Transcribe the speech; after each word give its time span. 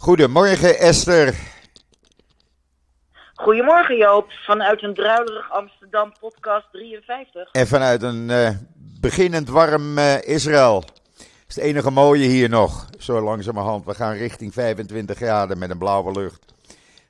Goedemorgen 0.00 0.78
Esther. 0.78 1.34
Goedemorgen 3.34 3.96
Joop, 3.96 4.30
vanuit 4.30 4.82
een 4.82 4.94
druilerig 4.94 5.50
Amsterdam 5.50 6.12
podcast 6.20 6.66
53. 6.72 7.50
En 7.52 7.66
vanuit 7.66 8.02
een 8.02 8.28
uh, 8.28 8.50
beginnend 9.00 9.48
warm 9.48 9.98
uh, 9.98 10.22
Israël. 10.22 10.80
Dat 10.80 11.48
is 11.48 11.54
het 11.54 11.64
enige 11.64 11.90
mooie 11.90 12.26
hier 12.26 12.48
nog, 12.48 12.86
zo 12.98 13.20
langzamerhand. 13.20 13.84
We 13.84 13.94
gaan 13.94 14.12
richting 14.12 14.52
25 14.52 15.16
graden 15.16 15.58
met 15.58 15.70
een 15.70 15.78
blauwe 15.78 16.12
lucht. 16.12 16.54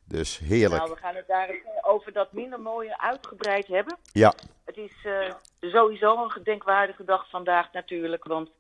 Dus 0.05 0.39
heerlijk. 0.39 0.82
Nou, 0.82 0.95
we 0.95 1.00
gaan 1.00 1.14
het 1.14 1.27
daar 1.27 1.50
over 1.82 2.12
dat 2.12 2.32
minder 2.32 2.61
mooie 2.61 3.00
uitgebreid 3.00 3.66
hebben. 3.66 3.96
Ja. 4.12 4.34
Het 4.64 4.77
is 4.77 4.93
uh, 5.05 5.32
sowieso 5.61 6.23
een 6.23 6.30
gedenkwaardige 6.30 7.05
dag 7.05 7.29
vandaag 7.30 7.73
natuurlijk, 7.73 8.25
want 8.25 8.50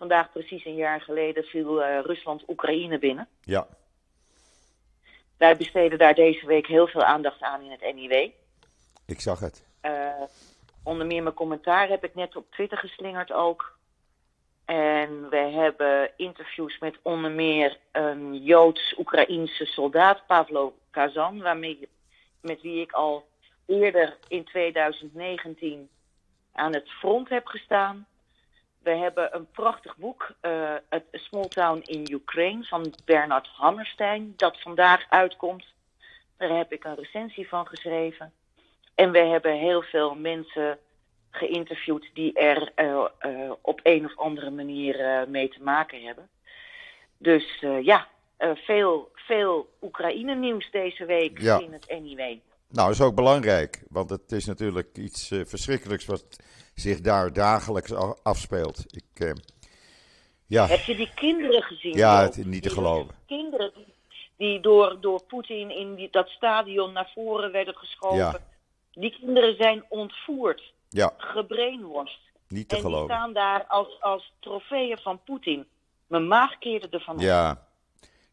vandaag 0.00 0.32
precies 0.32 0.64
een 0.64 0.74
jaar 0.74 1.00
geleden 1.00 1.44
viel 1.44 1.84
Rusland 1.84 2.42
Oekraïne 2.48 2.98
binnen. 2.98 3.28
Ja. 3.42 3.66
Wij 5.36 5.56
besteden 5.56 5.98
daar 5.98 6.14
deze 6.14 6.46
week 6.46 6.66
heel 6.66 6.86
veel 6.86 7.04
aandacht 7.04 7.42
aan 7.42 7.62
in 7.62 7.70
het 7.70 7.94
NIW. 7.94 8.30
Ik 9.06 9.20
zag 9.20 9.40
het. 9.40 9.64
Uh, 9.82 10.22
onder 10.82 11.06
meer 11.06 11.22
mijn 11.22 11.34
commentaar 11.34 11.88
heb 11.88 12.04
ik 12.04 12.14
net 12.14 12.36
op 12.36 12.50
Twitter 12.50 12.78
geslingerd 12.78 13.32
ook. 13.32 13.78
En 14.64 15.28
we 15.28 15.36
hebben 15.36 16.10
interviews 16.16 16.78
met 16.78 16.98
onder 17.02 17.30
meer 17.30 17.78
een 17.92 18.42
Joods-Oekraïense 18.42 19.64
soldaat, 19.64 20.26
Pavlo 20.26 20.74
Kazan, 20.90 21.40
waarmee, 21.40 21.88
met 22.40 22.60
wie 22.60 22.80
ik 22.80 22.92
al 22.92 23.28
eerder 23.66 24.16
in 24.28 24.44
2019 24.44 25.88
aan 26.52 26.74
het 26.74 26.90
front 26.90 27.28
heb 27.28 27.46
gestaan. 27.46 28.06
We 28.82 28.90
hebben 28.90 29.34
een 29.36 29.46
prachtig 29.50 29.96
boek, 29.96 30.34
uh, 30.42 30.74
het 30.88 31.04
Small 31.12 31.48
Town 31.48 31.80
in 31.84 32.06
Ukraine 32.12 32.64
van 32.64 32.94
Bernard 33.04 33.46
Hammerstein, 33.46 34.32
dat 34.36 34.60
vandaag 34.60 35.06
uitkomt. 35.08 35.64
Daar 36.36 36.56
heb 36.56 36.72
ik 36.72 36.84
een 36.84 36.94
recensie 36.94 37.48
van 37.48 37.66
geschreven. 37.66 38.32
En 38.94 39.10
we 39.10 39.18
hebben 39.18 39.58
heel 39.58 39.82
veel 39.82 40.14
mensen 40.14 40.78
geïnterviewd 41.30 42.10
die 42.14 42.32
er 42.32 42.72
uh, 42.76 43.04
uh, 43.26 43.52
op 43.60 43.80
een 43.82 44.04
of 44.04 44.18
andere 44.18 44.50
manier 44.50 45.24
mee 45.28 45.48
te 45.48 45.62
maken 45.62 46.02
hebben. 46.02 46.28
Dus 47.18 47.64
ja, 47.82 48.08
veel, 48.54 49.10
veel 49.14 49.68
Oekraïne-nieuws 49.82 50.70
deze 50.70 51.04
week 51.04 51.40
Ja. 51.40 51.58
in 51.58 51.72
het 51.72 52.00
NIW. 52.00 52.38
Nou, 52.72 52.90
is 52.90 53.00
ook 53.00 53.14
belangrijk, 53.14 53.82
want 53.88 54.10
het 54.10 54.32
is 54.32 54.44
natuurlijk 54.44 54.96
iets 54.96 55.30
eh, 55.30 55.40
verschrikkelijks 55.44 56.06
wat 56.06 56.24
zich 56.74 57.00
daar 57.00 57.32
dagelijks 57.32 57.92
afspeelt. 58.22 58.84
Ik, 58.88 59.26
eh, 59.26 59.32
ja, 60.46 60.66
Heb 60.66 60.80
je 60.80 60.96
die 60.96 61.10
kinderen 61.14 61.62
gezien? 61.62 61.96
Ja, 61.96 62.22
het 62.22 62.36
niet 62.36 62.62
te 62.62 62.68
Die 62.68 62.70
geloven. 62.70 63.14
Kinderen 63.26 63.72
die, 63.74 63.94
die 64.36 64.60
door, 64.60 65.00
door 65.00 65.22
Poetin 65.22 65.70
in 65.70 65.94
die, 65.94 66.08
dat 66.10 66.28
stadion 66.28 66.92
naar 66.92 67.10
voren 67.14 67.52
werden 67.52 67.74
geschoven. 67.74 68.16
Ja. 68.16 68.38
Die 68.90 69.16
kinderen 69.20 69.56
zijn 69.56 69.84
ontvoerd, 69.88 70.72
ja, 70.88 71.14
gebrainwashed. 71.16 72.20
niet 72.48 72.68
te 72.68 72.76
En 72.76 72.82
die 72.82 72.90
geloven. 72.90 73.14
staan 73.14 73.32
daar 73.32 73.64
als, 73.64 74.00
als 74.00 74.32
trofeeën 74.40 74.98
van 74.98 75.20
Poetin. 75.24 75.66
Mijn 76.06 76.28
maag 76.28 76.58
keerde 76.58 76.88
ervan 76.90 77.14
op. 77.14 77.20
Ja. 77.20 77.66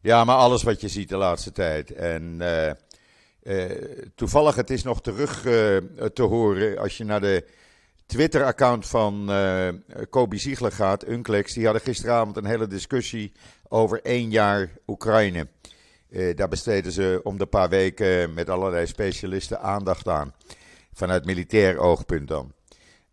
ja, 0.00 0.24
maar 0.24 0.36
alles 0.36 0.62
wat 0.62 0.80
je 0.80 0.88
ziet 0.88 1.08
de 1.08 1.16
laatste 1.16 1.52
tijd. 1.52 1.92
En 1.92 2.36
eh, 2.40 2.70
eh, 3.42 4.08
toevallig, 4.14 4.54
het 4.54 4.70
is 4.70 4.82
nog 4.82 5.00
terug 5.00 5.42
te 6.12 6.22
horen 6.22 6.78
als 6.78 6.96
je 6.96 7.04
naar 7.04 7.20
de 7.20 7.56
Twitter-account 8.08 8.86
van 8.86 9.30
Kobe 10.10 10.36
Ziegler 10.36 10.72
gaat, 10.72 11.08
Unclex. 11.08 11.52
Die 11.52 11.64
hadden 11.64 11.82
gisteravond 11.82 12.36
een 12.36 12.44
hele 12.44 12.66
discussie 12.66 13.32
over 13.68 14.02
één 14.02 14.30
jaar 14.30 14.68
Oekraïne. 14.86 15.46
Eh, 16.10 16.36
daar 16.36 16.48
besteden 16.48 16.92
ze 16.92 17.20
om 17.22 17.38
de 17.38 17.46
paar 17.46 17.68
weken 17.68 18.34
met 18.34 18.50
allerlei 18.50 18.86
specialisten 18.86 19.60
aandacht 19.60 20.08
aan. 20.08 20.34
Vanuit 20.92 21.24
militair 21.24 21.78
oogpunt 21.78 22.28
dan. 22.28 22.52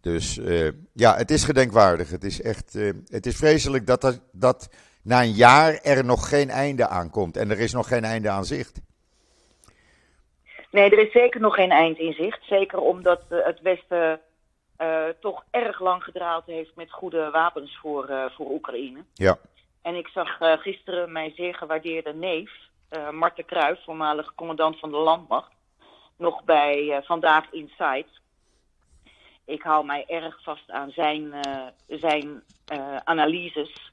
Dus 0.01 0.37
eh, 0.37 0.67
ja, 0.93 1.15
het 1.15 1.31
is 1.31 1.43
gedenkwaardig. 1.43 2.09
Het 2.09 2.23
is 2.23 2.41
echt, 2.41 2.73
het 3.07 3.25
is 3.25 3.35
vreselijk 3.35 3.87
dat, 3.87 4.21
dat 4.31 4.69
na 5.03 5.21
een 5.21 5.31
jaar 5.31 5.73
er 5.73 6.05
nog 6.05 6.29
geen 6.29 6.49
einde 6.49 6.87
aan 6.87 7.09
komt. 7.09 7.37
En 7.37 7.51
er 7.51 7.59
is 7.59 7.73
nog 7.73 7.87
geen 7.87 8.03
einde 8.03 8.29
aan 8.29 8.45
zicht. 8.45 8.81
Nee, 10.71 10.89
er 10.89 11.05
is 11.05 11.11
zeker 11.11 11.41
nog 11.41 11.55
geen 11.55 11.71
eind 11.71 11.97
in 11.97 12.13
zicht. 12.13 12.43
Zeker 12.43 12.79
omdat 12.79 13.21
het 13.29 13.61
Westen 13.61 14.19
eh, 14.77 15.05
toch 15.19 15.43
erg 15.51 15.79
lang 15.79 16.03
gedraald 16.03 16.45
heeft 16.45 16.75
met 16.75 16.91
goede 16.91 17.29
wapens 17.29 17.77
voor, 17.77 18.07
eh, 18.07 18.25
voor 18.29 18.51
Oekraïne. 18.51 19.03
Ja, 19.13 19.37
En 19.81 19.95
ik 19.95 20.07
zag 20.07 20.39
eh, 20.39 20.57
gisteren 20.57 21.11
mijn 21.11 21.31
zeer 21.35 21.55
gewaardeerde 21.55 22.13
neef, 22.13 22.51
Marten 23.11 23.45
Kruijf, 23.45 23.83
voormalig 23.83 24.35
commandant 24.35 24.79
van 24.79 24.91
de 24.91 24.97
landmacht, 24.97 25.51
nog 26.17 26.43
bij 26.43 27.01
Vandaag 27.03 27.51
Inside. 27.51 28.05
Ik 29.45 29.61
hou 29.61 29.85
mij 29.85 30.05
erg 30.07 30.43
vast 30.43 30.71
aan 30.71 30.91
zijn, 30.91 31.33
zijn 31.87 32.43
analyses. 33.03 33.91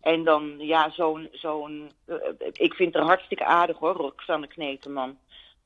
En 0.00 0.24
dan, 0.24 0.54
ja, 0.58 0.90
zo'n, 0.90 1.28
zo'n 1.32 1.90
ik 2.52 2.74
vind 2.74 2.94
het 2.94 3.02
hartstikke 3.02 3.44
aardig 3.44 3.78
hoor, 3.78 3.94
Roxanne 3.94 4.46
Kneteman. 4.46 5.18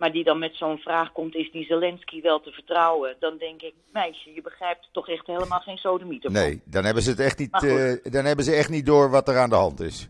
Maar 0.02 0.12
die 0.12 0.24
dan 0.24 0.38
met 0.38 0.54
zo'n 0.54 0.78
vraag 0.78 1.12
komt, 1.12 1.34
is 1.34 1.50
die 1.50 1.64
Zelensky 1.64 2.22
wel 2.22 2.40
te 2.40 2.50
vertrouwen? 2.50 3.16
Dan 3.18 3.36
denk 3.38 3.62
ik, 3.62 3.74
meisje, 3.92 4.34
je 4.34 4.42
begrijpt 4.42 4.88
toch 4.92 5.08
echt 5.08 5.26
helemaal 5.26 5.60
geen 5.60 5.76
sodemieter 5.76 6.30
nee, 6.30 6.62
dan 6.64 6.84
hebben 6.84 7.02
ze 7.02 7.10
het 7.10 7.20
echt 7.20 7.38
niet, 7.38 7.62
eh, 7.62 8.12
dan 8.12 8.24
hebben 8.24 8.44
ze 8.44 8.54
echt 8.54 8.68
niet 8.68 8.86
door 8.86 9.10
wat 9.10 9.28
er 9.28 9.38
aan 9.38 9.48
de 9.48 9.54
hand 9.56 9.80
is. 9.80 10.08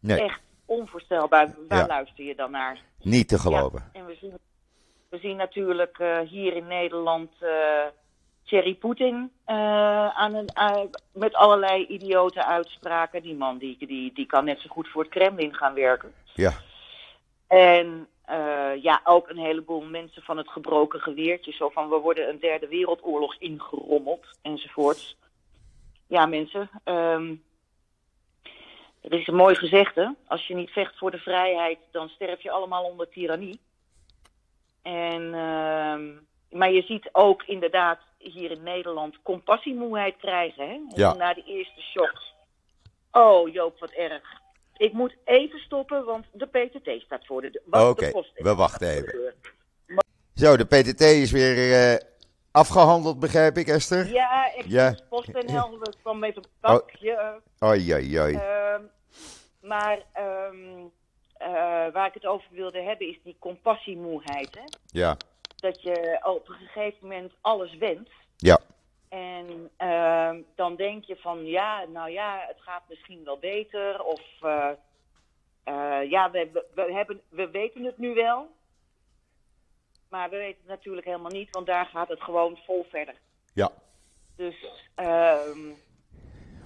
Nee, 0.00 0.20
Echt 0.20 0.40
onvoorstelbaar. 0.64 1.54
Waar 1.68 1.78
Ja. 1.78 1.86
luister 1.86 2.24
je 2.24 2.34
dan 2.34 2.50
naar? 2.50 2.80
niet 3.00 3.28
te 3.28 3.38
geloven. 3.38 3.90
Ja, 3.92 4.00
en 4.00 4.06
we 4.06 4.16
zien, 4.20 4.38
we 5.08 5.18
zien 5.18 5.36
natuurlijk 5.36 5.98
eh, 5.98 6.18
hier 6.20 6.56
in 6.56 6.66
Nederland 6.66 7.30
eh 7.40 7.50
Thierry 8.44 8.74
Poetin 8.74 9.30
aan 10.14 10.34
een, 10.34 10.50
met 11.12 11.34
allerlei 11.34 11.86
idiote 11.86 12.44
uitspraken. 12.44 13.22
Die 13.22 13.34
man 13.34 13.58
die, 13.58 13.76
die, 13.78 14.12
die 14.14 14.26
kan 14.26 14.44
net 14.44 14.60
zo 14.60 14.68
goed 14.68 14.88
voor 14.88 15.02
het 15.02 15.10
Kremlin 15.12 15.54
gaan 15.54 15.74
werken. 15.74 16.12
Ja, 16.34 16.52
En 17.46 18.08
eh, 18.26 18.82
ja, 18.82 19.00
ook 19.04 19.28
een 19.28 19.38
heleboel 19.38 19.80
mensen 19.80 20.22
van 20.22 20.36
het 20.36 20.48
gebroken 20.48 21.00
geweertje. 21.00 21.52
Zo 21.52 21.68
van 21.68 21.88
we 21.88 21.96
worden 21.96 22.28
een 22.28 22.40
derde 22.40 22.68
wereldoorlog 22.68 23.36
ingerommeld 23.38 24.26
enzovoorts. 24.42 25.16
Ja, 26.06 26.26
mensen. 26.26 26.70
ehm, 26.84 27.34
er 29.00 29.12
is 29.12 29.26
een 29.26 29.34
mooi 29.34 29.54
gezegde. 29.54 30.14
Als 30.26 30.46
je 30.46 30.54
niet 30.54 30.70
vecht 30.70 30.98
voor 30.98 31.10
de 31.10 31.18
vrijheid, 31.18 31.78
dan 31.90 32.08
sterf 32.08 32.42
je 32.42 32.50
allemaal 32.50 32.84
onder 32.84 33.08
tirannie. 33.08 33.60
En, 34.82 35.34
ehm, 35.34 36.12
maar 36.58 36.72
je 36.72 36.82
ziet 36.82 37.08
ook 37.12 37.42
inderdaad 37.42 38.00
hier 38.18 38.50
in 38.50 38.62
Nederland 38.62 39.22
compassiemoeheid 39.22 40.16
krijgen. 40.16 40.68
Hè? 40.68 40.80
Ja. 41.02 41.14
Na 41.14 41.34
de 41.34 41.44
eerste 41.46 41.80
shocks. 41.80 42.34
Oh 43.10 43.52
Joop, 43.52 43.78
wat 43.78 43.90
erg. 43.90 44.44
Ik 44.76 44.92
moet 44.92 45.16
even 45.24 45.58
stoppen, 45.58 46.04
want 46.04 46.26
de 46.32 46.46
PTT 46.46 47.02
staat 47.02 47.26
voor 47.26 47.40
de 47.42 47.50
deur. 47.50 47.88
Oké, 47.88 48.10
we 48.34 48.54
wachten 48.54 48.88
even. 48.88 49.34
Zo, 50.34 50.56
de 50.56 50.64
PTT 50.64 51.00
is 51.00 51.30
weer 51.30 51.72
eh, 51.92 52.06
afgehandeld, 52.50 53.18
begrijp 53.20 53.56
ik, 53.58 53.68
Esther? 53.68 54.08
Ja, 54.12 54.52
ik 54.54 54.64
Ja. 54.66 54.88
Oh. 54.88 55.08
post 55.08 55.28
en 55.28 55.50
hel, 55.50 55.78
we 55.78 55.92
kwam 56.02 56.24
even 56.24 56.42
een 56.42 56.50
pakje. 56.60 57.40
Oei, 57.64 57.92
oei, 57.94 58.20
oei. 58.20 58.34
Ehm, 58.34 58.82
maar 59.60 59.98
ehm, 60.12 60.56
eh, 61.36 61.48
waar 61.92 62.06
ik 62.06 62.14
het 62.14 62.26
over 62.26 62.46
wilde 62.50 62.82
hebben 62.82 63.08
is 63.08 63.18
die 63.24 63.36
compassiemoeheid. 63.38 64.54
Hè? 64.54 64.64
Ja, 64.86 65.16
Dat 65.56 65.82
je 65.82 66.20
op 66.22 66.48
een 66.48 66.54
gegeven 66.54 66.98
moment 67.00 67.32
alles 67.40 67.76
wendt. 67.76 68.10
ja, 68.36 68.58
En 69.16 69.70
ehm, 69.76 70.42
dan 70.54 70.76
denk 70.76 71.04
je 71.04 71.16
van 71.16 71.46
ja, 71.46 71.84
nou 71.84 72.10
ja, 72.10 72.44
het 72.46 72.60
gaat 72.60 72.82
misschien 72.88 73.24
wel 73.24 73.38
beter. 73.38 74.02
Of 74.02 74.20
eh, 74.40 74.70
eh, 75.64 76.10
ja, 76.10 76.30
we, 76.30 76.50
we, 76.52 76.66
we 76.74 76.92
hebben, 76.92 77.20
we 77.28 77.50
weten 77.50 77.84
het 77.84 77.98
nu 77.98 78.14
wel. 78.14 78.48
Maar 80.08 80.30
we 80.30 80.36
weten 80.36 80.60
het 80.60 80.68
natuurlijk 80.68 81.06
helemaal 81.06 81.30
niet, 81.30 81.50
want 81.50 81.66
daar 81.66 81.86
gaat 81.86 82.08
het 82.08 82.22
gewoon 82.22 82.58
vol 82.64 82.86
verder. 82.90 83.14
ja, 83.52 83.72
Dus 84.36 84.66
ehm, 84.94 85.70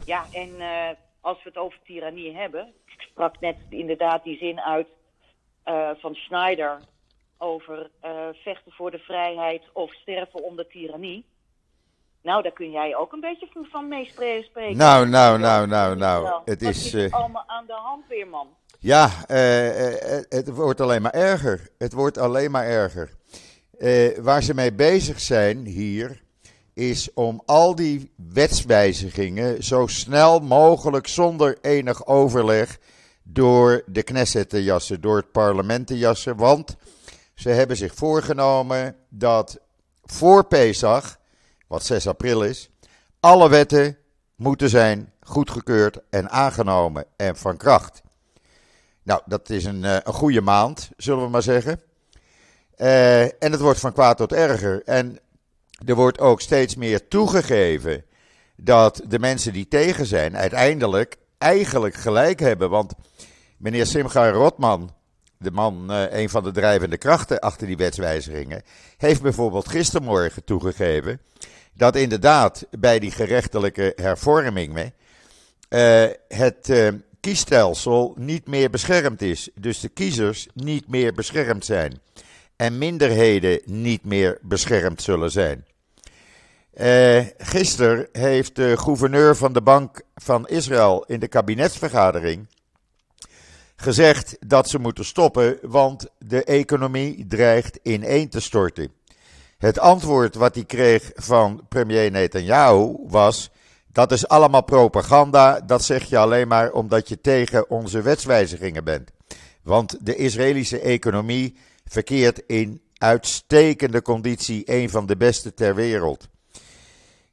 ja, 0.05 0.25
en 0.33 0.61
eh, 0.61 0.91
als 1.21 1.43
we 1.43 1.49
het 1.49 1.59
over 1.59 1.79
tirannie 1.85 2.37
hebben. 2.37 2.75
Ik 2.87 3.01
sprak 3.01 3.41
net 3.41 3.57
inderdaad 3.69 4.25
die 4.25 4.39
zin 4.39 4.61
uit 4.61 4.89
van 6.01 6.15
Schneider 6.15 6.81
over 7.39 7.91
vechten 8.33 8.73
voor 8.73 8.91
de 8.91 8.99
vrijheid 8.99 9.63
of 9.73 9.95
sterven 9.95 10.43
onder 10.43 10.67
tirannie. 10.67 11.30
Nou, 12.23 12.43
daar 12.43 12.53
kun 12.53 12.71
jij 12.71 12.97
ook 12.97 13.13
een 13.13 13.21
beetje 13.21 13.49
van- 13.53 13.67
van 13.71 13.89
meespreken. 13.89 14.77
Nou, 14.77 15.09
nou, 15.09 15.39
nou, 15.39 15.67
nou, 15.67 15.97
nou. 15.97 16.23
Wel, 16.25 16.43
Het 16.45 16.63
is, 16.63 16.95
eh, 16.95 17.13
allemaal 17.13 17.45
aan 17.47 17.67
de 17.67 17.73
hand 17.73 18.05
weer, 18.09 18.29
man. 18.29 18.47
Ja, 18.79 19.11
eh, 19.27 20.17
eh, 20.17 20.25
het 20.29 20.49
wordt 20.49 20.81
alleen 20.81 21.03
maar 21.03 21.13
erger. 21.13 21.69
Het 21.79 21.93
wordt 21.93 22.19
alleen 22.19 22.51
maar 22.51 22.67
erger. 22.67 23.19
Waar 24.23 24.43
ze 24.43 24.55
mee 24.55 24.73
bezig 24.73 25.21
zijn 25.21 25.67
hier, 25.67 26.23
is 26.75 27.13
om 27.15 27.43
al 27.47 27.75
die 27.75 28.13
wetswijzigingen 28.33 29.63
zo 29.65 29.87
snel 29.87 30.41
mogelijk, 30.41 31.07
zonder 31.07 31.59
enig 31.61 32.07
overleg, 32.07 32.79
door 33.23 33.83
de 33.87 34.03
Knesset 34.03 34.49
te 34.49 34.63
jassen, 34.65 35.01
door 35.01 35.17
het 35.17 35.33
parlement 35.33 35.87
te 35.87 35.99
jassen. 35.99 36.37
Want 36.37 36.77
ze 37.35 37.49
hebben 37.49 37.77
zich 37.77 37.95
voorgenomen 37.95 38.97
dat 39.09 39.59
voor 40.05 40.45
Pesach, 40.45 41.19
wat 41.71 41.85
6 41.85 42.07
april 42.07 42.43
is, 42.43 42.71
alle 43.21 43.49
wetten 43.49 43.99
moeten 44.37 44.69
zijn 44.69 45.13
goedgekeurd 45.21 45.99
en 46.11 46.31
aangenomen 46.31 47.05
en 47.17 47.37
van 47.37 47.57
kracht. 47.57 48.03
Nou, 49.03 49.21
dat 49.27 49.51
is 49.51 49.65
een, 49.65 49.83
een 49.83 50.13
goede 50.13 50.41
maand, 50.41 50.91
zullen 50.97 51.25
we 51.25 51.31
maar 51.31 51.43
zeggen. 51.43 51.81
Uh, 52.77 53.23
en 53.23 53.53
het 53.53 53.61
wordt 53.61 53.81
van 53.81 53.93
kwaad 53.93 54.17
tot 54.17 54.33
erger. 54.33 54.83
En 54.85 55.19
er 55.87 55.95
wordt 55.95 56.19
ook 56.19 56.41
steeds 56.41 56.77
meer 56.77 57.09
toegegeven 57.09 58.05
dat 58.57 59.03
de 59.07 59.19
mensen 59.19 59.53
die 59.53 59.69
tegen 59.69 60.07
zijn 60.07 60.37
uiteindelijk 60.37 61.17
eigenlijk 61.39 61.95
gelijk 61.95 62.41
hebben. 62.41 62.71
Want 62.71 62.95
meneer 63.57 63.87
Simcha 63.87 64.31
Rotman, 64.31 64.95
de 65.39 65.51
man, 65.51 65.87
uh, 65.91 66.13
een 66.13 66.31
van 66.31 66.43
de 66.43 66.51
drijvende 66.51 66.97
krachten 66.97 67.39
achter 67.39 67.67
die 67.67 67.77
wetswijzigingen, 67.77 68.63
heeft 68.97 69.23
bijvoorbeeld 69.23 69.69
gistermorgen 69.69 70.45
toegegeven 70.45 71.21
dat 71.81 71.97
inderdaad 71.97 72.67
bij 72.71 72.99
die 72.99 73.11
gerechtelijke 73.11 73.93
hervormingen 73.97 74.93
uh, 75.69 76.05
het 76.29 76.69
uh, 76.69 76.89
kiesstelsel 77.21 78.15
niet 78.17 78.47
meer 78.47 78.71
beschermd 78.71 79.23
is. 79.23 79.49
Dus 79.55 79.81
de 79.81 79.89
kiezers 79.89 80.49
niet 80.55 80.89
meer 80.89 81.13
beschermd 81.13 81.65
zijn. 81.65 82.01
En 82.57 82.79
minderheden 82.79 83.61
niet 83.65 84.05
meer 84.05 84.39
beschermd 84.43 85.03
zullen 85.03 85.31
zijn. 85.31 85.67
Uh, 86.75 87.27
gisteren 87.39 88.09
heeft 88.13 88.57
de 88.57 88.77
gouverneur 88.77 89.37
van 89.37 89.53
de 89.53 89.63
Bank 89.63 90.03
van 90.15 90.49
Israël 90.49 91.05
in 91.07 91.21
de 91.21 91.29
kabinetsvergadering 91.29 92.47
gezegd 93.77 94.37
dat 94.47 94.69
ze 94.69 94.79
moeten 94.79 95.05
stoppen, 95.05 95.59
want 95.63 96.09
de 96.19 96.45
economie 96.45 97.27
dreigt 97.27 97.79
ineen 97.83 98.29
te 98.29 98.41
storten. 98.41 99.00
Het 99.61 99.79
antwoord 99.79 100.35
wat 100.35 100.55
hij 100.55 100.65
kreeg 100.65 101.11
van 101.15 101.65
premier 101.69 102.11
Netanyahu 102.11 102.97
was: 103.07 103.51
dat 103.93 104.13
is 104.13 104.29
allemaal 104.29 104.63
propaganda, 104.63 105.61
dat 105.61 105.85
zeg 105.85 106.05
je 106.05 106.19
alleen 106.19 106.49
maar 106.49 106.73
omdat 106.73 107.09
je 107.09 107.21
tegen 107.21 107.71
onze 107.71 108.03
wetswijzigingen 108.03 108.85
bent. 108.85 109.11
Want 109.63 109.97
de 110.07 110.17
Israëlische 110.17 110.81
economie 110.81 111.57
verkeert 111.85 112.43
in 112.47 112.81
uitstekende 112.97 114.03
conditie, 114.03 114.63
een 114.65 114.91
van 114.91 115.07
de 115.07 115.17
beste 115.17 115.55
ter 115.55 115.75
wereld. 115.75 116.29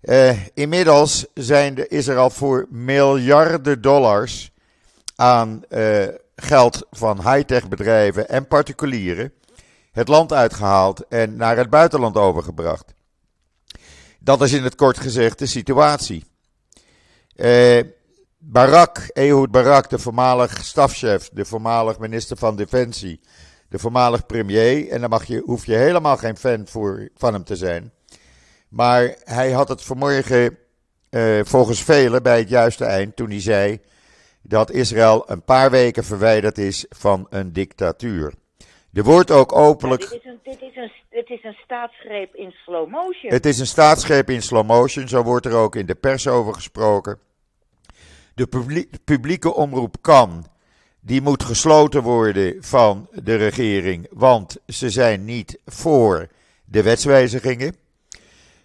Uh, 0.02 0.46
inmiddels 0.54 1.26
zijn 1.34 1.90
is 1.90 2.08
er 2.08 2.18
al 2.18 2.30
voor 2.30 2.68
miljarden 2.70 3.82
dollars 3.82 4.52
aan 5.16 5.64
uh, 5.70 6.08
geld 6.36 6.88
van 6.92 7.32
high-tech 7.32 7.68
bedrijven 7.68 8.30
en 8.30 8.48
particulieren 8.48 9.34
het 9.98 10.08
land 10.08 10.34
uitgehaald 10.34 11.08
en 11.08 11.36
naar 11.36 11.58
het 11.58 11.70
buitenland 11.70 12.18
overgebracht. 12.18 12.94
Dat 14.20 14.42
is 14.42 14.54
in 14.54 14.64
het 14.64 14.76
kort 14.76 15.00
gezegd 15.00 15.40
de 15.40 15.46
situatie. 15.46 16.24
Uh, 17.36 17.82
Barak, 18.38 18.98
Ehud 19.14 19.52
Barak, 19.52 19.90
de 19.90 20.00
voormalig 20.00 20.64
stafchef, 20.66 21.30
de 21.34 21.46
voormalig 21.46 22.00
minister 22.00 22.38
van 22.38 22.56
Defensie, 22.56 23.20
de 23.70 23.80
voormalig 23.80 24.26
premier, 24.26 24.90
en 24.90 25.00
daar 25.00 25.10
mag 25.10 25.26
je, 25.26 25.42
hoef 25.46 25.66
je 25.66 25.76
helemaal 25.76 26.18
geen 26.18 26.38
fan 26.38 26.68
voor, 26.68 27.10
van 27.16 27.34
hem 27.34 27.44
te 27.44 27.56
zijn. 27.56 27.92
Maar 28.70 29.16
hij 29.24 29.52
had 29.52 29.70
het 29.70 29.84
vanmorgen 29.84 30.58
uh, 31.10 31.40
volgens 31.44 31.84
velen 31.84 32.24
bij 32.24 32.40
het 32.40 32.50
juiste 32.50 32.86
eind 32.86 33.16
toen 33.16 33.30
hij 33.30 33.42
zei 33.42 33.80
dat 34.42 34.72
Israël 34.72 35.24
een 35.32 35.44
paar 35.44 35.72
weken 35.72 36.04
verwijderd 36.04 36.58
is 36.58 36.86
van 36.90 37.28
een 37.30 37.54
dictatuur. 37.54 38.34
Er 38.94 39.04
wordt 39.04 39.32
ook 39.32 39.56
openlijk. 39.56 40.02
Ja, 40.02 40.10
dit, 40.10 40.20
is 40.20 40.26
een, 40.26 40.40
dit, 40.44 40.62
is 40.62 40.76
een, 40.76 40.92
dit 41.10 41.30
is 41.30 41.44
een 41.44 41.58
staatsgreep 41.64 42.36
in 42.36 42.52
slow 42.52 42.90
motion. 42.90 43.34
Het 43.34 43.46
is 43.46 43.60
een 43.60 43.68
staatsgreep 43.68 44.30
in 44.30 44.42
slow 44.42 44.68
motion, 44.68 45.08
zo 45.08 45.24
wordt 45.24 45.46
er 45.46 45.56
ook 45.56 45.76
in 45.76 45.86
de 45.86 45.96
pers 45.96 46.28
over 46.28 46.54
gesproken. 46.54 47.20
De 48.36 48.48
publieke 49.04 49.54
omroep 49.54 49.96
kan, 50.02 50.46
die 51.00 51.22
moet 51.22 51.44
gesloten 51.44 52.04
worden 52.04 52.64
van 52.64 53.08
de 53.12 53.36
regering, 53.36 54.08
want 54.12 54.58
ze 54.68 54.90
zijn 54.90 55.26
niet 55.26 55.60
voor 55.66 56.28
de 56.66 56.84
wetswijzigingen. 56.84 57.76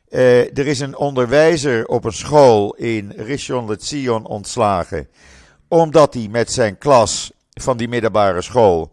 Uh, 0.08 0.58
er 0.58 0.66
is 0.66 0.80
een 0.80 0.96
onderwijzer 0.96 1.86
op 1.86 2.04
een 2.04 2.12
school 2.12 2.74
in 2.74 3.12
Rishon 3.16 3.68
LeZion 3.68 4.26
ontslagen, 4.26 5.08
omdat 5.68 6.14
hij 6.14 6.28
met 6.28 6.52
zijn 6.52 6.78
klas 6.78 7.32
van 7.50 7.76
die 7.76 7.88
middelbare 7.88 8.42
school 8.42 8.92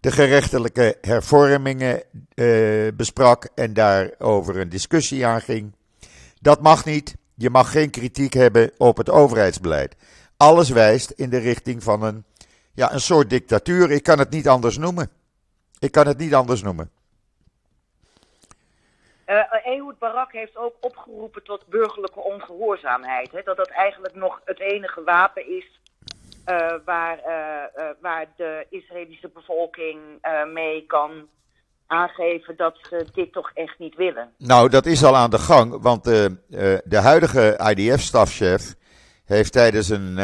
de 0.00 0.10
gerechtelijke 0.10 0.96
hervormingen 1.00 2.02
uh, 2.34 2.88
besprak 2.94 3.48
en 3.54 3.72
daarover 3.72 4.56
een 4.56 4.68
discussie 4.68 5.26
aanging. 5.26 5.72
Dat 6.40 6.60
mag 6.62 6.84
niet. 6.84 7.16
Je 7.34 7.50
mag 7.50 7.70
geen 7.70 7.90
kritiek 7.90 8.32
hebben 8.32 8.70
op 8.76 8.96
het 8.96 9.10
overheidsbeleid. 9.10 9.96
Alles 10.36 10.70
wijst 10.70 11.10
in 11.10 11.30
de 11.30 11.38
richting 11.38 11.82
van 11.82 12.02
een, 12.02 12.24
ja, 12.74 12.92
een 12.92 13.00
soort 13.00 13.30
dictatuur. 13.30 13.90
Ik 13.90 14.02
kan 14.02 14.18
het 14.18 14.30
niet 14.30 14.48
anders 14.48 14.78
noemen. 14.78 15.10
Ik 15.78 15.92
kan 15.92 16.06
het 16.06 16.18
niet 16.18 16.34
anders 16.34 16.62
noemen. 16.62 16.90
Uh, 19.26 19.88
Barak 19.98 20.32
heeft 20.32 20.56
ook 20.56 20.74
opgeroepen 20.80 21.42
tot 21.42 21.66
burgerlijke 21.66 22.20
ongehoorzaamheid. 22.20 23.32
Hè? 23.32 23.42
Dat 23.42 23.56
dat 23.56 23.68
eigenlijk 23.68 24.14
nog 24.14 24.40
het 24.44 24.60
enige 24.60 25.02
wapen 25.02 25.56
is 25.56 25.77
uh, 26.50 26.74
waar, 26.84 27.18
uh, 27.18 27.84
waar 28.00 28.26
de 28.36 28.66
Israëlische 28.70 29.30
bevolking 29.34 29.98
mee 30.52 30.86
kan 30.86 31.28
aangeven 31.86 32.56
dat 32.56 32.78
ze 32.82 33.06
dit 33.12 33.32
toch 33.32 33.50
echt 33.54 33.78
niet 33.78 33.96
willen. 33.96 34.32
Nou, 34.38 34.68
dat 34.68 34.86
is 34.86 35.04
al 35.04 35.16
aan 35.16 35.30
de 35.30 35.38
gang, 35.38 35.82
want 35.82 36.04
de 36.04 36.98
huidige 37.02 37.60
IDF-stafchef 37.74 38.74
heeft 39.24 39.52
tijdens 39.52 39.88
een 39.88 40.18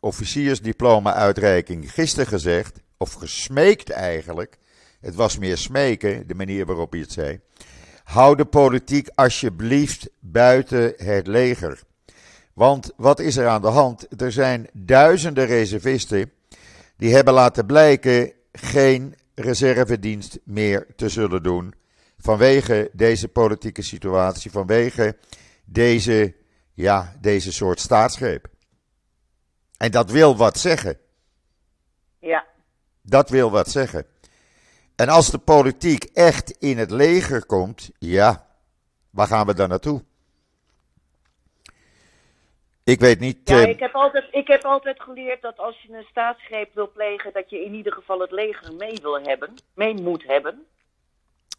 officiersdiploma-uitreiking 0.00 1.92
gisteren 1.92 2.26
gezegd, 2.26 2.80
of 2.98 3.12
gesmeekt 3.12 3.90
eigenlijk, 3.90 4.58
het 5.00 5.14
was 5.14 5.38
meer 5.38 5.56
smeken, 5.56 6.26
de 6.26 6.34
manier 6.34 6.66
waarop 6.66 6.90
hij 6.90 7.00
het 7.00 7.12
zei 7.12 7.40
Hou 8.04 8.36
de 8.36 8.44
politiek 8.44 9.08
alsjeblieft 9.14 10.08
buiten 10.20 10.94
het 10.96 11.26
leger. 11.26 11.80
Want 12.54 12.92
wat 12.96 13.20
is 13.20 13.36
er 13.36 13.48
aan 13.48 13.62
de 13.62 13.68
hand? 13.68 14.20
Er 14.20 14.32
zijn 14.32 14.68
duizenden 14.72 15.46
reservisten 15.46 16.32
die 16.96 17.14
hebben 17.14 17.34
laten 17.34 17.66
blijken 17.66 18.32
geen 18.52 19.14
reservedienst 19.34 20.38
meer 20.44 20.86
te 20.96 21.08
zullen 21.08 21.42
doen. 21.42 21.74
Vanwege 22.18 22.90
deze 22.92 23.28
politieke 23.28 23.82
situatie, 23.82 24.50
vanwege 24.50 25.16
deze, 25.64 26.34
ja, 26.74 27.16
deze 27.20 27.52
soort 27.52 27.80
staatsgreep. 27.80 28.48
En 29.76 29.90
dat 29.90 30.10
wil 30.10 30.36
wat 30.36 30.58
zeggen. 30.58 30.98
Ja. 32.18 32.44
Dat 33.02 33.30
wil 33.30 33.50
wat 33.50 33.70
zeggen. 33.70 34.06
En 34.96 35.08
als 35.08 35.30
de 35.30 35.38
politiek 35.38 36.04
echt 36.04 36.50
in 36.50 36.78
het 36.78 36.90
leger 36.90 37.46
komt, 37.46 37.90
ja, 37.98 38.46
waar 39.10 39.26
gaan 39.26 39.46
we 39.46 39.54
dan 39.54 39.68
naartoe? 39.68 40.04
Ik 42.84 43.00
weet 43.00 43.20
niet. 43.20 43.38
Ja, 43.44 43.56
uh... 43.56 43.68
ik, 43.68 43.78
heb 43.78 43.94
altijd, 43.94 44.24
ik 44.30 44.46
heb 44.46 44.64
altijd 44.64 45.00
geleerd 45.00 45.42
dat 45.42 45.58
als 45.58 45.80
je 45.82 45.96
een 45.96 46.06
staatsgreep 46.10 46.74
wil 46.74 46.90
plegen, 46.92 47.32
dat 47.32 47.50
je 47.50 47.64
in 47.64 47.74
ieder 47.74 47.92
geval 47.92 48.20
het 48.20 48.30
leger 48.30 48.74
mee 48.74 48.98
wil 49.02 49.20
hebben, 49.20 49.54
mee 49.74 49.94
moet 49.94 50.24
hebben. 50.26 50.66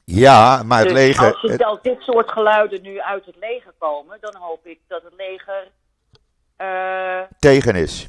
Ja, 0.03 0.63
maar 0.63 0.79
het 0.79 0.87
dus 0.87 0.97
leger. 0.97 1.33
Als, 1.33 1.41
je, 1.41 1.65
als 1.65 1.81
dit 1.81 2.01
soort 2.01 2.31
geluiden 2.31 2.81
nu 2.81 3.01
uit 3.01 3.25
het 3.25 3.35
leger 3.39 3.73
komen, 3.77 4.17
dan 4.21 4.35
hoop 4.35 4.65
ik 4.65 4.79
dat 4.87 5.03
het 5.03 5.13
leger. 5.17 5.67
Uh... 6.57 7.21
tegen 7.39 7.75
is. 7.75 8.07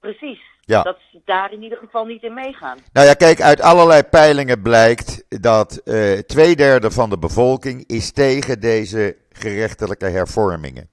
Precies. 0.00 0.40
Ja. 0.60 0.82
Dat 0.82 0.98
ze 1.12 1.20
daar 1.24 1.52
in 1.52 1.62
ieder 1.62 1.78
geval 1.78 2.04
niet 2.04 2.22
in 2.22 2.34
meegaan. 2.34 2.78
Nou 2.92 3.06
ja, 3.06 3.14
kijk, 3.14 3.40
uit 3.40 3.60
allerlei 3.60 4.02
peilingen 4.02 4.62
blijkt 4.62 5.24
dat 5.42 5.80
uh, 5.84 6.18
twee 6.18 6.56
derde 6.56 6.90
van 6.90 7.10
de 7.10 7.18
bevolking 7.18 7.86
is 7.86 8.12
tegen 8.12 8.60
deze 8.60 9.16
gerechtelijke 9.30 10.06
hervormingen. 10.06 10.90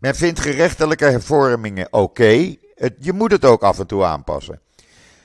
Men 0.00 0.14
vindt 0.14 0.40
gerechtelijke 0.40 1.04
hervormingen 1.04 1.86
oké. 1.90 2.02
Okay. 2.02 2.58
Je 2.98 3.12
moet 3.12 3.32
het 3.32 3.44
ook 3.44 3.62
af 3.62 3.78
en 3.78 3.86
toe 3.86 4.04
aanpassen. 4.04 4.60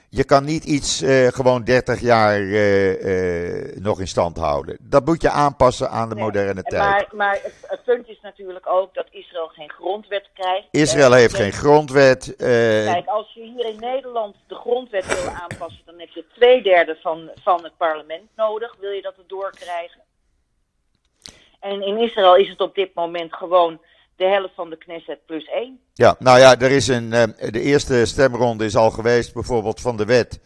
Je 0.09 0.23
kan 0.23 0.43
niet 0.43 0.63
iets 0.63 1.01
uh, 1.01 1.27
gewoon 1.27 1.63
30 1.63 2.01
jaar 2.01 2.39
uh, 2.39 3.69
uh, 3.69 3.75
nog 3.75 3.99
in 3.99 4.07
stand 4.07 4.37
houden. 4.37 4.77
Dat 4.81 5.05
moet 5.05 5.21
je 5.21 5.29
aanpassen 5.29 5.89
aan 5.89 6.09
de 6.09 6.15
nee, 6.15 6.23
moderne 6.23 6.63
tijd. 6.63 6.81
Maar, 6.81 7.07
maar 7.11 7.39
het, 7.43 7.53
het, 7.61 7.83
punt 7.83 8.07
is 8.07 8.19
natuurlijk 8.21 8.67
ook 8.67 8.93
dat 8.93 9.07
Israël 9.11 9.47
geen 9.47 9.69
grondwet 9.69 10.29
krijgt. 10.33 10.67
Israël 10.71 11.13
heeft 11.13 11.35
geen 11.35 11.51
grondwet. 11.51 12.33
Kijk, 12.37 13.07
als 13.07 13.33
je 13.33 13.41
hier 13.41 13.65
in 13.65 13.79
Nederland 13.79 14.35
de 14.47 14.55
grondwet 14.55 15.23
wil 15.23 15.33
aanpassen, 15.33 15.81
dan 15.85 15.99
heb 15.99 16.09
je 16.09 16.25
twee 16.33 16.63
derde 16.63 16.97
van, 17.01 17.29
van 17.43 17.63
het 17.63 17.77
parlement 17.77 18.29
nodig. 18.35 18.75
Wil 18.79 18.91
je 18.91 19.01
dat 19.01 19.17
erdoor 19.17 19.51
krijgen? 19.59 20.01
En 21.59 21.81
in 21.81 21.97
Israël 21.97 22.35
is 22.35 22.49
het 22.49 22.61
op 22.61 22.75
dit 22.75 22.93
moment 22.93 23.33
gewoon 23.33 23.79
de 24.15 24.25
helft 24.25 24.53
van 24.55 24.69
de 24.69 24.77
Knesset 24.77 25.25
plus 25.25 25.45
één. 25.45 25.79
Ja, 25.93 26.15
nou 26.19 26.39
ja, 26.39 26.59
er 26.59 26.71
is 26.71 26.87
een, 26.87 27.09
de 27.09 27.61
eerste 27.61 28.05
stemronde 28.05 28.65
is 28.65 28.75
al 28.75 28.91
geweest, 28.91 29.33
bijvoorbeeld 29.33 29.81
van 29.81 29.97
de 29.97 30.05
wet, 30.05 30.39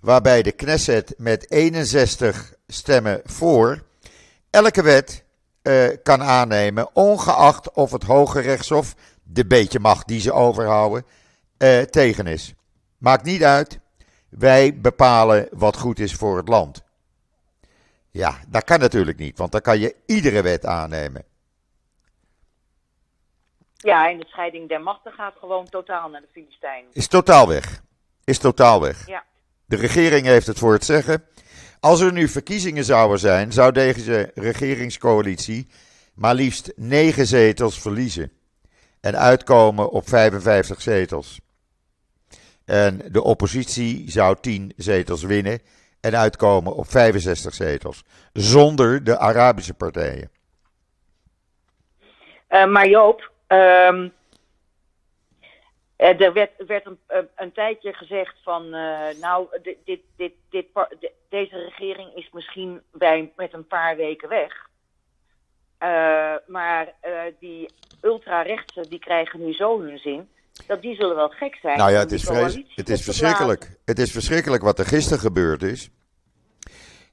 waarbij 0.00 0.42
de 0.42 0.52
Knesset 0.52 1.14
met 1.16 1.50
61 1.50 2.54
stemmen 2.66 3.20
voor 3.24 3.82
elke 4.50 4.82
wet 4.82 5.24
kan 6.02 6.22
aannemen, 6.22 6.94
ongeacht 6.94 7.72
of 7.72 7.92
het 7.92 8.02
Hoge 8.02 8.40
Rechtshof, 8.40 8.94
de 9.22 9.46
beetje 9.46 9.80
macht 9.80 10.08
die 10.08 10.20
ze 10.20 10.32
overhouden, 10.32 11.04
tegen 11.90 12.26
is. 12.26 12.54
Maakt 12.98 13.24
niet 13.24 13.42
uit, 13.42 13.80
wij 14.28 14.80
bepalen 14.80 15.48
wat 15.50 15.76
goed 15.76 15.98
is 15.98 16.14
voor 16.14 16.36
het 16.36 16.48
land. 16.48 16.82
Ja, 18.10 18.38
dat 18.48 18.64
kan 18.64 18.80
natuurlijk 18.80 19.18
niet, 19.18 19.38
want 19.38 19.52
dan 19.52 19.60
kan 19.60 19.78
je 19.78 19.96
iedere 20.06 20.42
wet 20.42 20.66
aannemen. 20.66 21.24
Ja, 23.84 24.10
en 24.10 24.18
de 24.18 24.26
scheiding 24.26 24.68
der 24.68 24.80
machten 24.80 25.12
gaat 25.12 25.34
gewoon 25.38 25.68
totaal 25.68 26.08
naar 26.08 26.20
de 26.20 26.28
Filistijnen. 26.32 26.90
Is 26.92 27.06
totaal 27.06 27.48
weg. 27.48 27.82
Is 28.24 28.38
totaal 28.38 28.80
weg. 28.80 29.06
Ja. 29.06 29.24
De 29.64 29.76
regering 29.76 30.26
heeft 30.26 30.46
het 30.46 30.58
voor 30.58 30.72
het 30.72 30.84
zeggen. 30.84 31.24
Als 31.80 32.00
er 32.00 32.12
nu 32.12 32.28
verkiezingen 32.28 32.84
zouden 32.84 33.18
zijn, 33.18 33.52
zou 33.52 33.72
deze 33.72 34.30
regeringscoalitie 34.34 35.68
maar 36.14 36.34
liefst 36.34 36.72
negen 36.76 37.26
zetels 37.26 37.80
verliezen. 37.80 38.32
En 39.00 39.16
uitkomen 39.16 39.90
op 39.90 40.08
55 40.08 40.80
zetels. 40.80 41.40
En 42.64 43.02
de 43.12 43.22
oppositie 43.22 44.10
zou 44.10 44.36
10 44.40 44.72
zetels 44.76 45.22
winnen 45.22 45.60
en 46.00 46.16
uitkomen 46.16 46.74
op 46.74 46.90
65 46.90 47.54
zetels. 47.54 48.04
Zonder 48.32 49.04
de 49.04 49.18
Arabische 49.18 49.74
partijen. 49.74 50.30
Uh, 52.48 52.66
maar 52.66 52.88
Joop, 52.88 53.32
um, 53.48 54.12
er 55.96 56.32
werd, 56.32 56.50
werd 56.66 56.86
een, 56.86 56.98
een, 57.36 57.52
tijdje 57.52 57.92
gezegd 57.92 58.34
van, 58.42 58.64
uh, 58.64 58.98
nou, 59.20 59.46
dit, 59.62 60.00
dit, 60.16 60.32
dit, 60.50 60.66
deze 61.28 61.56
regering 61.56 62.14
is 62.14 62.28
misschien 62.32 62.82
bij, 62.92 63.32
met 63.36 63.52
een 63.52 63.66
paar 63.66 63.96
weken 63.96 64.28
weg. 64.28 64.66
Uh, 65.82 66.34
maar 66.46 66.92
die 67.38 67.70
ultrarechtse, 68.02 68.88
die 68.88 68.98
krijgen 68.98 69.44
nu 69.44 69.52
zo 69.52 69.80
hun 69.80 69.98
zin 69.98 70.28
dat 70.66 70.82
die 70.82 70.94
zullen 70.94 71.16
wel 71.16 71.28
gek 71.28 71.58
zijn. 71.62 71.78
Nou 71.78 71.90
ja, 71.90 71.98
het 71.98 72.12
is, 72.12 72.22
vrees, 72.22 72.62
het 72.74 72.88
is 72.88 73.04
verschrikkelijk. 73.04 73.78
Het 73.84 73.98
is 73.98 74.12
verschrikkelijk 74.12 74.62
wat 74.62 74.78
er 74.78 74.86
gisteren 74.86 75.18
gebeurd 75.18 75.62
is. 75.62 75.90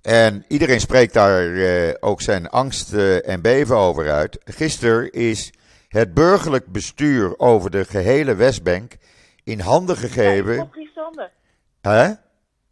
En 0.02 0.46
iedereen 0.48 0.80
spreekt 0.80 1.14
daar 1.14 1.46
uh, 1.46 1.94
ook 2.00 2.22
zijn 2.22 2.50
angst 2.50 2.94
uh, 2.94 3.28
en 3.30 3.42
beven 3.42 3.76
over 3.76 4.12
uit. 4.12 4.42
Gisteren 4.44 5.12
is 5.12 5.54
het 5.96 6.14
burgerlijk 6.14 6.72
bestuur 6.72 7.40
over 7.40 7.72
de 7.72 7.86
gehele 7.86 8.36
Westbank 8.36 8.98
in 9.44 9.60
handen 9.60 9.98
gegeven. 9.98 10.70
Hè? 11.82 12.08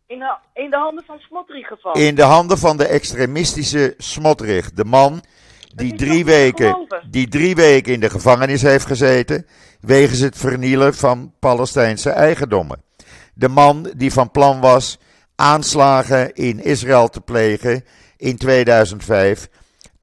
In 0.08 0.20
de, 0.20 0.36
in 0.53 0.70
de 0.70 0.77
handen 0.77 1.03
van 1.06 1.20
Smotrich 1.20 1.68
gevallen. 1.68 2.01
In 2.01 2.15
de 2.15 2.22
handen 2.22 2.58
van 2.58 2.77
de 2.77 2.88
extremistische 2.88 3.94
Smotrich. 3.98 4.72
De 4.72 4.86
man 4.86 5.22
die 5.75 5.96
drie, 5.96 6.25
weken, 6.25 6.88
die 7.10 7.27
drie 7.27 7.56
weken 7.56 7.94
in 7.94 8.00
de 8.00 8.10
gevangenis 8.10 8.62
heeft 8.62 8.86
gezeten. 8.86 9.48
wegens 9.80 10.20
het 10.20 10.38
vernielen 10.38 10.94
van 10.94 11.34
Palestijnse 11.39 12.10
eigendommen. 12.10 12.84
De 13.34 13.50
man 13.50 13.92
die 13.96 14.13
van 14.13 14.32
plan 14.32 14.60
was 14.60 15.00
aanslagen 15.36 16.34
in 16.34 16.63
Israël 16.63 17.08
te 17.08 17.22
plegen 17.22 17.86
in 18.18 18.38
2005. 18.38 19.50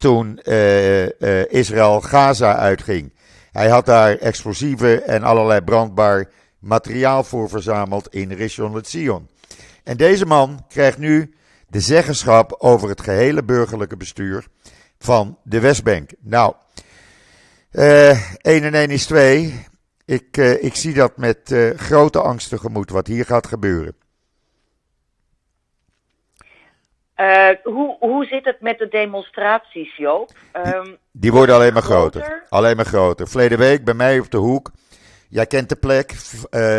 Toen 0.00 0.40
uh, 0.44 1.02
uh, 1.02 1.10
Israël 1.52 2.00
Gaza 2.00 2.56
uitging. 2.56 3.12
Hij 3.52 3.68
had 3.68 3.86
daar 3.86 4.16
explosieven 4.16 5.06
en 5.06 5.22
allerlei 5.22 5.60
brandbaar 5.60 6.30
materiaal 6.58 7.24
voor 7.24 7.48
verzameld 7.48 8.08
in 8.08 8.32
Rishon 8.32 8.74
LeZion. 8.74 9.28
En 9.84 9.96
deze 9.96 10.26
man 10.26 10.64
krijgt 10.68 10.98
nu 10.98 11.34
de 11.68 11.80
zeggenschap 11.80 12.54
over 12.58 12.88
het 12.88 13.00
gehele 13.00 13.44
burgerlijke 13.44 13.96
bestuur 13.96 14.46
van 14.98 15.38
de 15.42 15.60
Westbank. 15.60 16.10
Nou, 16.20 16.54
uh, 17.72 18.36
1 18.36 18.62
en 18.62 18.74
1 18.74 18.90
is 18.90 19.06
2. 19.06 19.66
Ik, 20.04 20.36
ik 20.36 20.74
zie 20.74 20.94
dat 20.94 21.16
met 21.16 21.54
grote 21.76 22.20
angst 22.20 22.48
tegemoet 22.48 22.90
wat 22.90 23.06
hier 23.06 23.24
gaat 23.24 23.46
gebeuren. 23.46 23.99
Uh, 27.20 27.48
hoe, 27.62 27.96
hoe 27.98 28.24
zit 28.24 28.44
het 28.44 28.60
met 28.60 28.78
de 28.78 28.88
demonstraties, 28.88 29.96
Joop? 29.96 30.30
Um, 30.56 30.84
die, 30.84 30.98
die, 31.12 31.32
worden 31.32 31.54
alleen 31.54 31.72
maar 31.72 31.82
groter? 31.82 32.22
groter. 32.22 32.46
Alleen 32.48 32.76
maar 32.76 32.84
groter. 32.84 33.28
Verleden 33.28 33.58
week 33.58 33.84
bij 33.84 33.94
mij 33.94 34.18
op 34.18 34.30
de 34.30 34.36
hoek. 34.36 34.70
Jij 35.28 35.46
kent 35.46 35.68
de 35.68 35.76
plek 35.76 36.14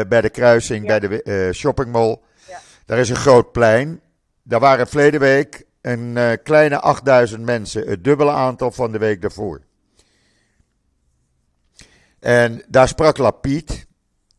bij 0.07 0.21
de 0.21 0.29
kruising, 0.29 0.87
ja. 0.87 0.99
bij 0.99 1.09
de 1.09 1.49
shoppingmall. 1.53 2.17
Ja. 2.47 2.59
Daar 2.85 2.97
is 2.97 3.09
een 3.09 3.15
groot 3.15 3.51
plein. 3.51 4.01
Daar 4.43 4.59
waren 4.59 4.87
verleden 4.87 5.19
week 5.19 5.63
een 5.81 6.15
uh, 6.15 6.31
kleine 6.43 6.79
8000 6.79 7.45
mensen, 7.45 7.87
het 7.87 8.03
dubbele 8.03 8.31
aantal 8.31 8.71
van 8.71 8.91
de 8.91 8.97
week 8.97 9.21
daarvoor. 9.21 9.61
En 12.19 12.63
daar 12.67 12.87
sprak 12.87 13.17
Lapid. 13.17 13.87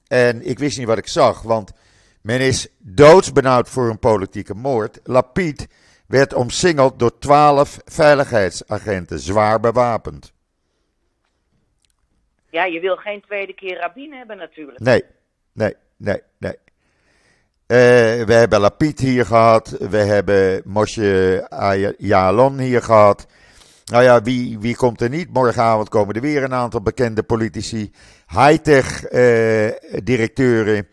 En 0.07 0.49
ik 0.49 0.59
wist 0.59 0.79
niet 0.79 0.87
wat 0.87 0.99
ik 0.99 1.09
zag, 1.09 1.43
want 1.43 1.73
men 2.21 2.41
is 2.41 2.69
doodsbenauwd 2.79 3.69
voor 3.69 3.89
een 3.89 3.99
politieke 3.99 4.55
moord. 4.55 5.01
Lapid 5.05 5.67
werd 6.13 6.35
omsingeld 6.35 6.99
door 6.99 7.19
12 7.19 7.79
veiligheidsagenten, 7.85 9.19
zwaar 9.19 9.61
bewapend. 9.61 10.33
Ja, 12.51 12.65
je 12.65 12.81
wil 12.81 12.97
geen 12.97 13.21
tweede 13.21 13.53
keer 13.55 13.79
Rabin 13.79 14.13
hebben 14.13 14.37
natuurlijk. 14.37 14.79
Nee, 14.79 15.03
nee, 15.53 15.75
nee, 15.97 16.21
nee. 16.39 16.53
Uh, 16.53 18.25
we 18.25 18.33
hebben 18.33 18.61
Lapid 18.61 18.99
hier 18.99 19.27
gehad. 19.27 19.69
We 19.69 19.97
hebben 19.97 20.63
Moshe 20.65 21.95
Yalon 21.99 22.59
hier 22.59 22.83
gehad. 22.83 23.27
Nou 23.85 24.03
ja, 24.03 24.23
wie, 24.23 24.59
wie 24.59 24.77
komt 24.77 25.01
er 25.01 25.09
niet? 25.09 25.33
Morgenavond 25.33 25.89
komen 25.89 26.15
er 26.15 26.21
weer 26.21 26.43
een 26.43 26.55
aantal 26.55 26.83
bekende 26.83 27.23
politici. 27.23 27.93
High-tech 28.29 29.13
uh, 29.13 29.71
directeuren. 30.05 30.89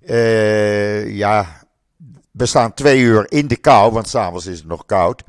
Uh, 0.00 1.16
ja, 1.16 1.59
we 2.40 2.46
staan 2.46 2.74
twee 2.74 3.00
uur 3.00 3.32
in 3.32 3.46
de 3.46 3.56
kou, 3.56 3.92
want 3.92 4.08
s'avonds 4.08 4.46
is 4.46 4.58
het 4.58 4.66
nog 4.66 4.86
koud. 4.86 5.22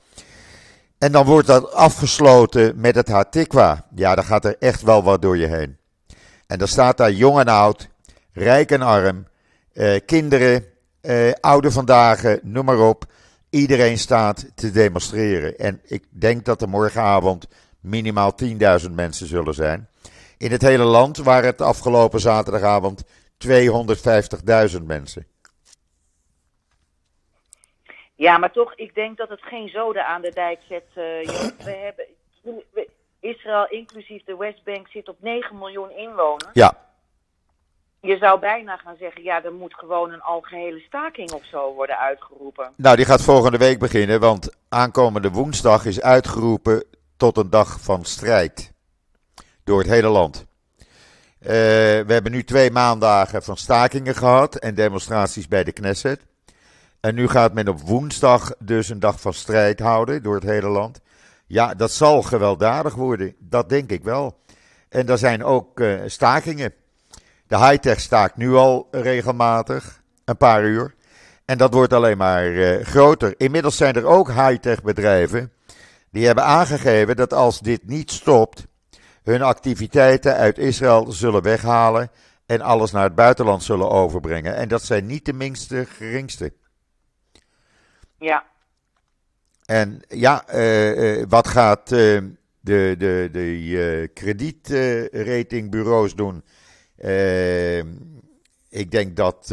En 0.98 1.12
dan 1.12 1.26
wordt 1.26 1.48
dat 1.48 1.74
afgesloten 1.74 2.74
met 2.76 2.96
het 2.96 3.08
Hatikwa. 3.08 3.86
Ja, 3.96 4.16
dan 4.16 4.24
gaat 4.24 4.46
er 4.46 4.56
echt 4.60 4.82
wel 4.82 5.04
wat 5.04 5.22
door 5.22 5.38
je 5.38 5.48
heen. 5.48 5.78
En 6.48 6.60
dan 6.60 6.68
staat 6.68 6.98
daar 6.98 7.12
jong 7.12 7.40
en 7.40 7.48
oud, 7.48 7.90
rijk 8.34 8.72
en 8.72 8.82
arm, 8.82 9.28
kinderen, 10.06 10.66
uh, 11.02 11.32
oude 11.40 11.72
vandaag, 11.72 12.24
noem 12.42 12.66
maar 12.66 12.80
op. 12.80 13.06
Iedereen 13.50 13.98
staat 13.98 14.46
te 14.56 14.72
demonstreren. 14.72 15.58
En 15.58 15.82
ik 15.84 16.04
denk 16.10 16.46
dat 16.46 16.62
er 16.62 16.70
morgenavond 16.70 17.48
minimaal 17.80 18.36
10.000 18.44 18.92
mensen 18.92 19.28
zullen 19.28 19.54
zijn. 19.54 19.88
In 20.38 20.52
het 20.52 20.62
hele 20.62 20.84
land 20.84 21.18
waren 21.18 21.50
het 21.50 21.62
afgelopen 21.62 22.20
zaterdagavond 22.20 23.04
250.000 23.48 24.84
mensen. 24.84 25.26
Ja, 28.22 28.38
maar 28.38 28.52
toch, 28.52 28.74
ik 28.76 28.96
denk 28.96 29.18
dat 29.18 29.30
het 29.30 29.42
geen 29.42 29.70
zoden 29.70 30.06
aan 30.06 30.22
de 30.22 30.32
dijk 30.34 30.60
zet. 30.70 30.86
Uh, 30.90 30.96
we 31.64 31.78
hebben, 31.86 32.06
Israël, 33.20 33.68
inclusief 33.70 34.24
de 34.24 34.38
Westbank, 34.38 34.88
zit 34.88 35.10
op 35.10 35.18
9 35.20 35.58
miljoen 35.58 35.92
inwoners. 35.92 36.50
Ja 36.54 36.90
je 38.02 38.18
zou 38.18 38.40
bijna 38.40 38.78
gaan 38.78 38.96
zeggen, 39.00 39.24
ja, 39.24 39.44
er 39.44 39.54
moet 39.54 39.74
gewoon 39.74 40.12
een 40.12 40.22
algehele 40.22 40.80
staking 40.80 41.32
of 41.32 41.46
zo 41.46 41.74
worden 41.74 41.98
uitgeroepen. 41.98 42.72
Nou, 42.76 42.96
die 42.96 43.06
gaat 43.06 43.22
volgende 43.22 43.58
week 43.58 43.80
beginnen, 43.80 44.20
want 44.20 44.50
aankomende 44.70 45.32
woensdag 45.32 45.86
is 45.86 46.02
uitgeroepen 46.02 46.84
tot 47.18 47.38
een 47.38 47.50
dag 47.50 47.82
van 47.82 48.06
strijd. 48.06 48.72
Door 49.64 49.80
het 49.80 49.90
hele 49.90 50.08
land. 50.08 50.46
Uh, 51.42 51.48
we 51.48 52.06
hebben 52.08 52.32
nu 52.32 52.44
twee 52.44 52.72
maandagen 52.72 53.44
van 53.44 53.58
stakingen 53.58 54.16
gehad 54.16 54.56
en 54.56 54.76
demonstraties 54.76 55.48
bij 55.48 55.64
de 55.64 55.72
Knesset. 55.72 56.20
En 57.02 57.16
nu 57.16 57.28
gaat 57.28 57.54
men 57.54 57.68
op 57.68 57.82
woensdag 57.82 58.54
dus 58.60 58.90
een 58.90 59.00
dag 59.00 59.22
van 59.22 59.34
strijd 59.34 59.80
houden 59.80 60.24
door 60.24 60.36
het 60.36 60.44
hele 60.44 60.68
land. 60.68 61.00
Ja, 61.48 61.74
dat 61.74 61.92
zal 61.92 62.22
gewelddadig 62.22 62.96
worden, 62.96 63.36
dat 63.40 63.70
denk 63.70 63.92
ik 63.92 64.04
wel. 64.04 64.40
En 64.90 65.08
er 65.08 65.18
zijn 65.18 65.44
ook 65.44 65.80
uh, 65.80 66.02
stakingen. 66.06 66.74
De 67.48 67.58
high-tech 67.58 68.00
staakt 68.00 68.38
nu 68.38 68.54
al 68.54 68.88
regelmatig, 68.92 70.02
een 70.26 70.38
paar 70.38 70.64
uur. 70.64 70.96
En 71.46 71.58
dat 71.58 71.74
wordt 71.74 71.94
alleen 71.94 72.18
maar 72.18 72.48
uh, 72.48 72.86
groter. 72.86 73.34
Inmiddels 73.38 73.78
zijn 73.78 73.96
er 73.96 74.06
ook 74.06 74.28
high-tech 74.28 74.84
bedrijven 74.84 75.52
die 76.12 76.26
hebben 76.26 76.44
aangegeven 76.44 77.16
dat 77.16 77.34
als 77.34 77.60
dit 77.60 77.88
niet 77.88 78.12
stopt, 78.12 78.68
hun 79.24 79.42
activiteiten 79.42 80.36
uit 80.36 80.58
Israël 80.58 81.12
zullen 81.12 81.42
weghalen 81.42 82.12
en 82.46 82.62
alles 82.62 82.92
naar 82.92 83.04
het 83.04 83.16
buitenland 83.16 83.64
zullen 83.64 83.90
overbrengen. 83.90 84.56
En 84.56 84.68
dat 84.68 84.84
zijn 84.84 85.06
niet 85.06 85.26
de 85.26 85.34
minste 85.34 85.86
geringste. 85.86 86.54
Ja. 88.22 88.44
En 89.66 90.02
ja, 90.08 90.44
uh, 90.54 91.20
uh, 91.20 91.26
wat 91.30 91.48
gaat 91.48 91.90
de, 91.90 92.36
de, 92.62 93.30
de 93.32 94.10
kredietratingbureaus 94.14 96.16
doen. 96.16 96.44
ik 98.70 98.92
denk 98.92 99.16
dat 99.16 99.48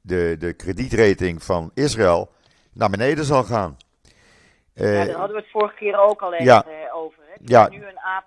de, 0.00 0.36
de 0.38 0.52
kredietrating 0.56 1.42
van 1.42 1.70
Israël 1.74 2.30
naar 2.72 2.90
beneden 2.90 3.24
zal 3.24 3.44
gaan. 3.44 3.76
ja, 4.74 5.04
daar 5.04 5.10
hadden 5.10 5.36
we 5.36 5.42
het 5.42 5.50
vorige 5.50 5.74
keer 5.74 5.98
ook 5.98 6.22
al 6.22 6.34
even 6.34 6.92
over. 6.92 7.22
Hè? 7.26 7.34
Ja. 7.44 7.68
Nu 7.68 7.86
een 7.86 7.98
A++ 7.98 8.24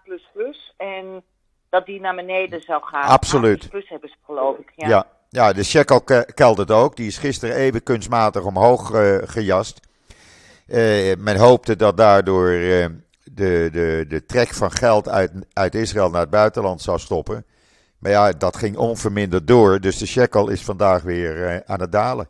en 0.78 1.24
dat 1.70 1.86
die 1.86 2.00
naar 2.00 2.16
beneden 2.16 2.62
zou 2.62 2.84
gaan. 2.84 3.10
Absoluut. 3.10 3.70
Plus 3.70 3.90
hebben 3.90 4.10
ze 4.10 4.16
geloof 4.26 4.58
ik. 4.58 4.72
Ja, 4.76 4.88
ja, 4.88 5.08
ja 5.32 5.54
de 5.54 5.64
shekel 5.64 6.04
keldert 6.34 6.72
ook. 6.72 6.96
Die 6.96 7.08
is 7.08 7.18
gisteren 7.18 7.56
even 7.56 7.84
kunstmatig 7.84 8.44
omhoog 8.44 8.94
uh, 8.94 9.18
gejast. 9.24 9.80
Uh, 10.68 11.16
men 11.18 11.38
hoopte 11.38 11.76
dat 11.76 11.98
daardoor 11.98 12.50
uh, 12.50 12.86
de, 13.24 13.70
de, 13.72 14.06
de 14.08 14.26
trek 14.26 14.54
van 14.54 14.72
geld 14.72 15.10
uit, 15.10 15.32
uit 15.54 15.76
Israël 15.76 16.10
naar 16.10 16.22
het 16.22 16.30
buitenland 16.30 16.82
zou 16.82 17.00
stoppen. 17.00 17.46
Maar 17.98 18.12
ja, 18.12 18.32
dat 18.32 18.58
ging 18.58 18.78
onverminderd 18.78 19.48
door. 19.48 19.80
Dus 19.80 19.98
de 19.98 20.06
shekel 20.06 20.50
is 20.50 20.64
vandaag 20.64 21.02
weer 21.02 21.64
aan 21.66 21.80
het 21.80 21.92
dalen. 21.92 22.28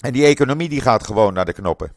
En 0.00 0.12
die 0.12 0.26
economie 0.26 0.68
die 0.68 0.80
gaat 0.80 1.04
gewoon 1.04 1.32
naar 1.32 1.44
de 1.44 1.52
knoppen. 1.52 1.92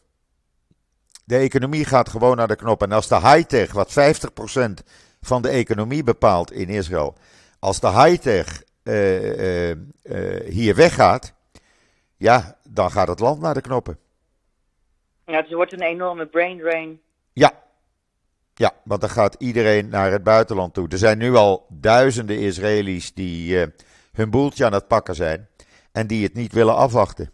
De 1.24 1.38
economie 1.38 1.86
gaat 1.86 2.10
gewoon 2.10 2.38
naar 2.38 2.48
de 2.48 2.56
knoppen. 2.56 2.90
En 2.90 2.96
als 2.96 3.08
de 3.08 3.20
high-tech, 3.20 3.72
wat 3.72 3.92
50% 3.92 3.94
van 5.22 5.42
de 5.42 5.50
economie 5.50 6.04
bepaalt 6.04 6.52
in 6.52 6.70
Israël. 6.70 7.16
Als 7.60 7.80
de 7.80 7.90
high-tech 7.92 8.62
uh, 8.88 9.70
uh, 9.70 9.76
hier 10.50 10.76
weggaat, 10.76 11.34
ja, 12.18 12.58
dan 12.70 12.92
gaat 12.92 13.08
het 13.08 13.20
land 13.20 13.42
naar 13.42 13.54
de 13.54 13.62
knoppen. 13.62 13.98
Ja, 15.26 15.34
dus 15.34 15.46
het 15.46 15.54
wordt 15.54 15.74
een 15.74 15.82
enorme 15.82 16.26
brain 16.26 16.58
drain. 16.58 17.02
Ja. 17.34 17.66
Ja, 18.54 18.72
want 18.84 19.02
dan 19.02 19.10
gaat 19.10 19.36
iedereen 19.40 19.90
naar 19.90 20.12
het 20.12 20.24
buitenland 20.24 20.74
toe. 20.74 20.88
Er 20.90 20.98
zijn 20.98 21.18
nu 21.18 21.36
al 21.36 21.66
duizenden 21.70 22.40
Israëli's 22.40 23.14
die 23.14 23.58
hun 24.14 24.30
boeltje 24.30 24.66
aan 24.66 24.74
het 24.74 24.88
pakken 24.88 25.16
zijn 25.16 25.48
en 25.92 26.08
die 26.08 26.24
het 26.24 26.34
niet 26.34 26.54
willen 26.54 26.76
afwachten. 26.76 27.32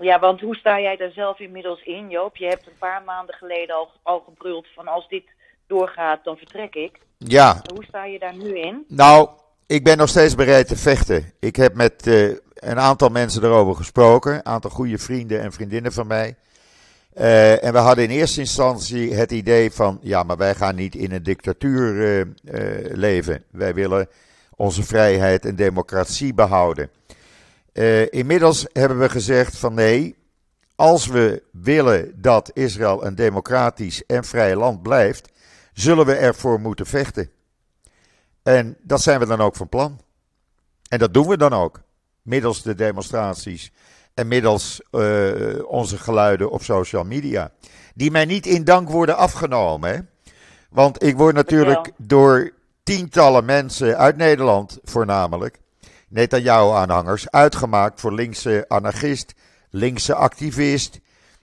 Ja, 0.00 0.18
want 0.18 0.40
hoe 0.40 0.56
sta 0.56 0.80
jij 0.80 0.96
daar 0.96 1.10
zelf 1.10 1.38
inmiddels 1.38 1.82
in, 1.82 2.08
Joop? 2.08 2.36
Je 2.36 2.46
hebt 2.46 2.66
een 2.66 2.78
paar 2.78 3.02
maanden 3.02 3.34
geleden 3.34 3.76
al, 3.76 3.90
al 4.02 4.20
gebruld 4.20 4.66
van 4.74 4.88
als 4.88 5.08
dit 5.08 5.24
doorgaat, 5.66 6.24
dan 6.24 6.36
vertrek 6.36 6.74
ik. 6.74 6.98
Ja. 7.16 7.62
Hoe 7.74 7.84
sta 7.84 8.04
je 8.04 8.18
daar 8.18 8.36
nu 8.36 8.58
in? 8.58 8.84
Nou, 8.88 9.28
ik 9.68 9.84
ben 9.84 9.96
nog 9.96 10.08
steeds 10.08 10.34
bereid 10.34 10.68
te 10.68 10.76
vechten. 10.76 11.32
Ik 11.38 11.56
heb 11.56 11.74
met 11.74 12.06
uh, 12.06 12.36
een 12.54 12.78
aantal 12.78 13.08
mensen 13.08 13.44
erover 13.44 13.74
gesproken, 13.74 14.34
een 14.34 14.46
aantal 14.46 14.70
goede 14.70 14.98
vrienden 14.98 15.40
en 15.40 15.52
vriendinnen 15.52 15.92
van 15.92 16.06
mij. 16.06 16.36
Uh, 17.18 17.64
en 17.64 17.72
we 17.72 17.78
hadden 17.78 18.04
in 18.04 18.10
eerste 18.10 18.40
instantie 18.40 19.14
het 19.14 19.32
idee 19.32 19.70
van, 19.70 19.98
ja, 20.02 20.22
maar 20.22 20.36
wij 20.36 20.54
gaan 20.54 20.74
niet 20.74 20.94
in 20.94 21.12
een 21.12 21.22
dictatuur 21.22 21.94
uh, 21.94 22.24
leven. 22.92 23.44
Wij 23.50 23.74
willen 23.74 24.08
onze 24.56 24.82
vrijheid 24.82 25.44
en 25.44 25.56
democratie 25.56 26.34
behouden. 26.34 26.90
inmiddels 28.10 28.66
hebben 28.72 28.98
we 28.98 29.08
gezegd 29.08 29.56
van 29.56 29.74
nee, 29.74 30.16
als 30.74 31.06
we 31.06 31.42
willen 31.52 32.12
dat 32.16 32.50
Israël 32.54 33.06
een 33.06 33.14
democratisch 33.14 34.06
en 34.06 34.24
vrij 34.24 34.56
land 34.56 34.82
blijft, 34.82 35.28
zullen 35.72 36.06
we 36.06 36.14
ervoor 36.14 36.60
moeten 36.60 36.86
vechten. 36.86 37.30
En 38.48 38.76
dat 38.82 39.02
zijn 39.02 39.20
we 39.20 39.26
dan 39.26 39.40
ook 39.40 39.56
van 39.56 39.68
plan. 39.68 40.00
En 40.88 40.98
dat 40.98 41.14
doen 41.14 41.28
we 41.28 41.36
dan 41.36 41.52
ook. 41.52 41.80
Middels 42.22 42.62
de 42.62 42.74
demonstraties 42.74 43.72
en 44.14 44.28
middels 44.28 44.80
uh, 44.90 45.64
onze 45.66 45.98
geluiden 45.98 46.50
op 46.50 46.62
social 46.62 47.04
media. 47.04 47.52
Die 47.94 48.10
mij 48.10 48.24
niet 48.24 48.46
in 48.46 48.64
dank 48.64 48.88
worden 48.88 49.16
afgenomen. 49.16 49.90
Hè? 49.90 49.98
Want 50.70 51.02
ik 51.02 51.16
word 51.16 51.34
natuurlijk 51.34 51.92
door 51.96 52.52
tientallen 52.82 53.44
mensen 53.44 53.98
uit 53.98 54.16
Nederland 54.16 54.78
voornamelijk, 54.82 55.58
Netanyahu-aanhangers, 56.08 57.30
uitgemaakt 57.30 58.00
voor 58.00 58.12
linkse 58.12 58.64
anarchist, 58.68 59.34
linkse 59.70 60.14
activist, 60.14 61.00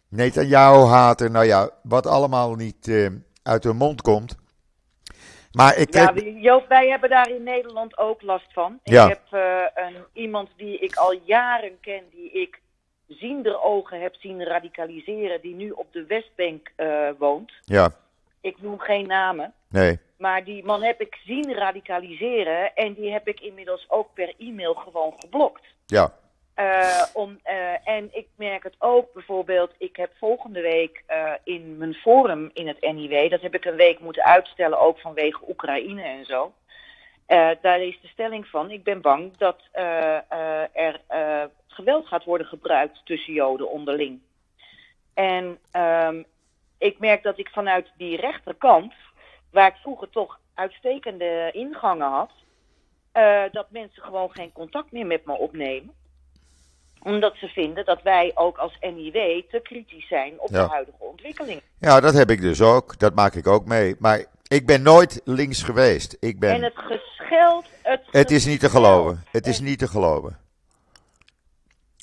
Netanyahu-hater, 0.08 1.32
nou 1.32 1.46
ja, 1.46 1.70
wat 1.84 2.08
allemaal 2.08 2.56
niet 2.56 2.88
uh, 2.88 3.10
uit 3.44 3.64
hun 3.64 3.78
mond 3.78 4.02
komt. 4.02 4.36
Maar 5.56 5.78
ik 5.78 5.94
Ja, 5.94 6.14
Joop, 6.36 6.68
wij 6.68 6.88
hebben 6.88 7.10
daar 7.10 7.30
in 7.30 7.44
Nederland 7.44 7.98
ook 7.98 8.22
last 8.22 8.54
van. 8.54 8.80
Ik 8.84 8.94
heb 8.94 9.22
uh, 9.32 9.62
een, 9.74 9.96
iemand 10.14 10.50
die 10.58 10.80
ik 10.80 10.96
al 10.96 11.20
jaren 11.24 11.80
ken, 11.82 12.04
die 12.12 12.32
ik 12.32 12.60
ziender 13.08 13.62
ogen 13.62 14.02
heb 14.02 14.16
zien 14.16 14.44
radicaliseren, 14.44 15.42
die 15.42 15.56
nu 15.56 15.70
op 15.70 15.88
de 15.92 16.06
Westbank 16.06 16.72
uh, 16.78 17.10
woont. 17.18 17.52
Ja. 17.66 17.92
Ik 18.42 18.62
noem 18.62 18.80
geen 18.80 19.08
namen. 19.08 19.54
Nee. 19.70 20.00
Maar 20.18 20.44
die 20.44 20.64
man 20.64 20.84
heb 20.84 21.02
ik 21.02 21.18
zien 21.26 21.54
radicaliseren 21.54 22.76
en 22.76 22.94
die 22.94 23.12
heb 23.12 23.28
ik 23.28 23.40
inmiddels 23.40 23.86
ook 23.90 24.14
per 24.14 24.34
e-mail 24.38 24.74
gewoon 24.74 25.14
geblokt. 25.18 25.64
Ja. 25.86 26.14
Uh, 26.60 27.04
om, 27.14 27.40
uh, 27.46 27.88
en 27.88 28.10
ik 28.12 28.28
merk 28.36 28.64
het 28.64 28.76
ook 28.80 29.14
bijvoorbeeld, 29.14 29.72
ik 29.78 29.96
heb 29.96 30.12
volgende 30.18 30.62
week 30.62 31.04
uh, 31.10 31.32
in 31.44 31.78
mijn 31.78 31.94
forum 31.94 32.50
in 32.54 32.68
het 32.68 32.82
NIW, 32.82 33.30
dat 33.30 33.42
heb 33.42 33.56
ik 33.56 33.66
een 33.66 33.76
week 33.76 34.00
moeten 34.00 34.24
uitstellen, 34.24 34.80
ook 34.80 35.00
vanwege 35.00 35.50
Oekraïne 35.50 36.02
en 36.02 36.26
zo. 36.26 36.54
daar 37.62 37.82
is 37.82 38.00
de 38.02 38.08
stelling 38.08 38.48
van, 38.48 38.72
ik 38.72 38.84
ben 38.84 39.02
bang 39.02 39.38
dat 39.38 39.62
er 39.72 41.02
geweld 41.68 42.08
gaat 42.08 42.24
worden 42.24 42.48
gebruikt 42.48 43.02
tussen 43.06 43.34
Joden 43.34 43.70
onderling. 43.70 44.20
En 45.14 45.60
um, 45.72 46.26
ik 46.78 47.00
merk 47.00 47.24
dat 47.24 47.38
ik 47.38 47.50
vanuit 47.50 47.92
die 47.98 48.18
rechterkant, 48.18 48.94
waar 49.52 49.68
ik 49.68 49.82
vroeger 49.82 50.10
toch 50.10 50.40
uitstekende 50.54 51.50
ingangen 51.52 52.10
had, 52.10 52.32
dat 53.52 53.72
mensen 53.72 54.04
gewoon 54.04 54.32
geen 54.32 54.52
contact 54.52 54.92
meer 54.92 55.06
met 55.06 55.26
me 55.26 55.34
opnemen 55.34 56.04
omdat 57.06 57.36
ze 57.36 57.48
vinden 57.48 57.86
dat 57.86 58.02
wij 58.02 58.32
ook 58.36 58.58
als 58.58 58.78
NIW 58.82 59.42
te 59.50 59.60
kritisch 59.64 60.08
zijn 60.08 60.40
op 60.40 60.50
de 60.50 60.58
huidige 60.58 61.04
ontwikkeling. 61.04 61.62
Ja, 61.80 62.00
dat 62.00 62.14
heb 62.14 62.30
ik 62.30 62.42
dus 62.42 62.62
ook. 62.62 63.00
Dat 63.00 63.16
maak 63.16 63.34
ik 63.34 63.48
ook 63.48 63.66
mee. 63.66 63.96
Maar 64.00 64.26
ik 64.48 64.66
ben 64.66 64.82
nooit 64.82 65.22
links 65.24 65.64
geweest. 65.64 66.18
Ik 66.20 66.40
ben... 66.40 66.54
En 66.54 66.64
het 66.64 66.78
gescheld... 66.78 67.66
Het, 67.82 68.02
het 68.12 68.32
is 68.32 68.46
niet 68.46 68.60
te 68.60 68.70
geloven. 68.70 69.24
Het 69.32 69.48
is 69.48 69.60
niet 69.60 69.80
te 69.80 69.88
geloven. 69.88 70.40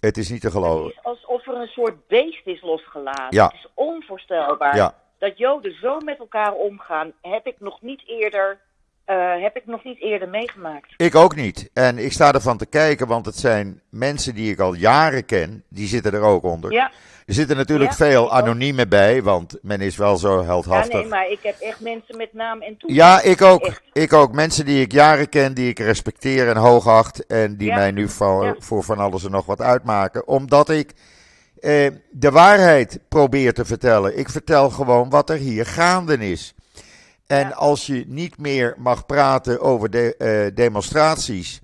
Het 0.00 0.16
is 0.16 0.30
niet 0.30 0.40
te 0.40 0.50
geloven. 0.50 0.86
Het 0.86 0.94
is 0.96 1.04
alsof 1.04 1.46
er 1.46 1.54
een 1.54 1.66
soort 1.66 2.06
beest 2.06 2.46
is 2.46 2.62
losgelaten. 2.62 3.36
Ja. 3.36 3.44
Het 3.44 3.54
is 3.54 3.68
onvoorstelbaar. 3.74 4.76
Ja. 4.76 4.94
Dat 5.18 5.38
Joden 5.38 5.78
zo 5.80 5.98
met 5.98 6.18
elkaar 6.18 6.52
omgaan, 6.52 7.12
heb 7.20 7.46
ik 7.46 7.60
nog 7.60 7.80
niet 7.80 8.02
eerder 8.06 8.60
uh, 9.06 9.42
heb 9.42 9.56
ik 9.56 9.66
nog 9.66 9.84
niet 9.84 10.00
eerder 10.00 10.28
meegemaakt. 10.28 10.94
Ik 10.96 11.14
ook 11.14 11.36
niet. 11.36 11.70
En 11.72 11.98
ik 11.98 12.12
sta 12.12 12.32
ervan 12.32 12.58
te 12.58 12.66
kijken, 12.66 13.06
want 13.06 13.26
het 13.26 13.36
zijn 13.36 13.80
mensen 13.90 14.34
die 14.34 14.52
ik 14.52 14.58
al 14.58 14.74
jaren 14.74 15.24
ken, 15.24 15.64
die 15.68 15.86
zitten 15.86 16.12
er 16.12 16.22
ook 16.22 16.42
onder. 16.42 16.72
Ja. 16.72 16.90
Er 17.26 17.34
zitten 17.34 17.56
natuurlijk 17.56 17.92
veel 17.92 18.32
anoniemen 18.32 18.88
bij, 18.88 19.22
want 19.22 19.58
men 19.62 19.80
is 19.80 19.96
wel 19.96 20.16
zo 20.16 20.44
heldhaftig. 20.44 20.92
Ja, 20.92 20.98
nee, 20.98 21.08
maar 21.08 21.30
ik 21.30 21.38
heb 21.42 21.60
echt 21.60 21.80
mensen 21.80 22.16
met 22.16 22.32
naam 22.32 22.60
en 22.60 22.70
toekomst. 22.70 22.96
Ja, 22.96 23.22
ik 23.22 23.42
ook. 23.42 23.80
Ik 23.92 24.12
ook. 24.12 24.32
Mensen 24.32 24.64
die 24.64 24.80
ik 24.80 24.92
jaren 24.92 25.28
ken, 25.28 25.54
die 25.54 25.68
ik 25.68 25.78
respecteer 25.78 26.48
en 26.48 26.56
hoogacht. 26.56 27.26
En 27.26 27.56
die 27.56 27.72
mij 27.72 27.90
nu 27.90 28.08
voor, 28.08 28.56
voor 28.58 28.82
van 28.82 28.98
alles 28.98 29.24
en 29.24 29.30
nog 29.30 29.46
wat 29.46 29.60
uitmaken. 29.60 30.26
Omdat 30.26 30.68
ik 30.68 30.92
eh, 31.60 31.90
de 32.10 32.30
waarheid 32.30 32.98
probeer 33.08 33.54
te 33.54 33.64
vertellen. 33.64 34.18
Ik 34.18 34.28
vertel 34.28 34.70
gewoon 34.70 35.10
wat 35.10 35.30
er 35.30 35.36
hier 35.36 35.66
gaande 35.66 36.16
is. 36.16 36.54
En 37.26 37.54
als 37.54 37.86
je 37.86 38.04
niet 38.06 38.38
meer 38.38 38.74
mag 38.78 39.06
praten 39.06 39.60
over 39.60 39.90
de, 39.90 40.14
uh, 40.18 40.56
demonstraties 40.56 41.60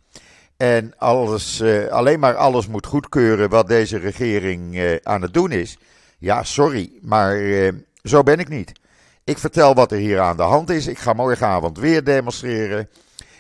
en 0.56 0.92
alles, 0.96 1.60
uh, 1.60 1.88
alleen 1.88 2.20
maar 2.20 2.36
alles 2.36 2.66
moet 2.66 2.86
goedkeuren 2.86 3.48
wat 3.48 3.68
deze 3.68 3.98
regering 3.98 4.74
uh, 4.74 4.96
aan 5.02 5.22
het 5.22 5.34
doen 5.34 5.50
is. 5.50 5.78
Ja, 6.18 6.42
sorry, 6.42 6.92
maar 7.00 7.40
zo 8.02 8.22
ben 8.22 8.38
ik 8.38 8.48
niet. 8.48 8.72
Ik 9.24 9.38
vertel 9.38 9.74
wat 9.74 9.92
er 9.92 9.98
hier 9.98 10.20
aan 10.20 10.36
de 10.36 10.42
hand 10.42 10.70
is. 10.70 10.86
Ik 10.86 10.98
ga 10.98 11.12
morgenavond 11.12 11.78
weer 11.78 12.04
demonstreren. 12.04 12.88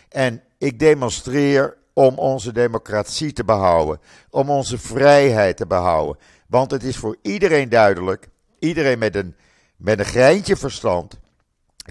En 0.08 0.42
ik 0.58 0.78
demonstreer 0.78 1.76
om 1.92 2.14
onze 2.18 2.52
democratie 2.52 3.32
te 3.32 3.44
behouden, 3.44 4.00
om 4.30 4.50
onze 4.50 4.78
vrijheid 4.78 5.56
te 5.56 5.66
behouden. 5.66 6.18
Want 6.46 6.70
het 6.70 6.82
is 6.82 6.96
voor 6.96 7.16
iedereen 7.22 7.68
duidelijk, 7.68 8.28
iedereen 8.58 8.98
met 8.98 9.16
een, 9.16 9.36
met 9.76 9.98
een 9.98 10.04
greintje 10.04 10.56
verstand, 10.56 11.18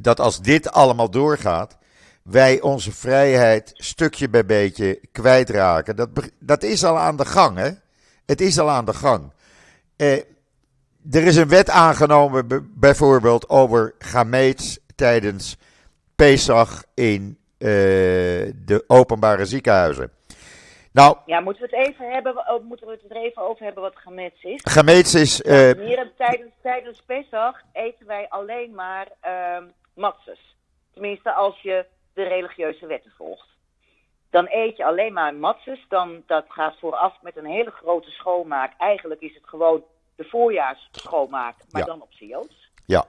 dat 0.02 0.20
als 0.20 0.42
dit 0.42 0.72
allemaal 0.72 1.10
doorgaat, 1.10 1.78
wij 2.24 2.62
onze 2.62 2.92
vrijheid 2.92 3.72
stukje 3.74 4.30
bij 4.30 4.46
beetje 4.46 5.00
kwijtraken. 5.12 5.96
Dat, 5.96 6.10
dat 6.40 6.64
is 6.64 6.84
al 6.84 6.98
aan 6.98 7.16
de 7.18 7.26
gang, 7.26 7.58
hè? 7.58 7.70
Het 8.26 8.42
is 8.42 8.60
al 8.60 8.70
aan 8.70 8.86
de 8.86 8.94
gang. 8.94 9.34
Eh, 9.96 10.14
er 11.12 11.24
is 11.24 11.36
een 11.36 11.48
wet 11.50 11.70
aangenomen, 11.70 12.72
bijvoorbeeld 12.76 13.50
over 13.50 13.96
gameets 14.00 14.80
tijdens 14.96 15.58
Pesach 16.16 16.84
in 16.94 17.38
eh, 17.58 17.68
de 18.56 18.84
openbare 18.88 19.46
ziekenhuizen. 19.46 20.12
Nou, 20.92 21.18
Ja, 21.26 21.40
moeten 21.40 21.70
we 21.70 21.76
het 21.78 21.88
even 21.88 22.12
hebben, 22.12 22.34
oh, 22.50 22.64
moeten 22.64 22.88
we 22.88 22.94
het 23.02 23.12
er 23.12 23.18
even 23.18 23.42
over 23.42 23.64
hebben 23.66 23.84
wat 23.84 23.96
gemets 23.96 24.44
is? 24.44 24.62
gemeets 24.64 25.14
is. 25.16 25.42
eh, 25.42 25.72
Hier 25.86 26.12
tijdens, 26.18 26.52
tijdens 26.62 27.02
Pesach 27.06 27.62
eten 27.74 28.06
wij 28.08 28.26
alleen 28.30 28.72
maar 28.76 29.08
ehm 29.22 29.64
matzes. 29.98 30.56
Tenminste, 30.94 31.34
als 31.34 31.62
je 31.62 31.86
de 32.14 32.24
religieuze 32.24 32.86
wetten 32.86 33.12
volgt. 33.18 33.48
Dan 34.30 34.48
eet 34.50 34.78
je 34.78 34.86
alleen 34.86 35.14
maar 35.14 35.36
matzes. 35.36 35.86
Dan, 35.90 36.24
dat 36.26 36.46
gaat 36.48 36.80
vooraf 36.80 37.22
met 37.22 37.38
een 37.38 37.46
hele 37.46 37.72
grote 37.72 38.10
schoonmaak. 38.12 38.74
Eigenlijk 38.78 39.22
is 39.22 39.36
het 39.36 39.48
gewoon 39.48 39.84
de 40.16 40.24
voorjaarsschoonmaak, 40.24 41.56
maar 41.72 41.82
Ja. 41.82 41.88
dan 41.88 42.02
op 42.02 42.12
Joods. 42.12 42.70
ja, 42.86 43.06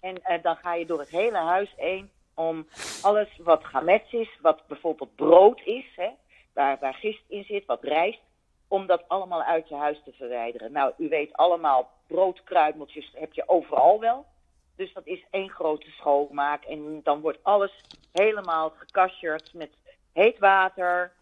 En 0.00 0.24
eh, 0.24 0.42
dan 0.42 0.56
ga 0.56 0.74
je 0.74 0.86
door 0.86 0.98
het 0.98 1.08
hele 1.10 1.36
huis 1.38 1.72
heen 1.76 2.10
om 2.34 2.66
alles 3.02 3.28
wat 3.38 3.64
gamets 3.64 4.12
is, 4.12 4.38
wat 4.40 4.66
bijvoorbeeld 4.66 5.14
brood 5.14 5.60
is, 5.64 5.86
hè, 5.96 6.10
waar, 6.54 6.78
waar 6.80 6.94
gist 6.94 7.22
in 7.28 7.44
zit, 7.44 7.66
wat 7.66 7.82
rijst, 7.82 8.20
om 8.68 8.86
dat 8.86 9.08
allemaal 9.08 9.42
uit 9.42 9.68
je 9.68 9.74
huis 9.74 10.00
te 10.04 10.12
verwijderen. 10.12 10.72
Nou, 10.72 10.92
u 10.98 11.08
weet 11.08 11.32
allemaal, 11.32 11.90
broodkruimeltjes 12.06 13.12
heb 13.14 13.32
je 13.32 13.48
overal 13.48 14.00
wel. 14.00 14.26
Dus 14.76 14.92
dat 14.92 15.06
is 15.06 15.24
één 15.30 15.50
grote 15.50 15.90
schoonmaak. 15.90 16.64
En 16.64 17.00
dan 17.02 17.20
wordt 17.20 17.38
alles 17.42 17.80
helemaal 18.12 18.70
gekasjerd 18.70 19.54
met 19.54 19.70
heet 20.12 20.38
water, 20.38 21.12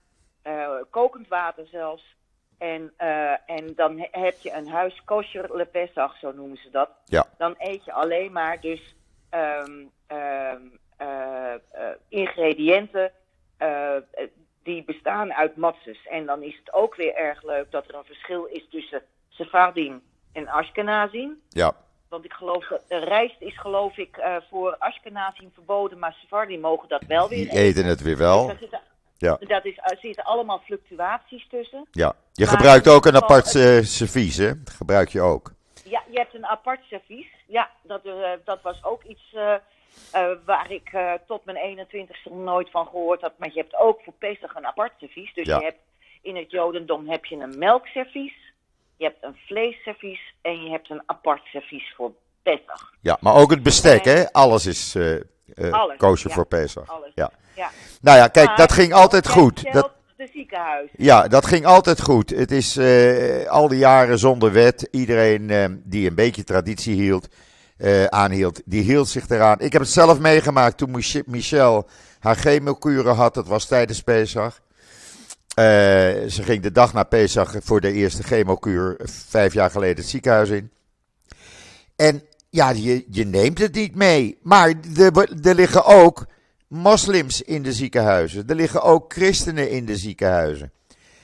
eh, 0.43 0.71
kokend 0.91 1.29
water 1.29 1.67
zelfs. 1.67 2.17
En, 2.59 2.93
eh, 2.97 3.51
en 3.51 3.75
dan 3.75 3.99
he- 3.99 4.21
heb 4.21 4.39
je 4.41 4.53
een 4.53 4.69
huis 4.69 5.05
kosher 5.05 5.57
le 5.57 5.65
Pesach, 5.65 6.19
zo 6.19 6.33
noemen 6.33 6.57
ze 6.57 6.71
dat 6.71 6.91
ja, 7.05 7.27
dan 7.39 7.55
eet 7.59 7.85
je 7.85 7.93
alleen 7.93 8.33
maar 8.33 8.61
dus 8.61 8.95
ehm, 9.31 9.85
ehm, 10.07 10.63
eh, 10.97 11.55
ingrediënten 12.09 13.13
die 14.63 14.85
bestaan 14.85 15.33
uit 15.33 15.57
matzes. 15.57 16.07
En 16.07 16.27
dan 16.27 16.43
is 16.43 16.57
het 16.57 16.73
ook 16.73 16.95
weer 16.95 17.15
erg 17.15 17.43
leuk 17.43 17.71
dat 17.71 17.89
er 17.89 17.95
een 17.95 18.05
verschil 18.05 18.45
is 18.45 18.67
tussen 18.71 19.03
Sephardim 19.29 20.03
en 20.33 20.49
Ashkenazim. 20.49 21.41
ja. 21.49 21.73
Want 22.11 22.25
ik 22.25 22.33
geloof 22.33 22.67
dat 22.67 22.83
rijst 22.89 23.37
is 23.39 23.59
geloof 23.61 23.97
ik 23.97 24.17
eh, 24.17 24.37
voor 24.51 24.77
Ashkenazim 24.79 25.51
verboden, 25.55 25.99
maar 25.99 26.17
Sephardim 26.21 26.61
mogen 26.61 26.89
dat 26.89 27.03
wel 27.09 27.29
weer 27.29 27.39
Die 27.49 27.59
eten 27.59 27.85
het 27.85 28.01
weer 28.03 28.17
Dus 28.17 28.25
wel. 28.25 28.53
zitten, 28.61 28.81
Ja, 29.19 29.37
dat 29.41 29.65
is, 29.65 29.77
er 29.83 29.99
zitten 30.01 30.25
allemaal 30.25 30.59
fluctuaties 30.65 31.47
tussen. 31.49 31.87
ja. 31.91 32.15
Je 32.33 32.45
Maar 32.45 32.55
gebruikt 32.55 32.89
ook 32.89 33.07
een 33.07 33.17
apart 33.17 33.55
eh, 33.55 33.79
servies, 33.81 34.37
hè? 34.37 34.53
Gebruik 34.65 35.09
je 35.09 35.21
ook. 35.21 35.53
Ja, 35.85 36.03
je 36.11 36.19
hebt 36.19 36.35
een 36.35 36.47
apart 36.47 36.81
servies. 36.89 37.27
Ja, 37.47 37.71
dat, 37.83 38.05
eh, 38.05 38.31
dat 38.45 38.63
was 38.63 38.85
ook 38.85 39.03
iets 39.05 39.35
waar 40.45 40.71
ik 40.71 40.91
tot 41.27 41.45
mijn 41.45 41.57
21ste 41.57 42.31
nooit 42.33 42.71
van 42.71 42.87
gehoord 42.87 43.21
had. 43.21 43.33
Maar 43.39 43.49
je 43.53 43.61
hebt 43.61 43.77
ook 43.77 44.01
voor 44.05 44.13
Pesach 44.19 44.55
een 44.55 44.67
apart 44.67 44.93
servies. 44.99 45.35
Dus 45.35 45.47
Ja. 45.47 45.59
je 45.59 45.65
hebt 45.65 45.79
in 46.23 46.37
het 46.37 46.51
Jodendom 46.51 47.09
heb 47.09 47.25
je 47.25 47.37
een 47.37 47.59
melkservies, 47.59 48.50
je 49.01 49.07
hebt 49.07 49.25
een 49.25 49.37
vleesservies 49.47 50.35
en 50.43 50.63
je 50.63 50.71
hebt 50.71 50.91
een 50.91 51.03
apart 51.07 51.43
servies 51.45 51.95
voor 51.97 52.13
Pesach. 52.43 52.93
Ja, 53.01 53.17
maar 53.21 53.35
ook 53.35 53.51
het 53.51 53.63
bestek, 53.63 54.05
En- 54.07 54.17
hè? 54.17 54.33
Alles 54.33 54.67
is 54.67 54.95
eh 54.95 55.15
eh 55.15 55.73
Alles, 55.73 56.23
ja. 56.23 56.31
voor 56.31 56.47
Pesach. 56.47 56.89
Alles. 56.89 57.11
Ja. 57.15 57.31
Ja. 57.57 57.71
Nou 58.01 58.19
ja, 58.19 58.29
kijk, 58.29 58.47
Maar 58.47 58.57
dat 58.57 58.73
ging 58.73 58.93
altijd 58.93 59.29
goed. 59.29 59.73
Dat, 59.73 59.91
De 60.17 60.29
ziekenhuis. 60.33 60.89
ja, 60.97 61.29
dat 61.29 61.47
ging 61.47 61.65
altijd 61.67 62.03
goed. 62.03 62.31
Het 62.31 62.51
is 62.51 62.77
eh, 62.77 63.47
al 63.49 63.69
die 63.69 63.79
jaren 63.79 64.19
zonder 64.19 64.53
wet. 64.53 64.89
Iedereen 64.91 65.83
die 65.85 66.09
een 66.09 66.15
beetje 66.15 66.45
traditie 66.45 66.95
hield, 66.95 67.29
aanhield, 68.09 68.63
die 68.65 68.83
hield 68.83 69.09
zich 69.09 69.29
eraan. 69.29 69.61
Ik 69.61 69.73
heb 69.73 69.81
het 69.83 69.91
zelf 69.91 70.19
meegemaakt 70.19 70.77
toen 70.79 70.91
Mich- 70.91 71.27
Michel 71.27 71.89
haar 72.19 72.37
chemokuren 72.37 73.15
had. 73.15 73.35
Dat 73.35 73.47
was 73.47 73.67
tijdens 73.67 74.03
Pesach. 74.03 74.61
Eh, 75.61 76.29
ze 76.29 76.43
ging 76.43 76.63
de 76.63 76.73
dag 76.73 76.93
na 76.93 77.03
Pesach 77.03 77.55
voor 77.59 77.81
de 77.81 77.93
eerste 77.93 78.23
chemokuur 78.23 78.97
vijf 79.29 79.53
jaar 79.53 79.71
geleden 79.71 79.97
het 79.97 80.07
ziekenhuis 80.07 80.49
in. 80.49 80.71
En 81.97 82.23
ja, 82.51 82.71
je, 82.71 83.05
je 83.11 83.25
neemt 83.25 83.59
het 83.59 83.75
niet 83.75 83.95
mee. 83.95 84.39
Maar 84.43 84.75
er, 84.97 85.29
er 85.43 85.55
liggen 85.55 85.85
ook 85.85 86.27
moslims 86.69 87.43
in 87.43 87.63
de 87.63 87.73
ziekenhuizen. 87.73 88.49
Er 88.49 88.55
liggen 88.55 88.83
ook 88.83 89.13
christenen 89.13 89.71
in 89.71 89.87
de 89.87 89.97
ziekenhuizen. 89.97 90.73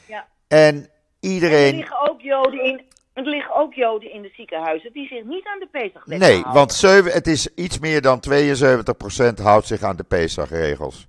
Ja. 0.08 0.26
En 0.48 0.76
Er 0.76 0.88
iedereen. 1.20 1.76
liggen 1.76 2.10
ook 2.10 2.20
Joden 2.20 2.64
in. 2.64 2.84
Er 3.12 3.22
liggen 3.22 3.54
ook 3.54 3.74
Joden 3.74 4.12
in 4.12 4.22
de 4.22 4.30
ziekenhuizen 4.36 4.92
die 4.92 5.06
zich 5.08 5.24
niet 5.24 5.46
aan 5.46 5.58
de 5.58 5.68
Pesach 5.70 6.06
Nee, 6.06 6.42
want 6.42 6.72
zeven, 6.72 7.12
het 7.12 7.26
is 7.26 7.54
iets 7.54 7.78
meer 7.78 8.00
dan 8.00 8.20
72% 8.30 9.42
houdt 9.42 9.66
zich 9.66 9.82
aan 9.82 9.96
de 9.96 10.04
Pesach-regels. 10.04 11.06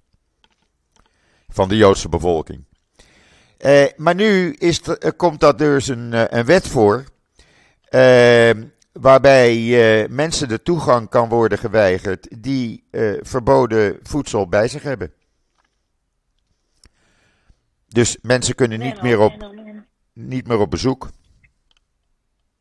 Van 1.48 1.70
de 1.70 1.78
Joodse 1.78 2.10
bevolking. 2.10 2.66
Eh, 3.58 3.86
maar 3.96 4.16
nu 4.16 4.54
is 4.54 4.88
er- 4.88 5.14
komt 5.16 5.40
dat 5.40 5.58
dus 5.58 5.88
een, 5.88 6.14
eh, 6.14 6.24
een 6.28 6.46
wet 6.46 6.68
voor. 6.68 7.04
eh, 7.88 8.52
waarbij 8.94 10.08
mensen 10.10 10.48
de 10.48 10.62
toegang 10.62 11.10
kan 11.10 11.30
worden 11.30 11.58
geweigerd 11.58 12.42
die 12.44 12.84
verboden 13.22 14.00
voedsel 14.04 14.48
bij 14.50 14.68
zich 14.68 14.84
hebben. 14.84 15.14
Dus 17.88 18.18
mensen 18.22 18.56
kunnen 18.56 18.80
niet 18.80 19.02
meer 19.02 19.20
op, 19.20 19.32
niet 20.14 20.48
meer 20.48 20.60
op 20.60 20.70
bezoek. 20.72 21.10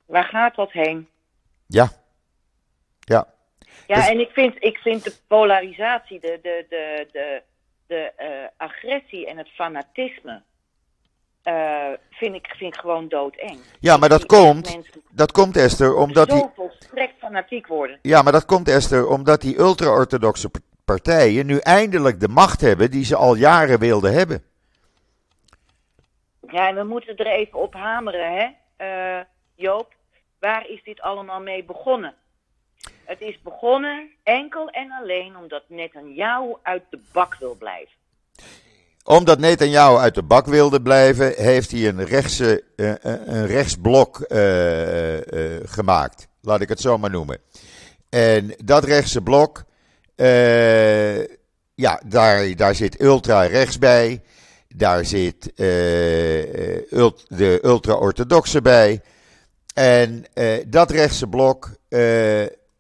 Waar 0.07 0.25
gaat 0.25 0.55
dat 0.55 0.73
heen? 0.73 1.09
Ja. 1.67 1.89
Ja. 3.01 3.27
Ja, 3.87 3.95
Dus- 3.97 4.09
en 4.09 4.21
ik 4.21 4.31
vind, 4.31 4.55
ik 4.59 4.77
vind 4.77 5.05
de 5.05 5.15
polarisatie, 5.27 6.21
de, 6.21 6.39
de, 6.43 6.67
de, 6.69 7.07
de, 7.13 7.43
de 7.87 8.51
agressie 8.57 9.27
en 9.27 9.37
het 9.39 9.49
fanatisme, 9.49 10.43
eh, 11.47 11.93
vind, 12.11 12.35
ik, 12.35 12.47
vind 12.57 12.75
ik 12.75 12.81
gewoon 12.81 13.09
doodeng. 13.09 13.59
Ja, 13.81 13.97
maar 13.97 14.09
dat 14.09 14.27
komt, 14.27 14.75
mensen 14.75 15.03
dat 15.11 15.33
komt 15.33 15.57
Esther, 15.57 15.95
omdat 15.95 16.29
die, 16.29 16.39
zo 16.39 16.53
volstrekt 16.55 17.19
fanatiek 17.19 17.67
worden. 17.67 17.99
Ja, 18.03 18.23
maar 18.23 18.33
dat 18.33 18.45
komt 18.45 18.69
Esther 18.69 19.09
omdat 19.09 19.41
die 19.41 19.59
ultra-orthodoxe 19.59 20.51
partijen 20.85 21.47
nu 21.47 21.59
eindelijk 21.59 22.21
de 22.21 22.29
macht 22.29 22.61
hebben 22.61 22.91
die 22.91 23.05
ze 23.05 23.17
al 23.17 23.35
jaren 23.35 23.79
wilden 23.79 24.13
hebben. 24.13 24.45
Ja, 26.51 26.69
en 26.69 26.75
we 26.75 26.85
moeten 26.85 27.17
er 27.17 27.27
even 27.27 27.59
op 27.59 27.75
hameren, 27.75 28.33
hè, 28.33 28.47
eh, 28.77 29.25
Joop. 29.55 29.95
Waar 30.39 30.69
is 30.69 30.83
dit 30.83 31.01
allemaal 31.01 31.41
mee 31.41 31.65
begonnen? 31.65 32.15
Het 33.05 33.21
is 33.21 33.43
begonnen 33.43 34.11
enkel 34.23 34.69
en 34.71 34.91
alleen 34.91 35.37
omdat 35.37 35.63
Netanyahu 35.67 36.55
uit 36.63 36.83
de 36.91 37.01
bak 37.13 37.35
wil 37.35 37.55
blijven. 37.55 37.96
Omdat 39.07 39.39
Netanyahu 39.39 39.97
uit 39.97 40.15
de 40.15 40.23
bak 40.23 40.47
wilde 40.47 40.83
blijven, 40.83 41.33
heeft 41.37 41.71
hij 41.71 41.89
een, 41.89 42.05
rechtse, 42.05 42.63
eh, 42.77 42.91
eh, 42.91 42.97
een 43.25 43.47
rechtsblok 43.47 44.21
eh, 44.21 45.15
gemaakt. 45.65 46.29
Laat 46.41 46.61
ik 46.61 46.69
het 46.69 46.81
zo 46.81 46.99
maar 46.99 47.11
noemen. 47.11 47.39
En 48.09 48.55
dat 48.65 48.85
rechtse 48.85 49.21
blok, 49.21 49.65
ja, 51.75 52.03
daar, 52.07 52.57
daar 52.57 52.75
zit 52.75 53.01
ultra-rechts 53.01 53.79
bij. 53.79 54.23
Daar 54.69 55.05
zit 55.05 55.53
de 55.57 57.59
ultra-orthodoxe 57.63 58.63
bij. 58.63 59.01
En 59.75 60.25
dat 60.67 60.91
rechtse 60.91 61.27
blok, 61.27 61.71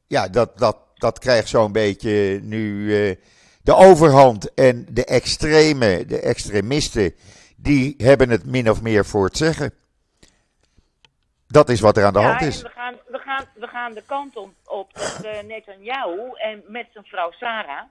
ja, 0.06 0.28
dat, 0.30 0.58
dat, 0.58 0.76
dat 0.94 1.18
krijgt 1.18 1.48
zo'n 1.48 1.72
beetje 1.72 2.40
nu 2.42 3.18
de 3.66 3.74
overhand. 3.74 4.55
En 4.55 4.87
de 4.90 5.05
extreme, 5.05 6.05
de 6.07 6.20
extremisten, 6.20 7.14
die 7.57 7.94
hebben 7.98 8.31
het 8.31 8.44
min 8.46 8.70
of 8.70 8.83
meer 8.83 9.05
voor 9.05 9.24
het 9.24 9.37
zeggen. 9.37 9.72
Dat 11.46 11.68
is 11.68 11.81
wat 11.81 11.96
er 11.96 12.05
aan 12.05 12.12
de 12.12 12.18
ja, 12.20 12.26
hand 12.29 12.40
is. 12.42 12.62
we 12.62 12.68
gaan, 12.68 12.94
we, 13.07 13.18
gaan, 13.18 13.44
we 13.55 13.66
gaan 13.66 13.92
de 13.94 14.02
kant 14.07 14.37
op, 14.37 14.50
op 14.64 14.94
dat 14.94 15.24
eh, 15.24 15.42
Netanyahu 15.42 16.31
en 16.35 16.62
met 16.68 16.87
zijn 16.92 17.05
vrouw 17.05 17.31
Sarah 17.31 17.83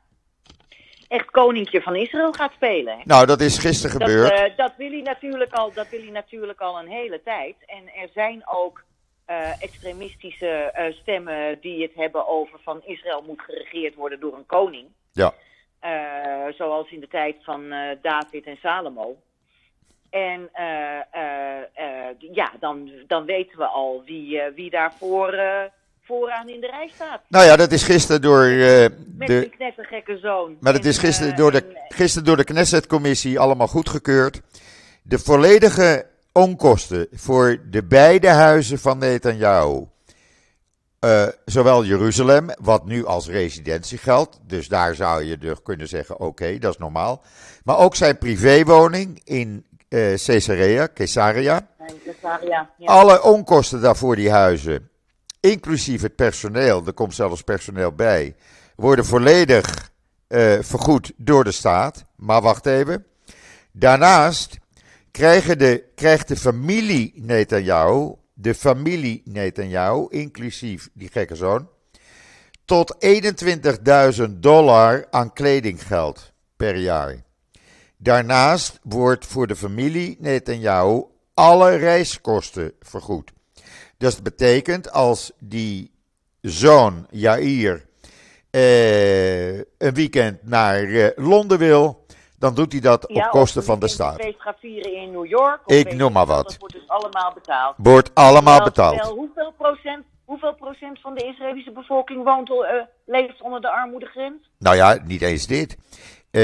echt 1.07 1.31
koninkje 1.31 1.81
van 1.81 1.95
Israël 1.95 2.33
gaat 2.33 2.51
spelen. 2.51 2.97
hè. 2.97 3.01
Nou, 3.05 3.25
dat 3.25 3.41
is 3.41 3.57
gisteren 3.57 3.99
Dat, 3.99 4.09
gebeurd. 4.09 4.31
eh, 4.31 4.57
dat, 4.57 4.73
wil 4.77 4.89
hij 4.89 5.01
natuurlijk 5.01 5.53
al, 5.53 5.73
dat 5.73 5.89
wil 5.89 6.01
hij 6.01 6.11
natuurlijk 6.11 6.59
al 6.61 6.79
een 6.79 6.87
hele 6.89 7.21
tijd. 7.23 7.55
En 7.65 7.83
er 8.01 8.09
zijn 8.13 8.47
ook 8.47 8.83
eh, 9.25 9.61
extremistische 9.61 10.73
stemmen 11.01 11.59
die 11.61 11.81
het 11.81 11.93
hebben 11.95 12.27
over 12.27 12.59
van 12.63 12.81
Israël 12.85 13.21
moet 13.21 13.41
geregeerd 13.41 13.95
worden 13.95 14.19
door 14.19 14.35
een 14.35 14.45
koning. 14.45 14.87
Ja. 15.11 15.33
Eh, 15.85 16.53
zoals 16.57 16.91
in 16.91 16.99
de 16.99 17.07
tijd 17.07 17.35
van 17.43 17.71
eh, 17.71 17.97
David 18.01 18.45
en 18.45 18.57
Salomo. 18.61 19.17
En 20.09 20.49
eh, 20.53 20.65
ja, 22.33 22.51
dan, 22.59 22.91
dan 23.07 23.25
weten 23.25 23.57
we 23.57 23.65
al 23.65 24.03
wie, 24.05 24.41
wie 24.55 24.69
daarvoor 24.69 25.39
vooraan 26.05 26.49
in 26.49 26.61
de 26.61 26.67
rij 26.67 26.89
staat. 26.93 27.21
Nou 27.27 27.45
ja, 27.45 27.55
dat 27.55 27.71
is 27.71 27.83
gisteren 27.83 28.21
door 28.21 28.43
eh, 28.43 28.85
Met 29.17 29.27
de, 29.27 29.49
knettergekke 29.49 30.17
zoon. 30.17 30.57
Maar 30.59 30.73
En, 30.73 30.85
is 30.85 30.97
gisteren 30.97 31.35
door 31.35 31.51
de, 31.51 31.63
en, 31.63 31.95
gisteren 31.95 32.25
door 32.25 32.37
de 32.37 32.43
Knesset-commissie 32.43 33.39
allemaal 33.39 33.67
goedgekeurd. 33.67 34.41
De 35.01 35.19
volledige 35.19 36.05
onkosten 36.31 37.07
voor 37.11 37.57
de 37.69 37.83
beide 37.83 38.29
huizen 38.29 38.79
van 38.79 38.97
Netanyahu. 38.97 39.83
Eh, 41.05 41.27
zowel 41.45 41.85
Jeruzalem, 41.85 42.49
wat 42.61 42.85
nu 42.85 43.05
als 43.05 43.27
residentie 43.27 43.97
geldt. 43.97 44.39
Dus 44.41 44.67
daar 44.67 44.95
zou 44.95 45.23
je 45.23 45.37
dus 45.37 45.61
kunnen 45.63 45.87
zeggen: 45.87 46.19
oké, 46.19 46.57
dat 46.57 46.71
is 46.71 46.77
normaal. 46.77 47.21
Maar 47.63 47.77
ook 47.77 47.95
zijn 47.95 48.17
privéwoning 48.17 49.21
in 49.23 49.65
eh, 49.89 49.99
Caesarea, 50.25 50.87
Caesarea. 50.93 51.67
Nee, 51.79 52.01
Caesarea, 52.05 52.69
ja. 52.77 52.87
Alle 52.87 53.23
onkosten 53.23 53.81
daarvoor 53.81 54.15
die 54.15 54.31
huizen, 54.31 54.89
inclusief 55.39 56.01
het 56.01 56.15
personeel, 56.15 56.85
er 56.85 56.93
komt 56.93 57.15
zelfs 57.15 57.41
personeel 57.41 57.91
bij, 57.91 58.35
worden 58.75 59.05
volledig 59.05 59.91
eh, 60.27 60.57
vergoed 60.61 61.11
door 61.17 61.43
de 61.43 61.51
staat. 61.51 62.05
Maar 62.15 62.41
wacht 62.41 62.65
even. 62.65 63.05
Daarnaast 63.71 64.57
krijgen 65.11 65.57
de, 65.57 65.83
krijgt 65.95 66.27
de 66.27 66.35
familie 66.35 67.13
Netanyahu, 67.15 68.13
de 68.35 68.53
familie 68.53 69.21
Netanyahu, 69.25 70.07
inclusief 70.09 70.89
die 70.93 71.09
gekke 71.11 71.35
zoon, 71.35 71.67
tot 72.65 72.95
21.000 72.99 74.39
dollar 74.39 75.07
aan 75.09 75.33
kledinggeld 75.33 76.33
per 76.55 76.75
jaar. 76.75 77.23
Daarnaast 77.97 78.79
wordt 78.83 79.25
voor 79.25 79.47
de 79.47 79.55
familie 79.55 80.17
Netanyahu 80.19 81.03
alle 81.33 81.75
reiskosten 81.75 82.73
vergoed. 82.81 83.31
Dus 83.97 84.13
dat 84.13 84.23
betekent 84.23 84.91
als 84.91 85.31
die 85.39 85.91
zoon 86.41 87.07
Jair 87.09 87.85
eh, 88.49 89.57
een 89.57 89.93
weekend 89.93 90.43
naar 90.43 90.83
eh, 90.83 91.07
Londen 91.15 91.57
wil, 91.57 92.04
dan 92.45 92.55
doet 92.55 92.71
hij 92.71 92.81
dat 92.81 93.05
Ja, 93.07 93.25
op 93.25 93.31
kosten 93.31 93.63
van 93.63 93.79
de 93.79 93.87
staat. 93.87 94.33
gaat 94.37 94.59
vieren 94.59 94.93
in 94.93 95.11
New 95.11 95.25
York. 95.25 95.59
Ik 95.65 95.95
noem 95.95 96.11
maar 96.11 96.25
wat. 96.25 96.43
Dat 96.43 96.57
wordt 96.59 96.73
dus 96.73 96.87
allemaal 96.87 97.31
betaald. 97.33 97.73
Wordt 97.77 98.11
allemaal 98.13 98.63
betaald. 98.63 98.95
terwijl 98.95 99.17
hoeveel, 99.17 99.53
procent, 99.57 100.05
hoeveel 100.25 100.53
procent 100.53 101.01
van 101.01 101.13
de 101.13 101.25
Israëlische 101.25 101.71
bevolking 101.71 102.23
woont, 102.23 102.49
eh, 102.49 102.81
leeft 103.05 103.41
onder 103.41 103.61
de 103.61 103.69
armoedegrens? 103.69 104.49
Nou 104.59 104.75
ja, 104.75 104.97
niet 105.03 105.21
eens 105.21 105.47
dit. 105.47 105.77
Eh, 106.31 106.41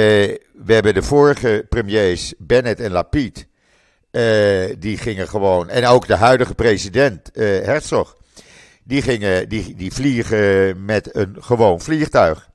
we 0.53 0.73
hebben 0.73 0.93
de 0.93 1.03
vorige 1.03 1.65
premiers, 1.69 2.33
Bennett 2.37 2.79
en 2.79 2.91
Lapid, 2.91 3.47
eh, 4.11 4.75
die 4.79 4.97
gingen 4.97 5.27
gewoon, 5.27 5.69
en 5.69 5.85
ook 5.85 6.07
de 6.07 6.15
huidige 6.15 6.55
president, 6.55 7.29
Herzog, 7.33 8.17
die, 8.83 9.01
gingen, 9.01 9.49
die, 9.49 9.75
die 9.75 9.93
vliegen 9.93 10.85
met 10.85 11.15
een 11.15 11.35
gewoon 11.39 11.81
vliegtuig. 11.81 12.50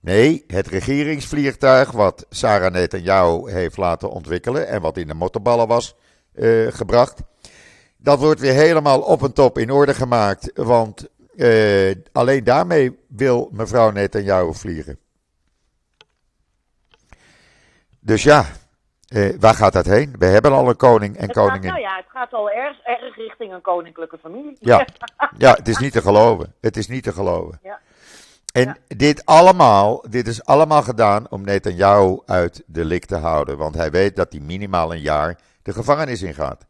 Nee, 0.00 0.44
het 0.46 0.66
regeringsvliegtuig 0.66 1.90
wat 1.90 2.26
Sarah 2.28 2.72
Netanyahu 2.72 3.50
heeft 3.50 3.76
laten 3.76 4.10
ontwikkelen 4.10 4.68
en 4.68 4.80
wat 4.80 4.96
in 4.96 5.06
de 5.06 5.14
mottenballen 5.14 5.68
was 5.68 5.94
eh, 6.34 6.66
gebracht, 6.66 7.22
dat 7.96 8.18
wordt 8.18 8.40
weer 8.40 8.52
helemaal 8.52 9.00
op 9.00 9.22
en 9.22 9.32
top 9.32 9.58
in 9.58 9.70
orde 9.70 9.94
gemaakt, 9.94 10.50
want 10.54 11.08
eh, 11.36 11.94
alleen 12.12 12.44
daarmee 12.44 12.98
wil 13.08 13.48
mevrouw 13.52 13.90
Netanyahu 13.90 14.54
vliegen. 14.54 14.98
Dus 18.00 18.22
ja, 18.22 18.44
eh, 19.08 19.34
waar 19.40 19.54
gaat 19.54 19.72
dat 19.72 19.86
heen? 19.86 20.14
We 20.18 20.26
hebben 20.26 20.52
al 20.52 20.68
een 20.68 20.76
koning 20.76 21.16
en 21.16 21.26
Het 21.26 21.36
gaat, 21.36 21.46
koningin. 21.46 21.70
nou 21.70 21.80
ja, 21.80 21.96
het 21.96 22.08
gaat 22.08 22.32
al 22.32 22.50
erg, 22.50 22.80
erg 22.80 23.16
richting 23.16 23.52
een 23.52 23.60
koninklijke 23.60 24.18
familie. 24.18 24.56
Ja. 24.60 24.84
Ja, 25.38 25.52
het 25.52 25.68
is 25.68 25.78
niet 25.78 25.92
te 25.92 26.02
geloven. 26.02 26.54
Het 26.60 26.76
is 26.76 26.88
niet 26.88 27.02
te 27.02 27.12
geloven. 27.12 27.58
Ja. 27.62 27.80
En 28.52 28.64
Ja. 28.64 28.76
dit 28.86 29.26
allemaal, 29.26 30.04
dit 30.08 30.26
is 30.26 30.44
allemaal 30.44 30.82
gedaan 30.82 31.30
om 31.30 31.44
Netanyahu 31.44 32.18
uit 32.26 32.62
de 32.66 32.84
lik 32.84 33.04
te 33.04 33.16
houden. 33.16 33.56
Want 33.56 33.74
hij 33.74 33.90
weet 33.90 34.16
dat 34.16 34.32
hij 34.32 34.40
minimaal 34.40 34.92
een 34.92 35.00
jaar 35.00 35.38
de 35.62 35.72
gevangenis 35.72 36.22
ingaat. 36.22 36.66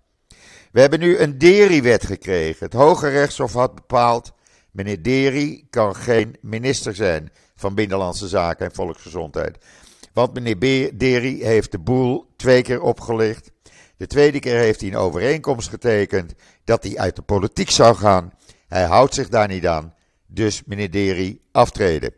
We 0.72 0.80
hebben 0.80 1.00
nu 1.00 1.18
een 1.18 1.38
Deri-wet 1.38 2.06
gekregen. 2.06 2.64
Het 2.64 2.72
Hoge 2.74 3.08
Rechtshof 3.08 3.52
had 3.52 3.74
bepaald, 3.74 4.32
meneer 4.70 5.02
Deri 5.02 5.66
kan 5.70 5.96
geen 5.96 6.36
minister 6.40 6.94
zijn 6.94 7.32
van 7.56 7.74
Binnenlandse 7.74 8.28
Zaken 8.28 8.66
en 8.66 8.74
Volksgezondheid. 8.74 9.64
Want 10.12 10.34
meneer 10.34 10.98
Deri 10.98 11.44
heeft 11.44 11.70
de 11.70 11.78
boel 11.78 12.32
twee 12.36 12.62
keer 12.62 12.80
opgelicht. 12.82 13.50
De 13.96 14.06
tweede 14.06 14.38
keer 14.38 14.58
heeft 14.58 14.80
hij 14.80 14.90
een 14.90 14.96
overeenkomst 14.96 15.68
getekend 15.68 16.34
dat 16.64 16.82
hij 16.82 16.98
uit 16.98 17.16
de 17.16 17.22
politiek 17.22 17.70
zou 17.70 17.96
gaan. 17.96 18.32
Hij 18.68 18.84
houdt 18.84 19.14
zich 19.14 19.28
daar 19.28 19.48
niet 19.48 19.66
aan. 19.66 19.94
Dus 20.32 20.62
meneer 20.64 20.90
Deri 20.90 21.40
aftreden. 21.52 22.12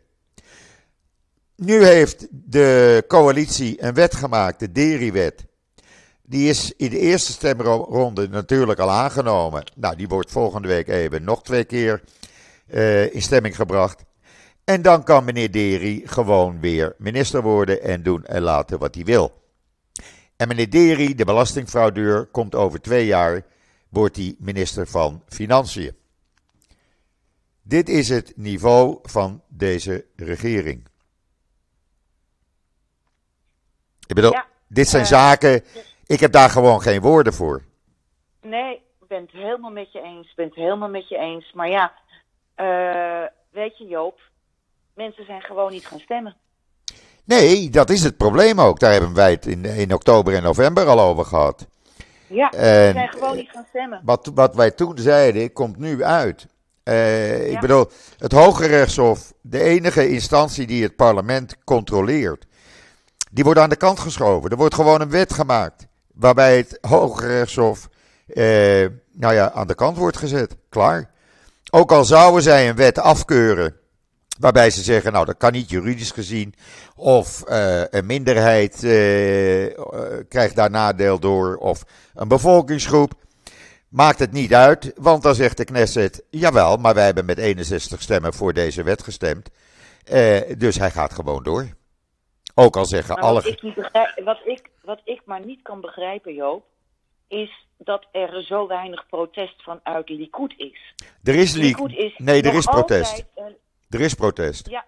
Nu 1.55 1.85
heeft 1.85 2.27
de 2.31 3.03
coalitie 3.07 3.83
een 3.83 3.93
wet 3.93 4.15
gemaakt, 4.15 4.59
de 4.59 4.71
Deri-wet. 4.71 5.45
Die 6.21 6.49
is 6.49 6.73
in 6.77 6.89
de 6.89 6.99
eerste 6.99 7.31
stemronde 7.31 8.27
natuurlijk 8.27 8.79
al 8.79 8.91
aangenomen. 8.91 9.63
Nou, 9.75 9.95
die 9.95 10.07
wordt 10.07 10.31
volgende 10.31 10.67
week 10.67 10.87
even 10.87 11.23
nog 11.23 11.43
twee 11.43 11.63
keer 11.63 12.03
eh, 12.67 13.15
in 13.15 13.21
stemming 13.21 13.55
gebracht. 13.55 14.03
En 14.63 14.81
dan 14.81 15.03
kan 15.03 15.23
meneer 15.23 15.51
Deri 15.51 16.01
gewoon 16.05 16.59
weer 16.59 16.95
minister 16.97 17.41
worden 17.41 17.81
en 17.81 18.03
doen 18.03 18.25
en 18.25 18.41
laten 18.41 18.79
wat 18.79 18.95
hij 18.95 19.03
wil. 19.03 19.41
En 20.35 20.47
meneer 20.47 20.69
Deri, 20.69 21.15
de 21.15 21.25
belastingfraudeur, 21.25 22.25
komt 22.25 22.55
over 22.55 22.81
twee 22.81 23.05
jaar, 23.05 23.45
wordt 23.89 24.15
hij 24.15 24.35
minister 24.39 24.87
van 24.87 25.23
Financiën. 25.27 25.95
Dit 27.63 27.89
is 27.89 28.09
het 28.09 28.33
niveau 28.35 28.99
van 29.03 29.41
deze 29.47 30.05
regering. 30.15 30.87
Ik 34.07 34.15
bedoel, 34.15 34.31
Ja, 34.31 34.45
dit 34.67 34.87
zijn 34.87 35.03
eh, 35.03 35.09
zaken, 35.09 35.63
ik 36.05 36.19
heb 36.19 36.31
daar 36.31 36.49
gewoon 36.49 36.81
geen 36.81 37.01
woorden 37.01 37.33
voor. 37.33 37.63
Nee, 38.41 38.73
ik 39.01 39.07
ben 39.07 39.21
het 39.21 39.31
helemaal 39.31 39.71
met 39.71 39.91
je 39.91 40.01
eens. 40.01 40.29
Ik 40.29 40.35
ben 40.35 40.45
het 40.45 40.55
helemaal 40.55 40.89
met 40.89 41.09
je 41.09 41.17
eens. 41.17 41.51
Maar 41.53 41.69
ja, 41.69 41.93
eh, 42.55 43.29
weet 43.51 43.77
je 43.77 43.85
Joop, 43.85 44.19
mensen 44.93 45.25
zijn 45.25 45.41
gewoon 45.41 45.71
niet 45.71 45.85
gaan 45.87 45.99
stemmen. 45.99 46.35
Nee, 47.25 47.69
dat 47.69 47.89
is 47.89 48.03
het 48.03 48.17
probleem 48.17 48.59
ook. 48.61 48.79
Daar 48.79 48.91
hebben 48.91 49.13
wij 49.13 49.31
het 49.31 49.45
in, 49.45 49.65
in 49.65 49.93
oktober 49.93 50.35
en 50.35 50.43
november 50.43 50.87
al 50.87 50.99
over 50.99 51.25
gehad. 51.25 51.67
Ja, 52.27 52.49
ze 52.51 52.57
En- 52.57 52.93
zijn 52.93 53.09
gewoon 53.09 53.35
niet 53.35 53.49
gaan 53.49 53.65
stemmen. 53.69 54.01
Wat, 54.03 54.31
wat 54.35 54.55
wij 54.55 54.71
toen 54.71 54.97
zeiden, 54.97 55.53
komt 55.53 55.77
nu 55.77 56.03
uit. 56.03 56.47
Eh, 56.83 57.51
Ik 57.51 57.59
bedoel, 57.59 57.91
het 58.17 58.31
Hoge 58.31 58.65
Rechtshof, 58.65 59.33
de 59.41 59.61
enige 59.61 60.09
instantie 60.09 60.67
die 60.67 60.83
het 60.83 60.95
parlement 60.95 61.55
controleert, 61.63 62.45
die 63.31 63.43
wordt 63.43 63.59
aan 63.59 63.69
de 63.69 63.75
kant 63.75 63.99
geschoven. 63.99 64.49
Er 64.49 64.57
wordt 64.57 64.75
gewoon 64.75 65.01
een 65.01 65.09
wet 65.09 65.33
gemaakt 65.33 65.87
waarbij 66.13 66.57
het 66.57 66.77
Hoge 66.81 67.27
Rechtshof 67.27 67.89
eh, 68.27 68.43
nou 69.11 69.33
ja, 69.33 69.51
aan 69.51 69.67
de 69.67 69.75
kant 69.75 69.97
wordt 69.97 70.17
gezet. 70.17 70.55
Klaar. 70.69 71.11
Ook 71.71 71.91
al 71.91 72.05
zouden 72.05 72.43
zij 72.43 72.69
een 72.69 72.75
wet 72.75 72.99
afkeuren 72.99 73.75
waarbij 74.39 74.69
ze 74.69 74.81
zeggen, 74.81 75.11
nou 75.11 75.25
dat 75.25 75.37
kan 75.37 75.51
niet 75.51 75.69
juridisch 75.69 76.11
gezien, 76.11 76.53
of 76.95 77.43
eh, 77.43 77.81
een 77.89 78.05
minderheid 78.05 78.75
krijgt 80.29 80.55
daar 80.55 80.69
nadeel 80.69 81.19
door, 81.19 81.55
of 81.55 81.83
een 82.13 82.27
bevolkingsgroep. 82.27 83.13
Maakt 83.93 84.19
het 84.19 84.31
niet 84.31 84.53
uit, 84.53 84.91
want 84.95 85.23
dan 85.23 85.35
zegt 85.35 85.57
de 85.57 85.63
Knesset: 85.65 86.23
jawel, 86.29 86.77
maar 86.77 86.93
wij 86.93 87.05
hebben 87.05 87.25
met 87.25 87.37
61 87.37 88.01
stemmen 88.01 88.33
voor 88.33 88.53
deze 88.53 88.83
wet 88.83 89.03
gestemd. 89.03 89.49
Eh, 90.03 90.41
dus 90.57 90.77
hij 90.77 90.91
gaat 90.91 91.13
gewoon 91.13 91.43
door. 91.43 91.67
Ook 92.55 92.75
al 92.75 92.85
zeggen 92.85 93.15
Maar 93.15 93.23
alle. 93.23 93.41
wat, 93.41 93.45
ik 93.45 93.73
begrijp, 93.75 94.21
wat, 94.23 94.39
ik, 94.45 94.69
wat 94.83 95.01
ik 95.03 95.21
maar 95.25 95.45
niet 95.45 95.61
kan 95.61 95.81
begrijpen, 95.81 96.33
Joop, 96.33 96.65
is 97.27 97.67
dat 97.77 98.05
er 98.11 98.43
zo 98.43 98.67
weinig 98.67 99.07
protest 99.07 99.63
vanuit 99.63 100.09
Likud 100.09 100.53
is. 100.57 100.93
Er 101.23 101.35
is 101.35 101.53
li- 101.53 101.61
Likud 101.61 101.91
is 101.91 102.13
Nee, 102.17 102.41
er 102.41 102.53
is 102.53 102.65
protest. 102.65 103.23
een- 103.35 103.55
Er 103.89 104.01
is 104.01 104.13
protest. 104.13 104.69
ja, 104.69 104.85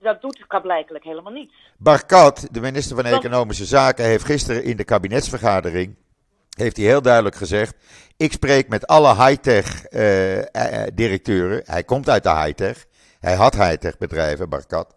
dat 0.00 0.20
doet 0.20 0.46
blijkelijk 0.62 1.04
helemaal 1.04 1.32
niet. 1.32 1.52
Barkat, 1.78 2.48
de 2.50 2.60
minister 2.60 2.96
van 2.96 3.04
Economische 3.04 3.64
Zaken, 3.64 4.04
heeft 4.04 4.24
gisteren 4.24 4.64
in 4.64 4.76
de 4.76 4.84
kabinetsvergadering 4.84 5.96
heeft 6.56 6.76
hij 6.76 6.86
heel 6.86 7.02
duidelijk 7.02 7.34
gezegd: 7.36 7.76
ik 8.22 8.32
spreek 8.32 8.68
met 8.68 8.86
alle 8.86 9.26
high-tech 9.26 9.84
eh, 9.84 10.38
eh, 10.38 10.88
directeuren. 10.94 11.62
Hij 11.64 11.84
komt 11.84 12.08
uit 12.08 12.22
de 12.22 12.34
high-tech. 12.34 12.86
Hij 13.20 13.34
had 13.34 13.54
high-tech 13.54 13.98
bedrijven, 13.98 14.48
Barkat. 14.48 14.94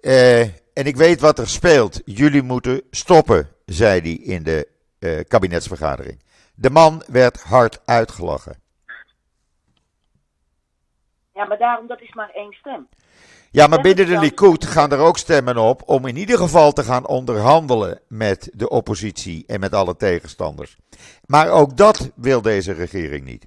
Eh, 0.00 0.40
en 0.40 0.84
ik 0.84 0.96
weet 0.96 1.20
wat 1.20 1.38
er 1.38 1.48
speelt. 1.48 2.00
Jullie 2.04 2.42
moeten 2.42 2.82
stoppen, 2.90 3.48
zei 3.64 4.00
hij 4.00 4.34
in 4.34 4.42
de 4.42 4.68
eh, 4.98 5.20
kabinetsvergadering. 5.28 6.22
De 6.54 6.70
man 6.70 7.02
werd 7.06 7.40
hard 7.42 7.80
uitgelachen. 7.84 8.56
Ja, 11.36 11.44
maar 11.44 11.58
daarom, 11.58 11.86
dat 11.86 12.00
is 12.00 12.14
maar 12.14 12.30
één 12.30 12.52
stem. 12.52 12.88
Ja, 13.50 13.66
maar 13.66 13.80
binnen 13.80 14.06
de 14.06 14.18
Likud 14.18 14.64
gaan 14.66 14.92
er 14.92 14.98
ook 14.98 15.18
stemmen 15.18 15.56
op 15.56 15.82
om 15.88 16.06
in 16.06 16.16
ieder 16.16 16.38
geval 16.38 16.72
te 16.72 16.82
gaan 16.82 17.06
onderhandelen 17.06 18.00
met 18.08 18.50
de 18.54 18.68
oppositie 18.68 19.44
en 19.46 19.60
met 19.60 19.72
alle 19.74 19.96
tegenstanders. 19.96 20.76
Maar 21.26 21.50
ook 21.50 21.76
dat 21.76 22.10
wil 22.14 22.42
deze 22.42 22.72
regering 22.72 23.24
niet. 23.24 23.46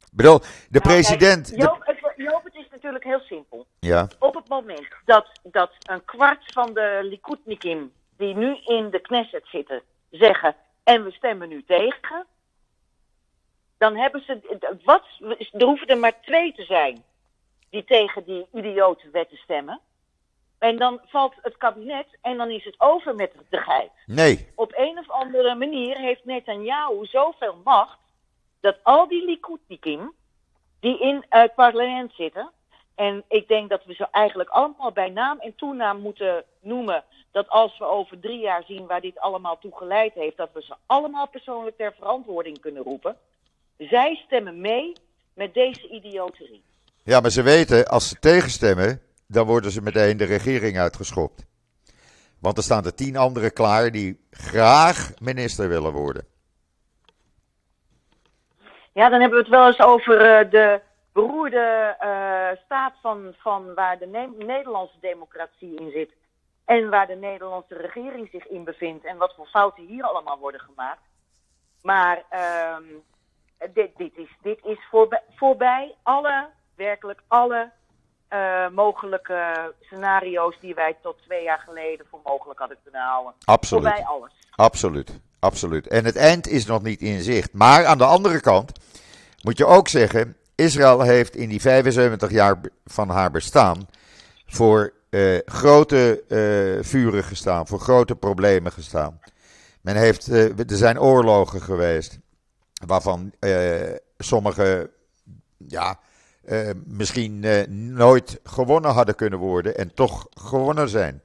Ik 0.00 0.24
bedoel, 0.24 0.38
de 0.38 0.46
Nou, 0.70 0.82
president. 0.84 1.46
kijk, 1.48 1.58
de- 1.60 1.66
Joop, 1.66 1.80
het, 1.86 2.12
Joop, 2.16 2.44
het 2.44 2.54
is 2.54 2.68
natuurlijk 2.70 3.04
heel 3.04 3.20
simpel. 3.20 3.66
ja, 3.80 4.08
Op 4.18 4.34
het 4.34 4.48
moment 4.48 4.86
dat, 5.04 5.26
dat 5.42 5.70
een 5.78 6.04
kwart 6.04 6.42
van 6.46 6.74
de 6.74 6.98
Likudnikim 7.02 7.92
die 8.16 8.34
nu 8.34 8.56
in 8.64 8.90
de 8.90 9.00
Knesset 9.00 9.46
zitten 9.46 9.82
zeggen 10.10 10.56
en 10.84 11.04
we 11.04 11.10
stemmen 11.10 11.48
nu 11.48 11.64
tegen, 11.66 12.26
dan 13.78 13.96
hebben 13.96 14.22
ze, 14.24 14.76
wat, 14.84 15.04
er 15.52 15.64
hoeven 15.64 15.86
er 15.86 15.98
maar 15.98 16.20
twee 16.20 16.52
te 16.52 16.64
zijn 16.64 17.04
die 17.70 17.84
tegen 17.84 18.24
die 18.24 18.46
idiote 18.52 19.10
wetten 19.10 19.36
stemmen. 19.36 19.80
En 20.58 20.76
dan 20.76 21.00
valt 21.06 21.34
het 21.42 21.56
kabinet 21.56 22.06
en 22.22 22.36
dan 22.36 22.50
is 22.50 22.64
het 22.64 22.80
over 22.80 23.14
met 23.14 23.32
de 23.50 23.58
geit. 23.58 23.90
Nee. 24.06 24.48
Op 24.54 24.72
een 24.76 24.98
of 24.98 25.10
andere 25.10 25.54
manier 25.54 25.96
heeft 25.96 26.24
Netanyahu 26.24 27.06
zoveel 27.06 27.60
macht 27.64 27.98
dat 28.60 28.78
al 28.82 29.08
die 29.08 29.24
Likudnikim 29.24 30.12
die 30.80 31.00
in 31.00 31.24
het 31.28 31.54
parlement 31.54 32.12
zitten, 32.14 32.50
en 32.94 33.24
ik 33.28 33.48
denk 33.48 33.70
dat 33.70 33.84
we 33.84 33.94
ze 33.94 34.08
eigenlijk 34.10 34.48
allemaal 34.48 34.92
bij 34.92 35.10
naam 35.10 35.38
en 35.38 35.54
toenaam 35.54 36.00
moeten 36.00 36.44
noemen, 36.60 37.04
dat 37.30 37.48
als 37.48 37.78
we 37.78 37.84
over 37.84 38.20
drie 38.20 38.38
jaar 38.38 38.64
zien 38.66 38.86
waar 38.86 39.00
dit 39.00 39.18
allemaal 39.18 39.58
toe 39.58 39.76
geleid 39.76 40.14
heeft, 40.14 40.36
dat 40.36 40.50
we 40.52 40.62
ze 40.62 40.74
allemaal 40.86 41.28
persoonlijk 41.28 41.76
ter 41.76 41.94
verantwoording 41.94 42.60
kunnen 42.60 42.82
roepen. 42.82 43.16
Zij 43.78 44.22
stemmen 44.26 44.60
mee 44.60 44.92
met 45.34 45.54
deze 45.54 45.88
idioterie. 45.88 46.62
Ja, 47.02 47.20
maar 47.20 47.30
ze 47.30 47.42
weten, 47.42 47.86
als 47.86 48.08
ze 48.08 48.18
tegenstemmen, 48.18 49.02
dan 49.26 49.46
worden 49.46 49.70
ze 49.70 49.82
meteen 49.82 50.16
de 50.16 50.24
regering 50.24 50.78
uitgeschopt. 50.78 51.46
Want 52.40 52.56
er 52.56 52.62
staan 52.62 52.84
er 52.84 52.94
tien 52.94 53.16
anderen 53.16 53.52
klaar 53.52 53.90
die 53.90 54.26
graag 54.30 55.10
minister 55.20 55.68
willen 55.68 55.92
worden. 55.92 56.26
Ja, 58.92 59.08
dan 59.08 59.20
hebben 59.20 59.38
we 59.38 59.44
het 59.44 59.54
wel 59.54 59.66
eens 59.66 59.80
over 59.80 60.14
uh, 60.14 60.50
de 60.50 60.80
beroerde 61.12 61.96
uh, 62.02 62.64
staat 62.64 62.94
van, 63.02 63.34
van 63.36 63.74
waar 63.74 63.98
de 63.98 64.06
ne 64.06 64.44
Nederlandse 64.46 64.98
democratie 65.00 65.80
in 65.80 65.90
zit. 65.90 66.10
En 66.64 66.88
waar 66.88 67.06
de 67.06 67.16
Nederlandse 67.16 67.74
regering 67.74 68.28
zich 68.32 68.46
in 68.46 68.64
bevindt. 68.64 69.04
En 69.04 69.16
wat 69.16 69.34
voor 69.34 69.46
fouten 69.46 69.86
hier 69.86 70.02
allemaal 70.02 70.38
worden 70.38 70.60
gemaakt. 70.60 71.02
Maar 71.82 72.22
uh, 72.32 72.76
dit, 73.74 73.90
dit, 73.96 74.16
is, 74.16 74.36
dit 74.42 74.58
is 74.64 74.78
voorbij, 74.90 75.22
voorbij 75.36 75.94
alle, 76.02 76.48
werkelijk 76.74 77.20
alle 77.28 77.70
uh, 78.32 78.68
mogelijke 78.68 79.74
scenario's 79.80 80.56
die 80.60 80.74
wij 80.74 80.96
tot 81.02 81.22
twee 81.22 81.42
jaar 81.42 81.62
geleden 81.66 82.06
voor 82.10 82.20
mogelijk 82.24 82.58
hadden 82.58 82.78
kunnen 82.82 83.02
houden. 83.02 83.34
Absoluut. 83.44 83.84
Voorbij 83.84 84.04
alles. 84.04 84.32
Absoluut. 84.50 85.20
Absoluut. 85.40 85.86
En 85.86 86.04
het 86.04 86.16
eind 86.16 86.46
is 86.48 86.66
nog 86.66 86.82
niet 86.82 87.00
in 87.00 87.22
zicht. 87.22 87.52
Maar 87.52 87.86
aan 87.86 87.98
de 87.98 88.04
andere 88.04 88.40
kant 88.40 88.72
moet 89.42 89.58
je 89.58 89.66
ook 89.66 89.88
zeggen: 89.88 90.36
Israël 90.54 91.00
heeft 91.00 91.36
in 91.36 91.48
die 91.48 91.60
75 91.60 92.30
jaar 92.30 92.60
van 92.84 93.08
haar 93.08 93.30
bestaan 93.30 93.88
voor 94.46 94.92
uh, 95.10 95.38
grote 95.44 96.22
uh, 96.28 96.84
vuren 96.84 97.24
gestaan, 97.24 97.66
voor 97.66 97.80
grote 97.80 98.16
problemen 98.16 98.72
gestaan. 98.72 99.20
Men 99.80 99.96
heeft, 99.96 100.26
er 100.26 100.64
zijn 100.66 101.00
oorlogen 101.00 101.60
geweest, 101.60 102.18
waarvan 102.86 103.32
sommige 104.18 104.90
ja, 105.68 105.98
misschien 106.84 107.44
nooit 107.94 108.40
gewonnen 108.44 108.90
hadden 108.90 109.14
kunnen 109.14 109.38
worden 109.38 109.76
en 109.76 109.94
toch 109.94 110.26
gewonnen 110.34 110.88
zijn. 110.88 111.22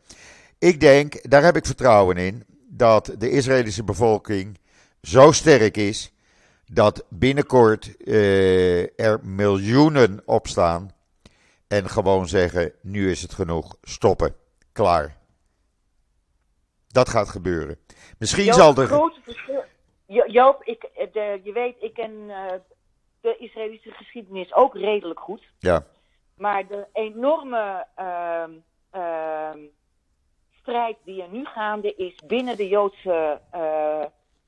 Ik 0.60 0.80
denk, 0.80 1.30
daar 1.30 1.44
heb 1.44 1.56
ik 1.56 1.66
vertrouwen 1.66 2.18
in, 2.18 2.46
dat 2.68 3.12
de 3.18 3.30
Israëlische 3.30 3.84
bevolking 3.84 4.58
zo 5.02 5.32
sterk 5.32 5.78
is 5.78 6.14
dat 6.66 7.06
binnenkort 7.10 7.96
uh, 7.98 9.00
er 9.00 9.20
miljoenen 9.24 10.22
opstaan 10.26 10.92
en 11.68 11.90
gewoon 11.90 12.28
zeggen: 12.28 12.72
nu 12.82 13.12
is 13.12 13.22
het 13.22 13.34
genoeg, 13.34 13.78
stoppen, 13.82 14.36
klaar. 14.72 15.18
Dat 16.88 17.10
gaat 17.10 17.30
gebeuren. 17.30 17.78
Misschien 18.18 18.54
zal 18.54 18.76
er. 18.76 19.12
Joop, 20.08 20.64
ik, 20.64 20.90
de, 21.12 21.40
je 21.44 21.52
weet, 21.52 21.76
ik 21.80 21.94
ken 21.94 22.12
uh, 22.12 22.46
de 23.22 23.38
Israëlische 23.38 23.92
geschiedenis 23.92 24.54
ook 24.54 24.76
redelijk 24.76 25.20
goed. 25.20 25.44
Ja. 25.60 25.86
Maar 26.38 26.68
de 26.68 26.88
enorme 26.94 27.88
uh, 28.96 29.50
strijd 30.60 30.98
die 31.04 31.22
er 31.22 31.30
nu 31.30 31.46
gaande 31.46 31.96
is 31.96 32.22
binnen 32.26 32.58
de 32.58 32.68
Joodse 32.68 33.42
uh, 33.56 34.06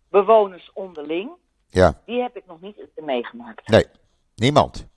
bewoners 0.10 0.72
onderling. 0.74 1.32
Ja. 1.70 2.02
Die 2.06 2.22
heb 2.22 2.38
ik 2.38 2.46
nog 2.46 2.62
niet 2.62 2.78
meegemaakt. 2.96 3.68
Nee, 3.68 3.86
niemand. 4.36 4.88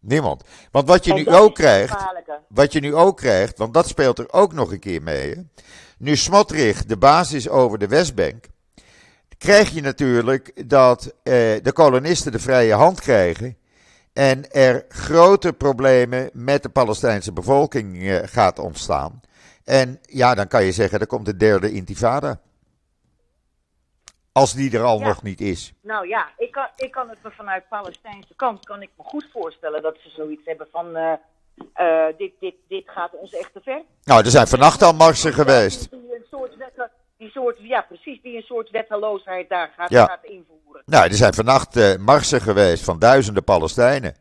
Niemand. 0.00 0.44
Want 0.70 0.88
wat 0.88 1.04
je 1.04 1.10
En 1.10 1.16
nu 1.16 1.28
ook 1.28 1.54
krijgt, 1.54 2.06
wat 2.48 2.72
je 2.72 2.80
nu 2.80 2.94
ook 2.94 3.16
krijgt, 3.16 3.58
want 3.58 3.74
dat 3.74 3.88
speelt 3.88 4.18
er 4.18 4.32
ook 4.32 4.52
nog 4.52 4.72
een 4.72 4.80
keer 4.80 5.02
mee. 5.02 5.30
Hè? 5.30 5.42
Nu 5.98 6.16
Smotrich 6.16 6.84
de 6.84 6.96
basis 6.96 7.48
over 7.48 7.78
de 7.78 7.88
Westbank, 7.88 8.46
krijg 9.38 9.70
je 9.70 9.80
natuurlijk 9.80 10.68
dat 10.68 11.06
eh, 11.06 11.32
de 11.62 11.72
kolonisten 11.72 12.32
de 12.32 12.38
vrije 12.38 12.74
hand 12.74 13.00
krijgen 13.00 13.56
en 14.12 14.50
er 14.50 14.84
grote 14.88 15.52
problemen 15.52 16.30
met 16.32 16.62
de 16.62 16.68
Palestijnse 16.68 17.32
bevolking 17.32 18.02
eh, 18.08 18.18
gaat 18.24 18.58
ontstaan. 18.58 19.20
En 19.64 19.98
ja, 20.02 20.34
dan 20.34 20.48
kan 20.48 20.64
je 20.64 20.72
zeggen, 20.72 21.00
er 21.00 21.06
komt 21.06 21.26
de 21.26 21.36
derde 21.36 21.72
intifada. 21.72 22.40
Als 24.32 24.52
die 24.52 24.76
er 24.76 24.82
al 24.82 24.98
Ja. 24.98 25.06
nog 25.06 25.22
niet 25.22 25.40
is. 25.40 25.72
Nou 25.82 26.08
ja, 26.08 26.28
ik 26.36 26.52
kan, 26.52 26.68
ik 26.76 26.90
kan 26.90 27.08
het 27.08 27.18
me 27.22 27.30
vanuit 27.30 27.68
Palestijnse 27.68 28.34
kant 28.36 28.64
kan 28.64 28.82
ik 28.82 28.90
me 28.96 29.02
goed 29.04 29.28
voorstellen 29.32 29.82
dat 29.82 29.96
ze 30.02 30.08
zoiets 30.10 30.42
hebben 30.44 30.66
van 30.72 30.96
eh, 30.96 32.06
dit, 32.18 32.32
dit, 32.40 32.54
dit 32.68 32.88
gaat 32.90 33.12
ons 33.12 33.32
echt 33.32 33.52
te 33.52 33.60
ver. 33.60 33.82
Nou, 34.04 34.24
er 34.24 34.30
zijn 34.30 34.46
vannacht 34.46 34.82
al 34.82 34.92
marsen 34.92 35.32
geweest. 35.32 35.88
Een 35.92 36.24
soort 36.30 36.54
die 37.18 37.30
soort, 37.30 37.56
ja 37.58 37.80
precies, 37.80 38.22
die 38.22 38.36
een 38.36 38.42
soort 38.42 38.70
wetteloosheid 38.70 39.48
daar 39.48 39.72
gaat, 39.76 39.90
Ja. 39.90 40.04
gaat 40.06 40.24
invoeren. 40.24 40.82
Nou, 40.86 41.04
er 41.08 41.14
zijn 41.14 41.34
vannacht 41.34 41.76
eh, 41.76 41.96
marsen 41.96 42.40
geweest 42.40 42.84
van 42.84 42.98
duizenden 42.98 43.44
Palestijnen. 43.44 44.16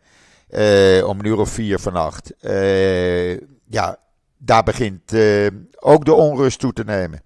Eh, 0.48 1.08
om 1.08 1.20
een 1.20 1.26
uur 1.26 1.40
of 1.40 1.50
vier 1.50 1.80
vannacht. 1.80 2.36
Eh, 2.40 3.38
ja, 3.70 3.98
daar 4.38 4.64
begint 4.64 5.14
ook 5.80 6.06
de 6.06 6.14
onrust 6.14 6.60
toe 6.60 6.74
te 6.74 6.84
nemen. 6.84 7.22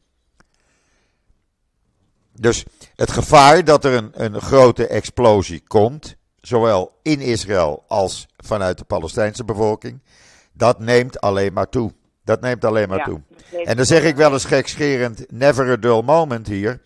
Dus 2.34 2.66
het 2.96 3.12
gevaar 3.12 3.64
dat 3.64 3.86
er 3.86 3.94
een, 3.94 4.12
een 4.24 4.42
grote 4.42 4.88
explosie 4.88 5.64
komt, 5.68 6.16
zowel 6.40 7.00
in 7.02 7.20
Israël 7.20 7.84
als 7.88 8.28
vanuit 8.38 8.78
de 8.78 8.84
Palestijnse 8.84 9.46
bevolking, 9.46 10.02
dat 10.54 10.80
neemt 10.80 11.20
alleen 11.22 11.54
maar 11.54 11.70
toe. 11.70 11.94
Dat 12.32 12.42
neemt 12.42 12.66
alleen 12.66 12.90
maar 12.90 12.98
Ja, 12.98 13.04
toe. 13.04 13.22
dat 13.52 13.62
En 13.66 13.76
dan 13.76 13.86
zeg 13.86 14.04
ik 14.04 14.16
wel 14.16 14.32
eens 14.34 14.46
gekscherend, 14.46 15.32
never 15.32 15.72
a 15.72 15.76
dull 15.76 16.02
moment 16.02 16.48
hier. 16.48 16.82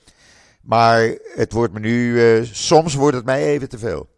Maar 0.62 1.18
het 1.36 1.52
wordt 1.52 1.74
me 1.74 1.80
nu, 1.80 2.22
eh, 2.38 2.44
soms 2.52 2.94
wordt 2.94 3.16
het 3.16 3.26
mij 3.26 3.44
even 3.46 3.70
te 3.70 3.78
veel. 3.78 4.10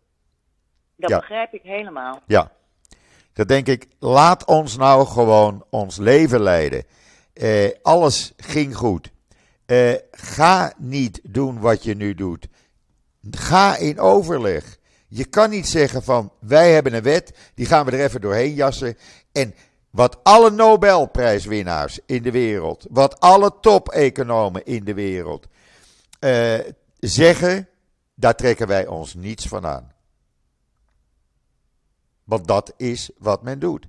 Dat 0.95 1.09
Ja. 1.09 1.19
begrijp 1.19 1.53
ik 1.53 1.61
helemaal. 1.63 2.21
Ja. 2.27 2.51
Dan 3.33 3.47
denk 3.47 3.67
ik, 3.67 3.87
laat 3.99 4.45
ons 4.45 4.77
nou 4.77 5.07
gewoon 5.07 5.65
ons 5.69 5.97
leven 5.97 6.41
leiden. 6.41 6.83
Eh, 7.33 7.69
alles 7.81 8.33
ging 8.37 8.75
goed. 8.75 9.11
Eh, 9.65 9.93
ga 10.11 10.73
niet 10.77 11.19
doen 11.23 11.59
wat 11.59 11.83
je 11.83 11.95
nu 11.95 12.13
doet. 12.13 12.47
Ga 13.31 13.77
in 13.77 13.99
overleg. 13.99 14.77
Je 15.07 15.25
kan 15.25 15.49
niet 15.49 15.67
zeggen 15.67 16.03
van, 16.03 16.31
wij 16.39 16.71
hebben 16.73 16.93
een 16.93 17.03
wet, 17.03 17.37
die 17.55 17.65
gaan 17.65 17.85
we 17.85 17.91
er 17.91 18.03
even 18.03 18.21
doorheen 18.21 18.53
jassen. 18.53 18.97
En 19.31 19.53
wat 19.97 20.23
alle 20.23 20.51
Nobelprijswinnaars 20.51 21.99
in 22.05 22.21
de 22.21 22.31
wereld, 22.31 22.87
wat 22.89 23.19
alle 23.19 23.51
top-economen 23.61 24.65
in 24.65 24.83
de 24.83 24.93
wereld 24.93 25.47
eh, 26.19 26.59
zeggen, 26.99 27.69
daar 28.15 28.35
trekken 28.35 28.67
wij 28.67 28.87
ons 28.87 29.13
niets 29.13 29.47
van 29.47 29.65
aan. 29.65 29.91
Want 32.23 32.47
dat 32.47 32.73
is 32.75 33.11
wat 33.17 33.43
men 33.43 33.59
doet. 33.59 33.87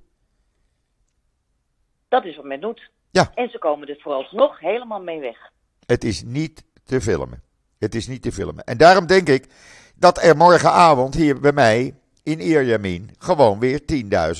Dat 2.07 2.25
is 2.25 2.35
wat 2.35 2.45
men 2.45 2.61
doet. 2.61 2.89
Ja. 3.11 3.31
En 3.33 3.49
ze 3.49 3.57
komen 3.57 3.87
er 3.87 3.99
vooralsnog 3.99 4.59
helemaal 4.59 5.01
mee 5.01 5.19
weg. 5.19 5.37
Het 5.85 6.03
is 6.03 6.23
niet 6.23 6.63
te 6.83 7.01
filmen. 7.01 7.43
Het 7.79 7.95
is 7.95 8.07
niet 8.07 8.21
te 8.21 8.31
filmen. 8.31 8.63
En 8.63 8.77
daarom 8.77 9.05
denk 9.05 9.27
ik 9.27 9.47
dat 9.95 10.23
er 10.23 10.37
morgenavond 10.37 11.13
hier 11.15 11.39
bij 11.39 11.53
mij 11.53 11.98
in 12.29 12.39
Ierjamin 12.39 13.09
gewoon 13.17 13.59
weer 13.59 13.81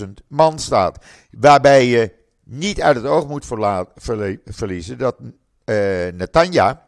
10.000 0.03 0.07
man 0.27 0.59
staat. 0.59 1.05
Waarbij 1.31 1.85
je 1.85 2.11
niet 2.43 2.81
uit 2.81 2.95
het 2.95 3.05
oog 3.05 3.27
moet 3.27 3.45
verla- 3.45 3.85
verliezen 4.45 4.97
dat 4.97 5.15
eh 5.65 5.75
Netanya 6.13 6.87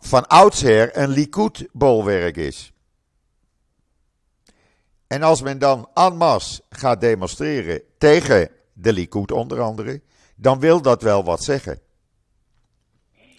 van 0.00 0.26
oudsher 0.26 0.96
een 0.98 1.08
Likud-bolwerk 1.08 2.36
is. 2.36 2.72
En 5.06 5.22
als 5.22 5.42
men 5.42 5.58
dan 5.58 5.88
en 5.94 6.16
masse 6.16 6.62
gaat 6.70 7.00
demonstreren 7.00 7.82
tegen 7.98 8.50
de 8.72 8.92
Likud 8.92 9.32
onder 9.32 9.60
andere, 9.60 10.00
dan 10.36 10.60
wil 10.60 10.82
dat 10.82 11.02
wel 11.02 11.24
wat 11.24 11.42
zeggen. 11.44 11.80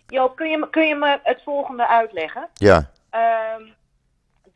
Joop, 0.08 0.36
kun 0.36 0.50
je, 0.50 0.58
me- 0.58 0.70
kun 0.70 0.88
je 0.88 0.96
me 0.96 1.20
het 1.24 1.42
volgende 1.44 1.88
uitleggen? 1.88 2.50
Ja, 2.54 2.92
Ehm, 3.10 3.62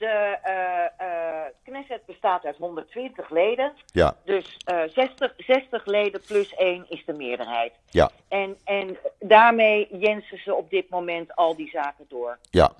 de 0.01 0.37
eh, 0.43 0.85
eh, 1.07 1.45
Knesset 1.63 2.05
bestaat 2.05 2.45
uit 2.45 2.57
120 2.57 3.29
leden. 3.29 3.73
ja, 3.85 4.15
Dus 4.25 4.57
eh 4.65 4.81
60, 4.87 5.33
60 5.37 5.85
leden 5.85 6.21
plus 6.27 6.55
1 6.55 6.85
is 6.89 7.05
de 7.05 7.13
meerderheid. 7.13 7.73
ja, 7.89 8.09
En, 8.27 8.57
en 8.63 8.97
daarmee 9.19 9.87
jensen 9.97 10.37
ze 10.37 10.55
op 10.55 10.69
dit 10.69 10.89
moment 10.89 11.35
al 11.35 11.55
die 11.55 11.69
zaken 11.69 12.05
door. 12.09 12.37
ja. 12.49 12.71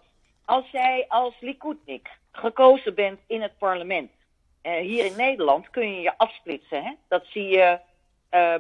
Als 0.45 0.69
jij 0.72 1.05
als 1.07 1.34
Likudnik 1.39 2.09
gekozen 2.32 2.95
bent 2.95 3.19
in 3.28 3.41
het 3.41 3.57
parlement, 3.57 4.11
hier 4.61 5.05
in 5.05 5.15
Nederland 5.17 5.69
kun 5.69 5.93
je 5.95 6.01
je 6.01 6.17
afsplitsen. 6.17 6.84
Hè? 6.84 6.91
Dat 7.07 7.26
zie 7.26 7.47
je 7.47 7.80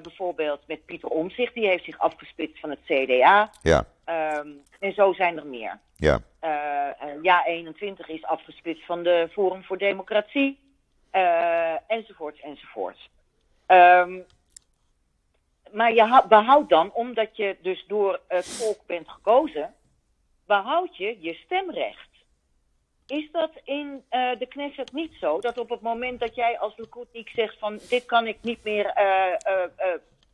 bijvoorbeeld 0.01 0.61
met 0.67 0.85
Pieter 0.85 1.09
Omzicht, 1.09 1.53
die 1.53 1.67
heeft 1.67 1.83
zich 1.83 1.97
afgesplitst 1.99 2.59
van 2.59 2.69
het 2.69 2.79
CDA. 2.85 3.49
Ja, 3.61 3.85
Ehm, 4.05 4.47
en 4.79 4.93
zo 4.93 5.13
zijn 5.13 5.37
er 5.37 5.45
meer. 5.45 5.79
ja, 5.95 6.19
ja 7.21 7.45
21 7.45 8.07
is 8.09 8.23
afgesplitst 8.25 8.85
van 8.85 9.03
de 9.03 9.27
Forum 9.31 9.63
voor 9.63 9.77
Democratie. 9.77 10.59
eh, 11.11 11.73
enzovoorts, 11.91 12.39
enzovoorts. 12.41 13.09
Ehm, 13.65 14.19
maar 15.71 15.93
je 15.93 16.03
hou- 16.03 16.27
behoudt 16.27 16.69
dan, 16.69 16.93
omdat 16.93 17.37
je 17.37 17.57
dus 17.61 17.85
door 17.87 18.19
het 18.27 18.47
volk 18.47 18.85
bent 18.85 19.09
gekozen, 19.09 19.73
behoud 20.45 20.97
je 20.97 21.17
je 21.19 21.33
stemrecht. 21.33 22.09
Is 23.07 23.31
dat 23.31 23.51
in 23.63 24.03
eh, 24.09 24.29
de 24.39 24.45
Knesset 24.45 24.91
niet 24.93 25.13
zo? 25.19 25.39
Dat 25.39 25.57
op 25.57 25.69
het 25.69 25.81
moment 25.81 26.19
dat 26.19 26.35
jij 26.35 26.59
als 26.59 26.77
Likud 26.77 27.07
zegt 27.35 27.59
van 27.59 27.79
dit 27.89 28.05
kan 28.05 28.27
ik 28.27 28.37
niet 28.41 28.63
meer 28.63 28.85
eh, 28.85 29.33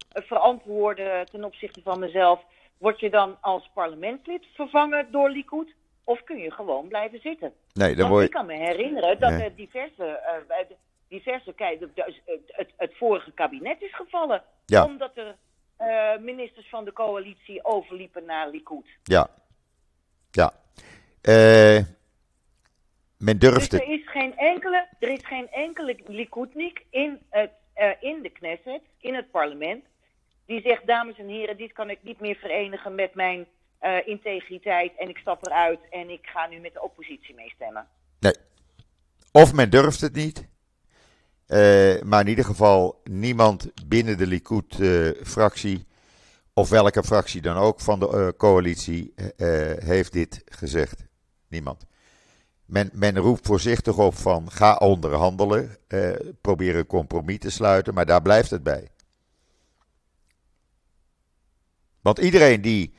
verantwoorden 0.10 1.26
ten 1.26 1.44
opzichte 1.44 1.82
van 1.84 2.00
mezelf, 2.00 2.42
word 2.78 3.00
je 3.00 3.10
dan 3.10 3.38
als 3.42 3.70
parlementslid 3.74 4.46
vervangen 4.54 5.12
door 5.12 5.30
Likud? 5.30 5.76
Of 6.08 6.24
kun 6.24 6.38
je 6.38 6.52
gewoon 6.52 6.88
blijven 6.88 7.20
zitten? 7.20 7.54
nee, 7.74 7.96
dan 7.96 8.10
word 8.10 8.26
ik 8.26 8.32
kan 8.32 8.46
me 8.46 8.54
herinneren 8.54 9.20
dat 9.20 9.30
Ja. 9.32 9.40
er 9.40 9.56
diverse, 9.56 10.04
eh, 10.06 10.60
eh, 10.60 10.66
diverse 11.08 11.54
kei- 11.54 11.80
de- 11.80 11.90
de- 11.94 12.22
het, 12.48 12.72
het, 12.78 12.98
vorige 12.98 13.32
kabinet 13.32 13.82
is 13.82 13.96
gevallen. 13.96 14.44
Ja. 14.66 14.86
Omdat 14.86 15.12
er 15.18 15.36
eh, 15.78 16.18
ministers 16.20 16.70
van 16.70 16.86
de 16.86 16.94
coalitie 16.94 17.66
overliepen 17.66 18.26
naar 18.26 18.50
Likud. 18.50 18.86
Ja, 19.04 19.28
ja. 20.32 20.52
Eh, 21.22 21.84
men 23.18 23.40
Dus 23.40 23.50
durfde... 23.50 23.82
er 23.84 23.90
is 23.94 24.10
geen 24.10 24.38
enkele, 24.38 24.88
er 25.00 25.10
is 25.10 25.26
geen 25.26 25.50
enkele 25.52 25.96
Likudnik 26.06 26.86
in, 26.90 27.20
het, 27.30 27.52
eh, 27.74 27.92
in 28.00 28.22
de 28.22 28.30
Knesset, 28.30 28.82
in 29.00 29.16
het 29.16 29.32
parlement, 29.32 29.86
die 30.46 30.62
zegt, 30.62 30.88
dames 30.88 31.18
en 31.18 31.28
heren, 31.28 31.58
dit 31.58 31.74
kan 31.74 31.90
ik 31.90 32.00
niet 32.04 32.20
meer 32.20 32.36
verenigen 32.36 32.96
met 32.96 33.14
mijn 33.16 33.48
eh, 33.80 34.08
integriteit 34.08 34.92
en 34.98 35.10
ik 35.10 35.18
stap 35.18 35.46
eruit 35.46 35.80
en 35.90 36.10
ik 36.10 36.26
ga 36.26 36.48
nu 36.48 36.60
met 36.60 36.74
de 36.74 36.82
oppositie 36.82 37.36
meestemmen. 37.36 37.88
Nee. 38.20 38.36
Of 39.32 39.54
men 39.54 39.70
durft 39.70 40.02
het 40.02 40.14
niet. 40.14 40.48
Eh, 41.46 42.02
maar 42.02 42.22
in 42.22 42.28
ieder 42.28 42.46
geval, 42.46 43.02
niemand 43.04 43.72
binnen 43.88 44.18
de 44.18 44.28
Likud-fractie, 44.28 45.86
of 46.54 46.70
welke 46.70 47.04
fractie 47.04 47.42
dan 47.42 47.56
ook 47.56 47.80
van 47.80 48.00
de 48.00 48.10
eh, 48.10 48.28
coalitie, 48.38 49.14
heeft 49.84 50.14
dit 50.14 50.42
gezegd. 50.46 51.06
Niemand. 51.48 51.86
Men, 52.68 52.90
men 52.94 53.18
roept 53.18 53.48
voorzichtig 53.48 53.98
op 53.98 54.16
van 54.16 54.52
ga 54.52 54.76
onderhandelen, 54.76 55.78
eh, 55.88 56.12
probeer 56.42 56.76
een 56.76 56.86
compromis 56.86 57.40
te 57.40 57.50
sluiten, 57.50 57.94
maar 57.94 58.06
daar 58.06 58.22
blijft 58.22 58.50
het 58.50 58.64
bij. 58.64 58.88
Want 62.02 62.18
iedereen 62.18 62.62
die 62.62 62.94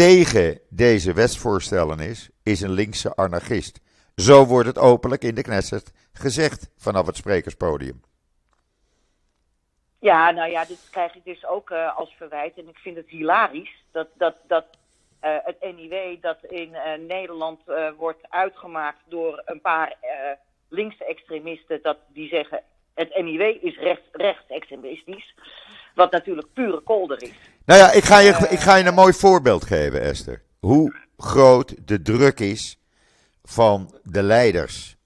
tegen 0.00 0.60
deze 0.68 1.12
wetsvoorstellen 1.12 1.98
is, 1.98 2.30
is 2.42 2.60
een 2.60 2.70
linkse 2.70 3.16
anarchist. 3.16 3.80
Zo 4.16 4.46
wordt 4.46 4.66
het 4.66 4.78
openlijk 4.78 5.22
in 5.22 5.34
de 5.34 5.42
Knesset 5.42 5.92
gezegd 6.12 6.70
vanaf 6.76 7.06
het 7.06 7.16
sprekerspodium. 7.16 8.00
Ja, 9.98 10.30
nou 10.30 10.50
ja, 10.50 10.64
dit 10.64 10.88
krijg 10.90 11.14
ik 11.14 11.24
dus 11.24 11.46
ook 11.46 11.70
eh, 11.70 11.98
als 11.98 12.14
verwijt. 12.16 12.58
En 12.58 12.68
ik 12.68 12.78
vind 12.78 12.96
het 12.96 13.08
hilarisch 13.08 13.84
dat, 13.92 14.08
dat, 14.14 14.36
dat 14.46 14.64
eh, 15.20 15.36
het 15.42 15.76
NIW 15.76 16.20
dat 16.20 16.38
in 16.48 16.74
eh, 16.74 16.98
Nederland 16.98 17.60
wordt 17.96 18.30
uitgemaakt 18.30 19.00
door 19.08 19.42
een 19.44 19.60
paar 19.60 19.96
linkse 20.68 21.04
extremisten. 21.04 21.78
Dat 21.82 21.98
die 22.08 22.28
zeggen 22.28 22.62
het 22.94 23.22
NIW 23.22 23.64
is 23.64 23.76
rechts, 23.78 24.08
rechtsextremistisch. 24.12 25.34
Wat 25.94 26.10
natuurlijk 26.10 26.52
pure 26.52 26.80
kolder 26.80 27.22
is. 27.22 27.34
Nou 27.70 27.82
ja, 27.82 27.92
ik 27.92 28.04
ga, 28.04 28.18
je, 28.18 28.46
ik 28.48 28.60
ga 28.60 28.74
je 28.74 28.84
een 28.84 28.94
mooi 28.94 29.12
voorbeeld 29.12 29.64
geven, 29.64 30.00
Esther. 30.00 30.42
Hoe 30.60 30.94
groot 31.16 31.74
de 31.84 32.02
druk 32.02 32.40
is 32.40 32.80
van 33.42 33.94
de 34.02 34.22
leiders. 34.22 34.96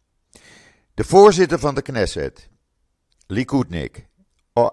De 0.95 1.05
voorzitter 1.05 1.59
van 1.59 1.75
de 1.75 1.83
Knesset, 1.83 2.49
Likudnik, 3.27 4.07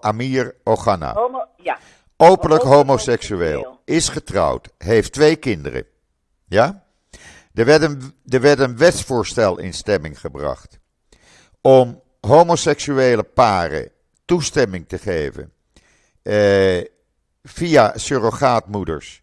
Amir 0.00 0.56
Ogana, 0.64 1.12
Homo, 1.12 1.46
ja, 1.56 1.78
openlijk 2.16 2.62
homoseksueel. 2.62 3.80
is 3.84 4.08
getrouwd, 4.08 4.68
heeft 4.78 5.12
twee 5.12 5.36
kinderen. 5.36 5.86
Ja? 6.46 6.84
Er 7.54 7.64
werd 7.64 7.82
een, 7.82 8.14
er 8.28 8.40
werd 8.40 8.58
een 8.58 8.76
wetsvoorstel 8.76 9.58
in 9.58 9.72
stemming 9.72 10.20
gebracht 10.20 10.78
om 11.60 12.02
homoseksuele 12.20 13.22
paren 13.22 13.90
toestemming 14.24 14.88
te 14.88 14.98
geven 14.98 15.52
eh, 16.22 16.91
via 17.42 17.92
surrogaatmoeders 17.98 19.22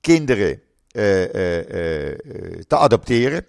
kinderen 0.00 0.62
eh, 0.88 1.34
eh, 1.34 2.08
eh, 2.10 2.60
te 2.66 2.76
adopteren. 2.76 3.46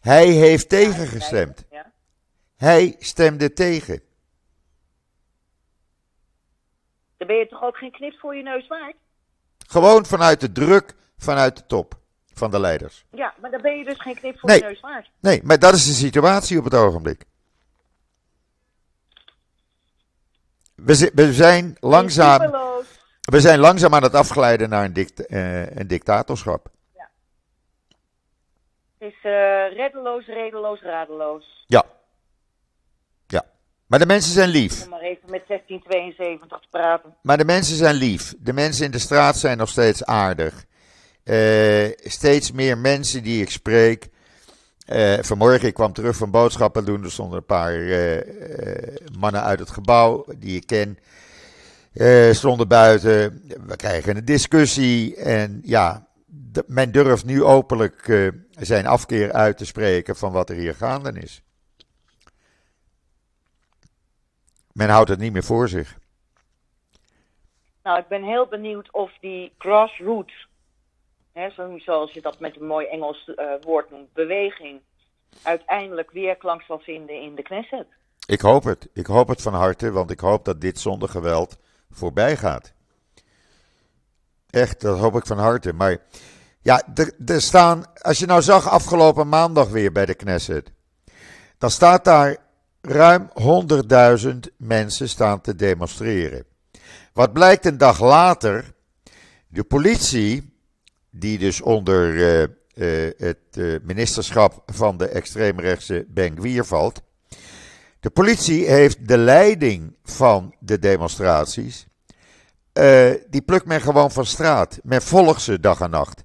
Hij 0.00 0.26
heeft 0.26 0.68
tegengestemd. 0.68 1.64
Ja. 1.70 1.92
Hij 2.56 2.96
stemde 2.98 3.52
tegen. 3.52 4.00
Dan 7.16 7.26
ben 7.26 7.36
je 7.36 7.48
toch 7.48 7.62
ook 7.62 7.76
geen 7.76 7.90
knip 7.92 8.18
voor 8.18 8.36
je 8.36 8.42
neus 8.42 8.66
waard? 8.66 8.96
Gewoon 9.66 10.06
vanuit 10.06 10.40
de 10.40 10.52
druk 10.52 10.94
vanuit 11.18 11.56
de 11.56 11.66
top 11.66 11.98
van 12.34 12.50
de 12.50 12.60
leiders. 12.60 13.04
Ja, 13.10 13.34
maar 13.40 13.50
dan 13.50 13.60
ben 13.62 13.78
je 13.78 13.84
dus 13.84 14.00
geen 14.00 14.14
knip 14.14 14.38
voor 14.38 14.48
Nee. 14.48 14.58
je 14.58 14.64
neus 14.64 14.80
waard. 14.80 15.10
Nee, 15.20 15.40
maar 15.44 15.58
dat 15.58 15.74
is 15.74 15.86
de 15.86 15.92
situatie 15.92 16.58
op 16.58 16.64
het 16.64 16.74
ogenblik. 16.74 17.24
We, 20.74 20.94
zi- 20.94 21.10
we 21.14 21.32
zijn 21.32 21.76
langzaam. 21.80 22.40
We 23.26 23.40
zijn 23.40 23.58
langzaam 23.58 23.94
aan 23.94 24.02
het 24.02 24.14
afglijden 24.14 24.68
naar 24.68 24.84
een, 24.84 24.92
dict, 24.92 25.26
eh, 25.26 25.76
een 25.76 25.86
dictatorschap. 25.86 26.68
Het 28.98 29.08
is 29.08 29.16
eh, 29.22 29.76
reddeloos, 29.76 30.26
redeloos, 30.26 30.82
radeloos. 30.82 31.64
Ja. 31.66 31.84
Ja. 33.26 33.44
Maar 33.86 33.98
de 33.98 34.06
mensen 34.06 34.32
zijn 34.32 34.48
lief. 34.48 34.84
Om 34.84 34.90
maar 34.90 35.00
even 35.00 35.30
met 35.30 35.46
1672 35.46 36.60
te 36.60 36.66
praten. 36.70 37.14
Maar 37.22 37.38
de 37.38 37.44
mensen 37.44 37.76
zijn 37.76 37.94
lief. 37.94 38.34
De 38.38 38.52
mensen 38.52 38.84
in 38.84 38.90
de 38.90 38.98
straat 38.98 39.36
zijn 39.36 39.58
nog 39.58 39.68
steeds 39.68 40.04
aardig. 40.04 40.64
Eh, 41.24 41.90
steeds 42.04 42.52
meer 42.52 42.78
mensen 42.78 43.22
die 43.22 43.42
ik 43.42 43.50
spreek. 43.50 44.08
Eh, 44.86 45.18
vanmorgen, 45.20 45.68
ik 45.68 45.74
kwam 45.74 45.92
terug 45.92 46.16
van 46.16 46.30
boodschappen 46.30 46.84
doen. 46.84 47.04
Er 47.04 47.12
stonden 47.12 47.38
een 47.38 47.44
paar 47.44 47.72
mannen 49.18 49.42
uit 49.42 49.58
het 49.58 49.70
gebouw 49.70 50.24
die 50.36 50.56
ik 50.56 50.66
ken. 50.66 50.98
Eh, 51.96 52.32
stonden 52.32 52.68
buiten. 52.68 53.42
We 53.66 53.76
krijgen 53.76 54.16
een 54.16 54.24
discussie. 54.24 55.16
En 55.16 55.60
ja, 55.64 56.06
men 56.66 56.92
durft 56.92 57.24
nu 57.24 57.44
openlijk 57.44 58.08
eh, 58.08 58.28
zijn 58.50 58.86
afkeer 58.86 59.32
uit 59.32 59.58
te 59.58 59.66
spreken 59.66 60.16
van 60.16 60.32
wat 60.32 60.50
er 60.50 60.56
hier 60.56 60.74
gaande 60.74 61.12
is. 61.20 61.42
Men 64.72 64.88
houdt 64.88 65.08
het 65.10 65.18
niet 65.18 65.32
meer 65.32 65.44
voor 65.44 65.68
zich. 65.68 65.98
Nou, 67.82 67.98
ik 67.98 68.08
ben 68.08 68.22
heel 68.22 68.46
benieuwd 68.46 68.92
of 68.92 69.10
die 69.20 69.52
grassroots, 69.58 70.48
hè, 71.32 71.50
zo- 71.50 71.78
zoals 71.78 72.12
je 72.12 72.20
dat 72.20 72.40
met 72.40 72.56
een 72.60 72.66
mooi 72.66 72.86
Engels 72.86 73.34
eh, 73.34 73.46
woord 73.60 73.90
noemt, 73.90 74.12
beweging, 74.12 74.80
uiteindelijk 75.42 76.10
weerklank 76.10 76.62
zal 76.62 76.78
vinden 76.78 77.20
in 77.22 77.34
de 77.34 77.42
Knesset. 77.42 77.86
Ik 78.26 78.40
hoop 78.40 78.64
het. 78.64 78.88
Ik 78.92 79.06
hoop 79.06 79.28
het 79.28 79.42
van 79.42 79.54
harte, 79.54 79.90
want 79.92 80.10
ik 80.10 80.20
hoop 80.20 80.44
dat 80.44 80.60
dit 80.60 80.78
zonder 80.78 81.08
geweld 81.08 81.56
voorbij 81.96 82.36
gaat. 82.36 82.72
Echt, 84.50 84.80
dat 84.80 84.98
hoop 84.98 85.16
ik 85.16 85.26
van 85.26 85.38
harte. 85.38 85.72
Maar 85.72 85.98
ja, 86.60 86.82
er, 87.26 87.40
staan, 87.42 87.84
als 88.02 88.18
je 88.18 88.26
nou 88.26 88.42
zag 88.42 88.68
afgelopen 88.68 89.28
maandag 89.28 89.68
weer 89.68 89.92
bij 89.92 90.06
de 90.06 90.14
Knesset, 90.14 90.72
dan 91.58 91.70
staat 91.70 92.04
daar 92.04 92.36
ruim 92.80 93.30
100.000 94.22 94.36
mensen 94.56 95.08
staan 95.08 95.40
te 95.40 95.54
demonstreren. 95.54 96.44
Wat 97.12 97.32
blijkt 97.32 97.66
een 97.66 97.78
dag 97.78 98.00
later? 98.00 98.74
De 99.48 99.64
politie, 99.64 100.54
die 101.10 101.38
dus 101.38 101.60
onder 101.60 102.16
eh, 102.16 102.42
eh, 102.42 103.12
het 103.16 103.38
eh, 103.50 103.74
ministerschap 103.82 104.62
van 104.66 104.96
de 104.96 105.08
extreemrechtse 105.08 106.04
Ben 106.08 106.36
Gvir 106.38 106.64
valt, 106.64 107.02
de 108.00 108.10
politie 108.10 108.66
heeft 108.66 109.08
de 109.08 109.18
leiding 109.18 109.96
van 110.04 110.54
de 110.58 110.78
demonstraties. 110.78 111.86
eh, 112.72 113.10
die 113.30 113.42
plukt 113.42 113.66
men 113.66 113.80
gewoon 113.80 114.10
van 114.10 114.26
straat. 114.26 114.78
Men 114.82 115.02
volgt 115.02 115.40
ze 115.42 115.60
dag 115.60 115.80
en 115.80 115.90
nacht. 115.90 116.22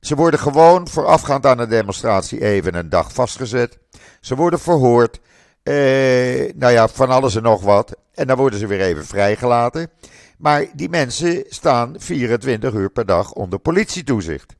Ze 0.00 0.14
worden 0.14 0.40
gewoon 0.40 0.88
voorafgaand 0.88 1.46
aan 1.46 1.56
de 1.56 1.66
demonstratie 1.66 2.40
even 2.44 2.74
een 2.74 2.88
dag 2.88 3.12
vastgezet. 3.12 3.78
Ze 4.20 4.34
worden 4.36 4.60
verhoord. 4.60 5.20
eh, 5.62 6.54
nou 6.54 6.72
ja, 6.72 6.88
van 6.88 7.10
alles 7.10 7.34
en 7.34 7.42
nog 7.42 7.62
wat. 7.62 7.96
En 8.14 8.26
dan 8.26 8.36
worden 8.36 8.58
ze 8.58 8.66
weer 8.66 8.80
even 8.80 9.06
vrijgelaten. 9.06 9.90
Maar 10.38 10.66
die 10.74 10.88
mensen 10.88 11.44
staan 11.48 11.94
24 11.98 12.72
uur 12.74 12.90
per 12.90 13.06
dag 13.06 13.32
onder 13.32 13.58
politietoezicht. 13.58 14.54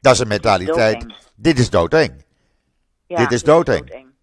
Dat 0.00 0.12
is 0.14 0.18
een 0.20 0.28
mentaliteit. 0.28 1.00
Doodeng. 1.00 1.18
Dit 1.36 1.58
is 1.58 1.70
doodeng. 1.70 2.24
Ja, 3.06 3.16
Dit 3.16 3.32
is 3.32 3.42
doodeng. 3.42 4.14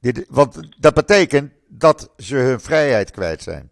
Dit, 0.00 0.24
want 0.28 0.58
dat 0.82 0.94
betekent 0.94 1.52
dat 1.68 2.10
ze 2.16 2.34
hun 2.36 2.60
vrijheid 2.60 3.10
kwijt 3.10 3.42
zijn. 3.42 3.70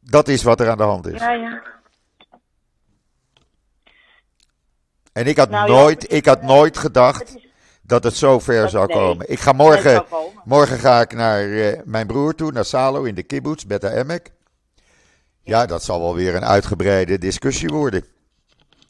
Dat 0.00 0.28
is 0.28 0.42
wat 0.42 0.60
er 0.60 0.70
aan 0.70 0.76
de 0.76 0.82
hand 0.82 1.06
is. 1.06 1.20
Ja, 1.20 1.32
ja. 1.32 1.62
En 5.12 5.26
ik 5.26 5.36
had, 5.36 5.50
Nou 5.50 5.68
nooit, 5.70 6.06
is- 6.08 6.16
ik 6.16 6.26
had 6.26 6.42
nooit 6.42 6.78
gedacht 6.78 7.18
Het 7.18 7.34
is, 7.36 7.48
dat 7.82 8.04
het 8.04 8.14
zo 8.16 8.38
ver 8.38 8.62
Dat- 8.62 8.70
zou 8.70 8.86
nee, 8.86 8.96
komen. 8.96 9.30
Ik 9.30 9.40
ga 9.40 9.52
morgen, 9.52 10.04
komen. 10.06 10.40
morgen 10.44 10.78
ga 10.78 11.00
ik 11.00 11.12
naar 11.12 11.40
eh, 11.50 11.80
mijn 11.84 12.06
broer 12.06 12.34
toe, 12.34 12.52
naar 12.52 12.64
Salo 12.64 13.02
in 13.02 13.14
de 13.14 13.22
kibbutz, 13.22 13.64
Beta 13.64 13.90
Emek. 13.90 14.30
Ja, 15.42 15.66
dat 15.66 15.82
zal 15.84 16.00
wel 16.00 16.14
weer 16.14 16.34
een 16.34 16.44
uitgebreide 16.44 17.18
discussie 17.18 17.68
worden. 17.68 18.04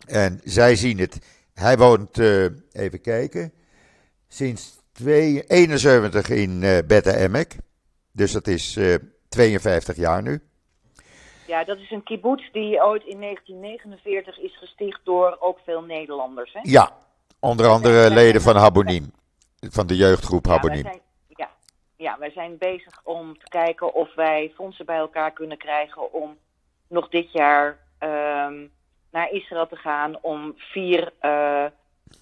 En 0.06 0.40
zij 0.44 0.76
zien 0.76 0.98
het. 0.98 1.18
Hij 1.62 1.76
woont, 1.76 2.18
eh, 2.18 2.44
even 2.72 3.00
kijken, 3.00 3.52
sinds 4.28 4.80
twee- 4.92 5.44
71 5.46 6.28
in 6.28 6.62
eh 6.62 6.78
Beta 6.86 7.14
Emek. 7.14 7.56
Dus 8.12 8.32
dat 8.32 8.46
is 8.46 8.76
eh, 8.76 8.94
52 9.28 9.96
jaar 9.96 10.22
nu. 10.22 10.40
Ja, 11.46 11.64
dat 11.64 11.78
is 11.78 11.90
een 11.90 12.02
kibbutz 12.02 12.50
die 12.52 12.82
ooit 12.82 13.04
in 13.04 13.20
1949 13.20 14.38
is 14.38 14.58
gesticht 14.58 15.00
door 15.04 15.36
ook 15.40 15.58
veel 15.64 15.82
Nederlanders. 15.82 16.52
Hè? 16.52 16.60
Ja, 16.62 16.92
onder 17.40 17.66
andere 17.66 18.10
leden 18.10 18.42
van 18.42 18.56
Habonim. 18.56 19.12
Van 19.60 19.86
de 19.86 19.96
jeugdgroep 19.96 20.46
Habonim. 20.46 20.86
ja, 21.28 21.50
ja, 21.96 22.18
wij 22.18 22.30
zijn 22.30 22.58
bezig 22.58 23.00
om 23.04 23.38
te 23.38 23.48
kijken 23.48 23.94
of 23.94 24.14
wij 24.14 24.52
fondsen 24.54 24.86
bij 24.86 24.96
elkaar 24.96 25.32
kunnen 25.32 25.58
krijgen 25.58 26.12
om 26.12 26.36
nog 26.88 27.08
dit 27.08 27.32
jaar 27.32 27.78
ehm, 27.98 28.66
naar 29.12 29.30
Israël 29.30 29.66
te 29.66 29.76
gaan 29.76 30.18
om 30.20 30.52
vier 30.56 31.12
eh, 31.18 31.64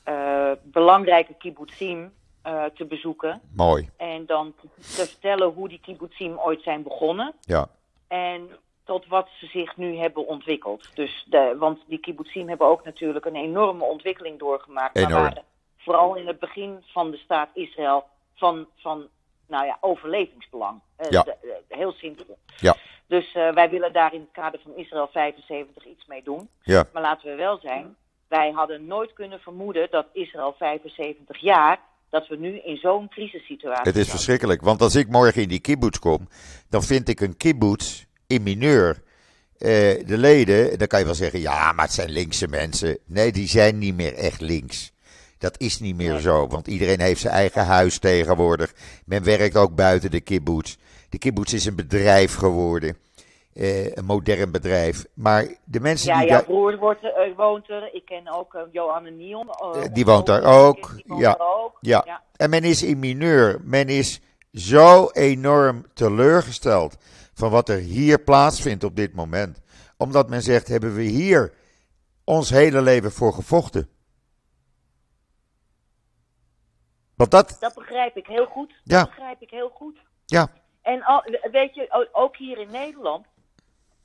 eh, 0.05 0.53
belangrijke 0.63 1.35
kibbutzim 1.35 2.13
eh, 2.43 2.65
te 2.65 2.85
bezoeken. 2.85 3.41
Mooi, 3.57 3.91
En 3.97 4.27
dan 4.27 4.55
te 4.61 4.69
vertellen 4.81 5.49
hoe 5.49 5.69
die 5.69 5.81
kibbutzim 5.81 6.39
ooit 6.39 6.63
zijn 6.63 6.83
begonnen. 6.83 7.33
ja. 7.41 7.69
En 8.09 8.51
tot 8.85 9.07
wat 9.07 9.29
ze 9.39 9.47
zich 9.47 9.77
nu 9.77 9.97
hebben 9.97 10.27
ontwikkeld. 10.27 10.97
Dus 10.97 11.27
de, 11.29 11.57
want 11.59 11.79
die 11.87 11.99
kibbutzim 11.99 12.49
hebben 12.49 12.67
ook 12.67 12.85
natuurlijk 12.85 13.25
een 13.25 13.37
enorme 13.37 13.85
ontwikkeling 13.85 14.39
doorgemaakt. 14.39 14.95
Maar 14.95 15.03
Enorm. 15.05 15.23
waren 15.23 15.43
vooral 15.77 16.15
in 16.15 16.27
het 16.27 16.39
begin 16.39 16.83
van 16.87 17.11
de 17.11 17.17
staat 17.17 17.49
Israël 17.55 18.05
van, 18.35 18.67
van 18.77 19.09
nou 19.47 19.67
ja, 19.67 19.77
overlevingsbelang. 19.81 20.81
Ja. 21.09 21.23
de- 21.23 21.37
de- 21.41 21.75
heel 21.77 21.93
simpel. 21.93 22.39
Ja. 22.59 22.75
Dus 23.11 23.33
eh, 23.35 23.53
wij 23.55 23.71
willen 23.71 23.93
daar 23.93 24.15
in 24.15 24.21
het 24.21 24.33
kader 24.33 24.61
van 24.63 24.77
Israël 24.77 25.09
75 25.13 25.87
iets 25.87 26.07
mee 26.07 26.23
doen. 26.23 26.49
Ja. 26.63 26.85
Maar 26.93 27.03
laten 27.03 27.31
we 27.31 27.37
wel 27.37 27.59
zijn, 27.63 27.97
wij 28.29 28.51
hadden 28.51 28.87
nooit 28.87 29.13
kunnen 29.13 29.41
vermoeden 29.41 29.89
dat 29.91 30.07
Israël 30.13 30.55
75 30.59 31.39
jaar, 31.39 31.81
dat 32.11 32.29
we 32.29 32.37
nu 32.37 32.59
in 32.59 32.77
zo'n 32.77 33.09
crisissituatie 33.09 33.83
Het 33.85 33.97
is 33.97 34.11
verschrikkelijk, 34.11 34.63
want 34.63 34.83
als 34.83 34.95
ik 34.95 35.09
morgen 35.09 35.43
in 35.43 35.49
die 35.49 35.61
kibbutz 35.61 35.99
kom, 35.99 36.29
dan 36.69 36.83
vind 36.83 37.09
ik 37.09 37.21
een 37.21 37.37
kibbutz 37.37 38.05
in 38.27 38.43
mineur. 38.43 39.03
Eh, 39.59 39.69
de 40.07 40.19
leden, 40.19 40.79
dan 40.79 40.87
kan 40.87 40.99
je 40.99 41.05
wel 41.05 41.15
zeggen, 41.15 41.41
ja, 41.41 41.73
maar 41.73 41.85
het 41.85 41.95
zijn 41.95 42.11
linkse 42.11 42.49
mensen. 42.49 42.99
Nee, 43.07 43.33
die 43.33 43.49
zijn 43.49 43.79
niet 43.79 43.95
meer 43.95 44.15
echt 44.15 44.41
links. 44.41 44.93
Dat 45.39 45.61
is 45.61 45.81
niet 45.81 45.97
meer 45.97 46.13
Nee. 46.13 46.21
zo, 46.21 46.47
want 46.47 46.67
iedereen 46.67 47.01
heeft 47.01 47.21
zijn 47.21 47.35
eigen 47.35 47.65
huis 47.65 47.99
tegenwoordig. 47.99 48.73
Men 49.05 49.25
werkt 49.25 49.57
ook 49.57 49.75
buiten 49.75 50.11
de 50.11 50.21
kibbutz. 50.21 50.77
De 51.11 51.19
kibbutz 51.19 51.53
is 51.53 51.65
een 51.65 51.75
bedrijf 51.75 52.35
geworden, 52.35 52.97
eh, 53.53 53.97
een 53.97 54.05
modern 54.05 54.51
bedrijf. 54.51 55.07
Maar 55.15 55.47
de 55.65 55.81
mensen 55.81 56.13
Ja, 56.13 56.19
die 56.19 56.29
jouw 56.29 56.37
daar... 56.37 56.47
broer 56.47 56.77
wordt, 56.77 57.03
eh, 57.03 57.37
woont 57.37 57.69
er. 57.69 57.95
Ik 57.95 58.05
ken 58.05 58.29
ook 58.33 58.55
uh, 58.55 58.61
Johanne 58.73 59.11
Nion. 59.11 59.49
Eh, 59.49 59.83
die 59.93 60.05
woont 60.05 60.27
daar 60.27 60.43
woont 60.43 61.03
ja. 61.19 61.37
ook. 61.39 61.77
Ja. 61.81 62.03
ja. 62.07 62.23
En 62.37 62.51
men 62.51 62.65
is 62.65 62.83
in 62.83 62.99
mineur. 62.99 63.61
Men 63.65 63.89
is 63.89 64.21
zo 64.53 65.09
enorm 65.13 65.85
teleurgesteld 65.95 66.97
van 67.35 67.51
wat 67.51 67.69
er 67.69 67.79
hier 67.79 68.23
plaatsvindt 68.23 68.85
op 68.85 68.97
dit 68.97 69.15
moment. 69.15 69.61
Omdat 69.97 70.29
men 70.29 70.43
zegt, 70.43 70.69
hebben 70.69 70.95
we 70.95 71.03
hier 71.03 71.53
ons 72.25 72.51
hele 72.51 72.83
leven 72.83 73.13
voor 73.13 73.33
gevochten? 73.33 73.89
Want 77.15 77.31
dat, 77.31 77.57
Dat 77.61 77.75
begrijp 77.75 78.17
ik 78.17 78.27
heel 78.27 78.47
goed. 78.47 78.75
Ja. 78.85 78.99
Dat 78.99 79.09
begrijp 79.09 79.41
ik 79.41 79.51
heel 79.51 79.69
goed. 79.69 79.99
ja, 80.27 80.49
En 80.91 81.23
weet 81.51 81.75
je, 81.75 82.09
ook 82.13 82.37
hier 82.37 82.59
in 82.59 82.71
Nederland, 82.71 83.27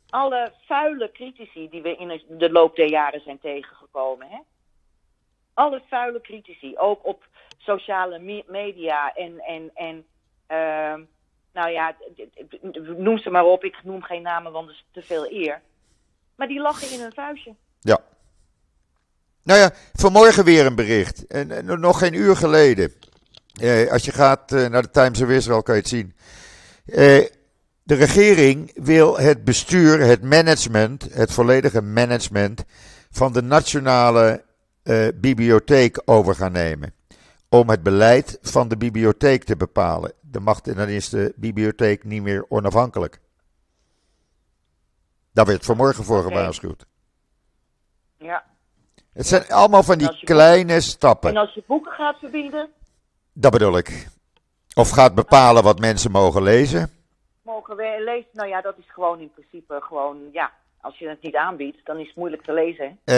alle 0.10 0.52
vuile 0.68 1.12
critici 1.12 1.70
die 1.70 1.82
we 1.82 1.96
in 1.96 2.22
de- 2.38 2.52
loop 2.52 2.76
der 2.76 2.90
jaren 2.90 3.22
zijn 3.22 3.40
tegengekomen, 3.40 4.28
hè? 4.30 4.38
Alle 5.54 5.82
vuile 5.90 6.22
critici, 6.22 6.78
ook 6.78 7.06
op 7.06 7.24
sociale 7.58 8.20
me- 8.20 8.44
media 8.48 9.14
en, 9.14 9.40
en, 9.40 9.72
en 9.74 10.06
ehm, 10.48 11.02
nou 11.54 11.70
ja, 11.70 11.96
noem 12.98 13.18
ze 13.18 13.30
maar 13.30 13.46
op, 13.46 13.64
ik 13.64 13.84
noem 13.84 14.02
geen 14.02 14.22
namen, 14.22 14.52
want 14.52 14.68
dat 14.68 14.76
is 14.76 14.86
te 14.92 15.02
veel 15.02 15.32
eer. 15.32 15.62
Maar 16.36 16.48
die 16.48 16.60
lachen 16.62 16.92
in 16.92 17.00
hun 17.00 17.14
vuistje. 17.14 17.56
ja. 17.82 18.00
Nou 19.44 19.60
ja, 19.60 19.72
vanmorgen 19.94 20.44
weer 20.46 20.66
een 20.66 20.76
bericht. 20.76 21.28
En, 21.28 21.52
en 21.52 21.80
nog 21.80 22.00
geen 22.00 22.14
uur 22.14 22.36
geleden. 22.36 22.94
Eh, 23.62 23.92
als 23.92 24.06
je 24.06 24.12
gaat 24.12 24.52
eh, 24.52 24.68
naar 24.68 24.82
de 24.82 24.90
Times 24.90 25.22
of 25.22 25.30
Israel 25.30 25.64
kan 25.64 25.76
je 25.76 25.82
het 25.82 25.90
zien. 25.90 26.16
Eh, 26.86 27.26
de 27.84 27.96
regering 27.96 28.72
wil 28.84 29.18
het 29.18 29.44
bestuur, 29.44 30.00
het 30.00 30.24
management, 30.24 31.14
het 31.14 31.32
volledige 31.32 31.82
management 31.82 32.66
van 33.12 33.34
de 33.34 33.42
nationale 33.42 34.44
eh, 34.84 35.08
bibliotheek 35.16 36.02
over 36.06 36.36
gaan 36.36 36.52
nemen. 36.52 36.94
Om 37.50 37.70
het 37.70 37.84
beleid 37.84 38.38
van 38.42 38.68
de 38.68 38.78
bibliotheek 38.78 39.44
te 39.44 39.56
bepalen. 39.56 40.14
Dan, 40.22 40.44
mag, 40.44 40.62
dan 40.62 40.88
is 40.88 41.10
de 41.10 41.34
bibliotheek 41.36 42.04
niet 42.04 42.22
meer 42.22 42.46
onafhankelijk. 42.50 43.20
Daar 45.34 45.46
werd 45.46 45.66
vanmorgen 45.66 46.04
voor 46.04 46.20
Oké. 46.20 46.28
gewaarschuwd. 46.28 46.86
Ja. 48.18 48.44
Het 49.14 49.28
zijn 49.28 49.48
allemaal 49.48 49.84
van 49.84 49.98
die 49.98 50.20
kleine 50.24 50.82
stappen. 50.82 51.30
En 51.30 51.38
als 51.38 51.54
je 51.54 51.64
boeken 51.68 51.92
gaat 51.92 52.20
verbieden, 52.20 52.70
Dat 53.34 53.52
bedoel 53.52 53.78
ik. 53.78 54.08
Of 54.78 54.90
gaat 54.90 55.16
bepalen 55.16 55.64
wat 55.64 55.80
mensen 55.80 56.12
mogen 56.12 56.44
lezen. 56.44 56.90
mogen 57.42 57.76
we 57.76 58.02
lezen. 58.06 58.30
Nou 58.34 58.50
ja, 58.50 58.62
dat 58.62 58.78
is 58.78 58.92
gewoon 58.94 59.20
in 59.20 59.32
principe 59.32 59.80
gewoon, 59.82 60.18
ja, 60.32 60.52
als 60.82 60.98
je 60.98 61.08
het 61.10 61.22
niet 61.22 61.36
aanbiedt, 61.36 61.78
dan 61.84 61.98
is 61.98 62.08
het 62.08 62.16
moeilijk 62.16 62.44
te 62.44 62.54
lezen. 62.54 63.00
Eh, 63.04 63.16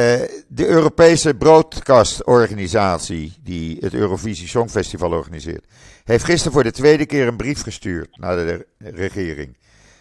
de 0.48 0.68
Europese 0.68 1.36
broadcastorganisatie, 1.36 3.34
die 3.42 3.78
het 3.80 3.94
Eurovisie 3.94 4.48
Songfestival 4.48 5.12
organiseert, 5.12 5.66
heeft 6.04 6.24
gisteren 6.24 6.54
voor 6.54 6.64
de 6.64 6.72
tweede 6.72 7.06
keer 7.06 7.28
een 7.28 7.38
brief 7.38 7.62
gestuurd 7.62 8.18
naar 8.18 8.36
de 8.36 8.68
regering. 8.78 9.58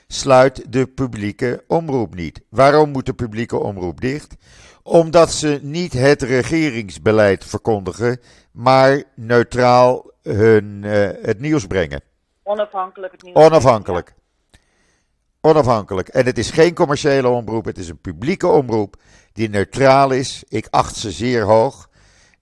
Sluit 0.07 0.72
de 0.72 0.86
publieke 0.86 1.64
omroep 1.66 2.14
niet. 2.14 2.40
Waarom 2.48 2.90
moet 2.90 3.07
de 3.07 3.14
publieke 3.14 3.59
omroep 3.59 4.00
dicht? 4.00 4.36
Omdat 4.82 5.32
ze 5.32 5.59
niet 5.62 5.92
het 5.92 6.22
regeringsbeleid 6.22 7.44
verkondigen, 7.44 8.20
maar 8.52 9.02
neutraal 9.14 10.05
hun, 10.27 10.85
eh, 10.85 11.09
het 11.22 11.41
nieuws 11.41 11.66
brengen. 11.66 12.01
Onafhankelijk 12.43 13.12
het 13.12 13.22
nieuws. 13.22 13.37
Onafhankelijk. 13.37 14.14
Onafhankelijk. 15.41 16.09
En 16.09 16.27
het 16.27 16.39
is 16.39 16.51
geen 16.51 16.74
commerciële 16.74 17.29
omroep, 17.29 17.64
het 17.64 17.79
is 17.79 17.89
een 17.89 18.01
publieke 18.01 18.47
omroep 18.47 18.97
die 19.33 19.49
neutraal 19.49 20.11
is. 20.11 20.45
Ik 20.49 20.66
acht 20.70 20.97
ze 20.97 21.11
zeer 21.11 21.43
hoog. 21.43 21.89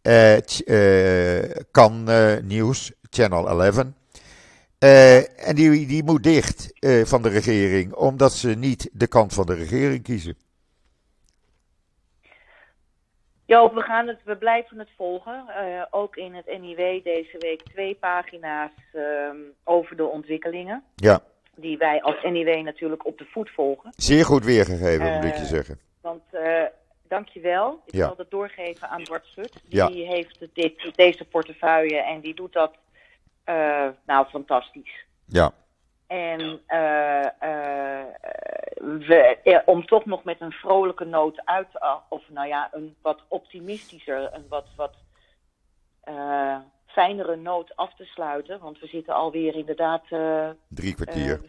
Eh, 0.02 0.36
eh, 0.66 1.50
kan 1.70 2.08
Nieuws, 2.42 2.92
Channel 3.10 3.48
11. 3.48 3.84
Eh, 4.78 5.48
en 5.48 5.54
die, 5.54 5.86
die 5.86 6.04
moet 6.04 6.22
dicht 6.22 6.72
van 7.04 7.22
de 7.22 7.28
regering, 7.28 7.94
omdat 7.94 8.32
ze 8.32 8.48
niet 8.48 8.90
de 8.92 9.06
kant 9.06 9.32
van 9.32 9.46
de 9.46 9.54
regering 9.54 10.02
kiezen. 10.02 10.36
Joop, 13.54 13.74
we, 13.74 13.80
gaan 13.80 14.06
het, 14.08 14.20
we 14.24 14.36
blijven 14.36 14.78
het 14.78 14.88
volgen. 14.96 15.44
Eh, 15.48 15.82
ook 15.90 16.16
in 16.16 16.34
het 16.34 16.46
NIW 16.60 17.02
deze 17.04 17.36
week 17.38 17.62
twee 17.62 17.94
pagina's 17.94 18.70
ehm, 18.92 19.36
over 19.64 19.96
de 19.96 20.04
ontwikkelingen. 20.06 20.84
Ja, 20.94 21.20
Die 21.56 21.76
wij 21.78 22.02
als 22.02 22.22
NIW 22.22 22.62
natuurlijk 22.64 23.06
op 23.06 23.18
de 23.18 23.24
voet 23.24 23.50
volgen. 23.50 23.92
zeer 23.96 24.24
goed 24.24 24.44
weergegeven, 24.44 25.14
moet 25.14 25.24
ik 25.24 25.34
je 25.34 25.40
Eh, 25.40 25.46
zeggen. 25.48 25.78
Want, 26.00 26.22
eh 26.30 26.62
dankjewel. 27.08 27.82
Ik 27.86 27.94
Ja. 27.94 28.06
zal 28.06 28.14
het 28.16 28.30
doorgeven 28.30 28.88
aan 28.88 29.02
Bart 29.04 29.24
Schut. 29.26 29.62
Ja. 29.68 29.86
Die 29.86 30.06
heeft 30.06 30.46
dit, 30.54 30.90
deze 30.96 31.24
portefeuille 31.24 31.96
en 32.02 32.20
die 32.20 32.34
doet 32.34 32.52
dat 32.52 32.74
eh, 33.44 33.88
nou 34.06 34.26
fantastisch. 34.26 35.04
Ja, 35.26 35.50
En 36.14 36.60
eh, 36.66 37.24
eh, 37.26 38.06
we, 38.80 39.38
eh, 39.44 39.58
om 39.64 39.86
toch 39.86 40.04
nog 40.04 40.24
met 40.24 40.40
een 40.40 40.52
vrolijke 40.52 41.04
noot 41.04 41.46
uit, 41.46 41.70
te- 41.72 41.98
of 42.08 42.22
nou 42.28 42.48
ja, 42.48 42.68
een 42.72 42.96
wat 43.02 43.20
optimistischer, 43.28 44.34
een 44.34 44.46
wat, 44.48 44.66
wat 44.76 44.94
eh, 46.00 46.58
fijnere 46.86 47.36
noot 47.36 47.76
af 47.76 47.94
te 47.94 48.04
sluiten. 48.04 48.60
Want 48.60 48.78
we 48.78 48.86
zitten 48.86 49.14
alweer 49.14 49.54
inderdaad 49.54 50.04
drie 50.68 50.94
kwartier. 50.94 51.40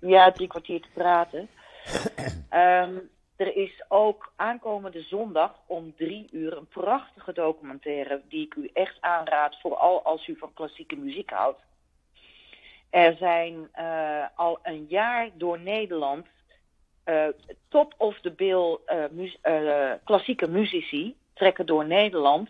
ja, 0.00 0.30
drie 0.32 0.48
kwartier 0.48 0.80
te 0.80 0.88
praten. 0.94 1.48
Ehm, 2.50 2.96
Er 3.36 3.56
is 3.56 3.84
ook 3.88 4.32
aankomende 4.36 5.02
zondag 5.02 5.54
om 5.66 5.94
drie 5.96 6.28
uur 6.32 6.56
een 6.56 6.66
prachtige 6.68 7.32
documentaire 7.32 8.22
die 8.28 8.44
ik 8.46 8.54
u 8.54 8.70
echt 8.72 8.96
aanraad, 9.00 9.60
vooral 9.60 10.02
als 10.02 10.26
u 10.26 10.36
van 10.38 10.52
klassieke 10.54 10.96
muziek 10.96 11.30
houdt. 11.30 11.60
Er 12.90 13.16
zijn 13.16 13.68
uh, 13.78 14.24
al 14.34 14.58
een 14.62 14.86
jaar 14.88 15.30
door 15.34 15.60
Nederland 15.60 16.26
uh, 17.04 17.26
top 17.68 17.94
of 17.96 18.20
the 18.20 18.30
bill 18.30 18.78
mu 19.10 19.32
klassieke 20.04 20.48
muzici 20.48 21.16
trekken 21.34 21.66
door 21.66 21.86
Nederland. 21.86 22.48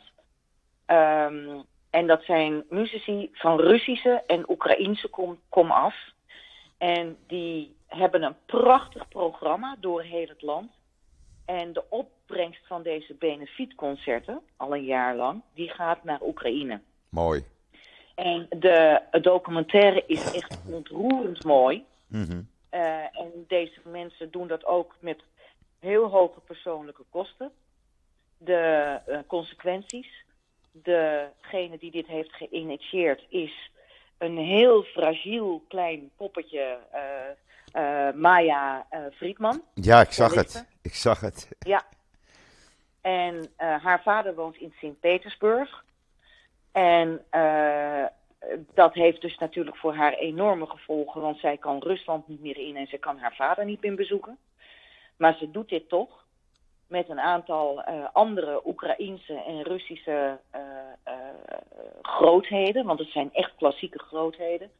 Um, 0.87 1.65
en 1.91 2.07
dat 2.07 2.23
zijn 2.23 2.65
muzici 2.69 3.31
van 3.33 3.61
Russische 3.61 4.23
en 4.27 4.51
Oekraïnse 4.51 5.09
kom, 5.09 5.41
kom 5.49 5.71
af. 5.71 5.95
En 6.79 7.17
die 7.27 7.77
hebben 7.87 8.23
een 8.23 8.37
prachtig 8.47 9.09
programma 9.09 9.77
door 9.81 10.03
heel 10.03 10.29
het 10.29 10.43
land. 10.43 10.71
En 11.45 11.73
de 11.73 11.85
opbrengst 11.89 12.67
van 12.67 12.83
deze 12.83 13.15
benefietconcerten, 13.15 14.41
al 14.57 14.75
een 14.75 14.85
jaar 14.85 15.17
lang, 15.17 15.43
die 15.55 15.69
gaat 15.69 16.05
naar 16.05 16.23
Oekraïne. 16.23 16.81
Mooi. 17.09 17.45
En 18.19 18.47
de 18.49 19.01
documentaire 19.21 20.05
is 20.07 20.33
echt 20.33 20.59
ontroerend 20.67 21.45
mooi. 21.45 21.85
Mm 22.07 22.25
-hmm. 22.25 22.49
uh, 22.71 23.19
en 23.21 23.45
deze 23.49 23.81
mensen 23.85 24.31
doen 24.31 24.47
dat 24.47 24.65
ook 24.65 24.95
met 25.01 25.23
heel 25.79 26.09
hoge 26.09 26.41
persoonlijke 26.41 27.05
kosten. 27.11 27.51
De 28.39 28.99
uh, 29.09 29.19
consequenties. 29.27 30.25
Degene 30.73 31.79
die 31.79 31.91
dit 31.91 32.07
heeft 32.07 32.33
geïnitieerd 32.33 33.25
is 33.29 33.71
een 34.19 34.37
heel 34.37 34.83
fragiel 34.83 35.65
klein 35.69 36.11
poppetje, 36.17 36.79
uh, 37.75 38.13
Maya 38.15 38.87
Friedman. 39.15 39.63
Ja, 39.75 40.01
ik 40.01 40.13
zag 40.13 40.35
het. 40.35 40.67
Ik 40.83 40.95
zag 40.95 41.21
het. 41.21 41.49
Ja. 41.59 41.83
En 43.01 43.51
haar 43.57 44.03
vader 44.03 44.35
woont 44.35 44.57
in 44.57 44.73
Sint-Petersburg. 44.79 45.85
En 46.79 47.25
uh, 47.31 48.05
dat 48.75 48.95
heeft 48.95 49.21
dus 49.21 49.39
natuurlijk 49.39 49.77
voor 49.77 49.95
haar 49.95 50.13
enorme 50.13 50.67
gevolgen, 50.67 51.21
want 51.21 51.39
zij 51.39 51.57
kan 51.57 51.79
Rusland 51.79 52.29
niet 52.29 52.41
meer 52.41 52.59
in 52.59 52.77
en 52.77 52.87
ze 52.87 52.99
kan 52.99 53.19
haar 53.19 53.35
vader 53.35 53.65
niet 53.65 53.83
meer 53.83 53.95
bezoeken. 53.95 54.39
Maar 55.17 55.35
ze 55.35 55.51
doet 55.51 55.69
dit 55.69 55.89
toch 55.89 56.25
met 56.87 57.09
een 57.09 57.21
aantal 57.21 57.89
uh, 57.89 58.05
andere 58.13 58.67
Oekraïense 58.67 59.35
en 59.35 59.63
Russische 59.63 60.39
uh, 60.55 60.63
grootheden, 62.03 62.85
want 62.85 62.99
het 62.99 63.11
zijn 63.11 63.33
echt 63.33 63.55
klassieke 63.57 63.99
grootheden. 63.99 64.71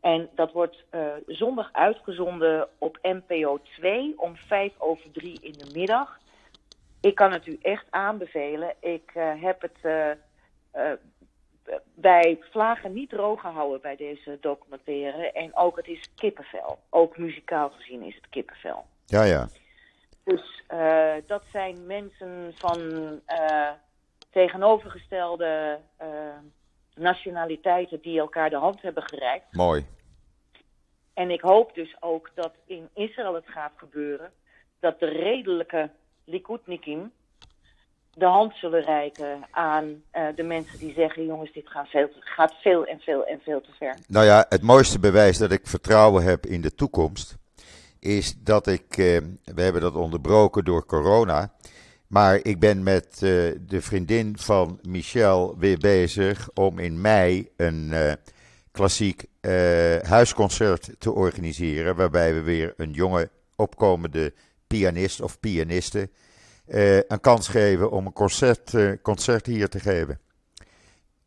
En 0.00 0.28
dat 0.34 0.52
wordt 0.52 0.84
zondag 1.26 1.68
uitgezonden 1.72 2.68
op 2.78 2.98
NPO 3.02 3.60
2 3.62 4.14
om 4.16 4.36
vijf 4.36 4.72
over 4.78 5.10
drie 5.10 5.40
in 5.40 5.52
de 5.52 5.70
middag. 5.74 6.18
Ik 7.00 7.14
kan 7.14 7.32
het 7.32 7.46
u 7.46 7.58
echt 7.62 7.86
aanbevelen. 7.90 8.74
Ik 8.80 9.10
heb 9.40 9.60
het 9.60 9.78
bij 11.94 12.38
Vlagen 12.50 12.92
niet 12.92 13.10
droog 13.10 13.40
gehouden 13.40 13.80
bij 13.80 13.96
deze 13.96 14.38
documentaire. 14.40 15.32
En 15.32 15.56
ook 15.56 15.76
het 15.76 15.86
is 15.86 16.10
kippenvel. 16.14 16.78
Ook 16.90 17.18
muzikaal 17.18 17.70
gezien 17.70 18.02
is 18.02 18.14
het 18.14 18.28
kippenvel. 18.28 18.84
Ja, 19.06 19.22
ja. 19.22 19.48
Dus 20.24 20.62
uh, 20.72 21.14
dat 21.26 21.42
zijn 21.52 21.86
mensen 21.86 22.52
van 22.54 22.80
uh, 23.28 23.70
tegenovergestelde 24.30 25.78
uh, 26.02 26.06
nationaliteiten 26.94 28.00
die 28.00 28.18
elkaar 28.18 28.50
de 28.50 28.56
hand 28.56 28.82
hebben 28.82 29.02
gereikt. 29.02 29.54
Mooi. 29.54 29.86
En 31.14 31.30
ik 31.30 31.40
hoop 31.40 31.74
dus 31.74 31.96
ook 32.00 32.30
dat 32.34 32.52
in 32.66 32.88
Israël 32.94 33.34
het 33.34 33.48
gaat 33.48 33.72
gebeuren 33.76 34.32
dat 34.80 35.00
de 35.00 35.08
redelijke 35.08 35.90
Likudnikim 36.24 37.12
de 38.14 38.24
hand 38.24 38.54
zullen 38.54 38.82
reiken 38.82 39.46
aan 39.50 39.84
uh, 39.84 40.26
de 40.34 40.42
mensen 40.42 40.78
die 40.78 40.92
zeggen: 40.92 41.26
jongens, 41.26 41.52
dit 41.52 41.68
gaat 41.68 41.88
veel, 41.88 42.08
gaat 42.20 42.54
veel 42.62 42.84
en 42.84 43.00
veel 43.00 43.24
en 43.24 43.40
veel 43.44 43.60
te 43.60 43.70
ver. 43.78 43.96
Nou 44.08 44.26
ja, 44.26 44.46
het 44.48 44.62
mooiste 44.62 44.98
bewijs 44.98 45.38
dat 45.38 45.52
ik 45.52 45.66
vertrouwen 45.66 46.22
heb 46.22 46.46
in 46.46 46.60
de 46.60 46.74
toekomst 46.74 47.36
is 47.98 48.34
dat 48.38 48.66
ik, 48.66 48.96
uh, 48.96 49.18
we 49.44 49.62
hebben 49.62 49.82
dat 49.82 49.94
onderbroken 49.94 50.64
door 50.64 50.86
corona, 50.86 51.52
maar 52.06 52.40
ik 52.42 52.60
ben 52.60 52.82
met 52.82 53.06
uh, 53.14 53.20
de 53.66 53.80
vriendin 53.80 54.38
van 54.38 54.78
Michel 54.82 55.56
weer 55.58 55.78
bezig 55.78 56.48
om 56.54 56.78
in 56.78 57.00
mei 57.00 57.48
een 57.56 57.92
klassiek 58.70 59.24
huisconcert 60.02 60.90
te 60.98 61.12
organiseren, 61.12 61.96
waarbij 61.96 62.34
we 62.34 62.40
weer 62.40 62.74
een 62.76 62.92
jonge 62.92 63.30
opkomende 63.56 64.32
pianist 64.66 65.20
of 65.20 65.40
pianiste 65.40 66.08
uh, 66.72 66.96
een 66.96 67.20
kans 67.20 67.48
geven 67.48 67.90
om 67.90 68.06
een 68.06 68.12
concert, 68.12 68.72
uh, 68.72 68.92
concert 69.02 69.46
hier 69.46 69.68
te 69.68 69.80
geven. 69.80 70.20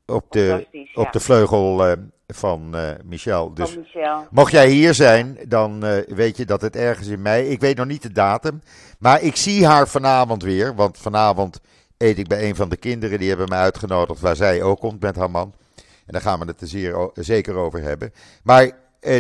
Op 0.06 0.26
de, 0.30 0.68
op 0.94 1.12
de 1.12 1.20
vleugel 1.20 1.88
uh, 1.88 1.94
van 2.28 2.76
Michel. 3.04 3.54
Dus 3.54 3.70
van 3.70 3.80
Michel. 3.82 4.28
mocht 4.32 4.52
jij 4.52 4.70
hier 4.70 4.94
zijn, 4.94 5.38
dan 5.48 5.80
weet 6.08 6.38
je 6.38 6.46
dat 6.46 6.62
het 6.62 6.76
ergens 6.76 7.08
in 7.08 7.22
mei. 7.22 7.48
Ik 7.48 7.60
weet 7.60 7.78
nog 7.78 7.86
niet 7.86 8.02
de 8.02 8.12
datum. 8.12 8.62
Maar 9.00 9.22
ik 9.22 9.36
zie 9.36 9.66
haar 9.66 9.88
vanavond 9.88 10.44
weer. 10.44 10.76
Want 10.76 10.98
vanavond 10.98 11.62
eet 11.98 12.18
ik 12.18 12.28
bij 12.28 12.50
een 12.50 12.56
van 12.56 12.70
de 12.70 12.78
kinderen. 12.78 13.20
Die 13.20 13.30
hebben 13.30 13.50
me 13.50 13.56
uitgenodigd 13.56 14.22
waar 14.22 14.36
zij 14.36 14.64
ook 14.64 14.80
komt 14.80 15.02
met 15.02 15.16
haar 15.16 15.32
man. 15.32 15.54
En 15.76 16.14
daar 16.14 16.22
gaan 16.22 16.40
we 16.40 16.46
het 16.46 16.62
er 16.62 16.68
zeer, 16.68 17.10
zeker 17.14 17.56
over 17.56 17.82
hebben. 17.82 18.14
Maar 18.44 18.72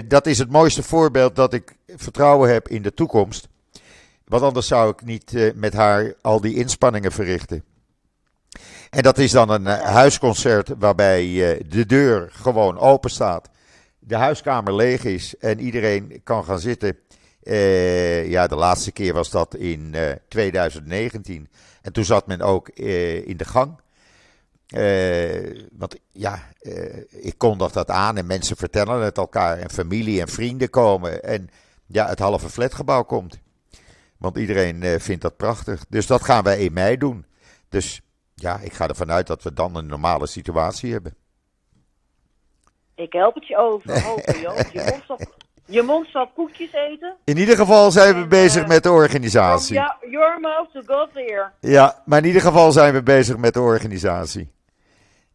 dat 0.07 0.26
is 0.26 0.38
het 0.38 0.51
mooiste 0.51 0.84
voorbeeld 0.84 1.36
dat 1.36 1.53
ik 1.53 1.76
vertrouwen 1.88 2.51
heb 2.51 2.67
in 2.67 2.82
de 2.82 2.93
toekomst. 2.93 3.47
Want 4.26 4.43
anders 4.43 4.67
zou 4.67 4.91
ik 4.91 5.05
niet 5.05 5.34
uh, 5.34 5.53
met 5.53 5.73
haar 5.73 6.13
al 6.21 6.41
die 6.41 6.55
inspanningen 6.55 7.11
verrichten. 7.11 7.63
En 8.89 9.03
dat 9.03 9.17
is 9.17 9.32
dan 9.32 9.49
een 9.49 9.65
uh, 9.65 9.82
huisconcert 9.82 10.69
waarbij 10.78 11.26
uh, 11.26 11.63
de 11.69 11.86
deur 11.86 12.30
gewoon 12.32 12.80
open 12.80 13.09
staat. 13.09 13.49
De 13.99 14.15
huiskamer 14.15 14.76
leeg 14.76 15.03
is 15.03 15.38
en 15.38 15.59
iedereen 15.59 16.21
kan 16.23 16.43
gaan 16.43 16.59
zitten. 16.59 16.97
ja, 18.30 18.47
de 18.47 18.55
laatste 18.55 18.91
keer 18.91 19.13
was 19.13 19.30
dat 19.30 19.55
in 19.55 19.95
2019. 20.28 21.49
En 21.82 21.93
toen 21.93 22.05
zat 22.05 22.28
men 22.28 22.41
ook 22.41 22.69
in 22.69 23.38
de 23.38 23.45
gang. 23.45 23.80
want 25.71 25.95
ja, 26.11 26.43
ik 27.09 27.38
kondig 27.38 27.71
dat 27.71 27.89
aan 27.89 28.17
en 28.17 28.26
mensen 28.26 28.57
vertellen 28.57 29.01
het 29.01 29.17
elkaar. 29.17 29.57
En 29.57 29.69
familie 29.69 30.21
en 30.21 30.28
vrienden 30.28 30.69
komen. 30.69 31.23
En 31.23 31.49
ja, 31.86 32.07
het 32.07 32.19
halve 32.19 32.49
flatgebouw 32.49 33.03
komt. 33.03 33.39
Want 34.18 34.38
iedereen 34.38 34.82
uh, 34.82 34.99
vindt 34.99 35.22
dat 35.22 35.38
prachtig. 35.38 35.86
Dus 35.89 36.07
dat 36.07 36.24
gaan 36.24 36.43
wij 36.43 36.59
in 36.59 36.74
mei 36.74 36.97
doen. 36.97 37.26
Dus 37.70 38.01
ja, 38.36 38.59
ik 38.59 38.74
ga 38.74 38.88
ervan 38.88 39.11
uit 39.11 39.28
dat 39.28 39.43
we 39.43 39.53
dan 39.53 39.76
een 39.76 39.86
normale 39.86 40.28
situatie 40.28 40.91
hebben. 40.91 41.16
Ik 42.95 43.13
help 43.13 43.36
het 43.36 43.47
je 43.47 43.57
over. 43.57 44.01
Hopen. 44.03 44.39
Je 44.39 44.84
mond 44.89 45.03
zal, 45.07 45.20
je 45.66 45.82
mond 45.82 46.07
zal 46.07 46.28
koekjes 46.28 46.74
eten. 46.74 47.16
In 47.24 47.38
ieder 47.38 47.55
geval 47.55 47.91
zijn 47.91 48.16
we 48.16 48.22
en, 48.22 48.30
bezig 48.30 48.61
uh, 48.61 48.68
met 48.68 48.84
de 48.84 48.91
organisatie. 48.91 49.76
Ja, 49.76 49.97
your 50.09 50.39
mouth 50.39 50.72
to 50.72 50.82
God's 50.86 51.16
ear. 51.16 51.53
Ja, 51.59 52.01
maar 52.05 52.20
in 52.20 52.26
ieder 52.26 52.41
geval 52.41 52.72
zijn 52.72 52.93
we 52.93 53.03
bezig 53.03 53.38
met 53.38 53.53
de 53.53 53.61
organisatie. 53.61 54.53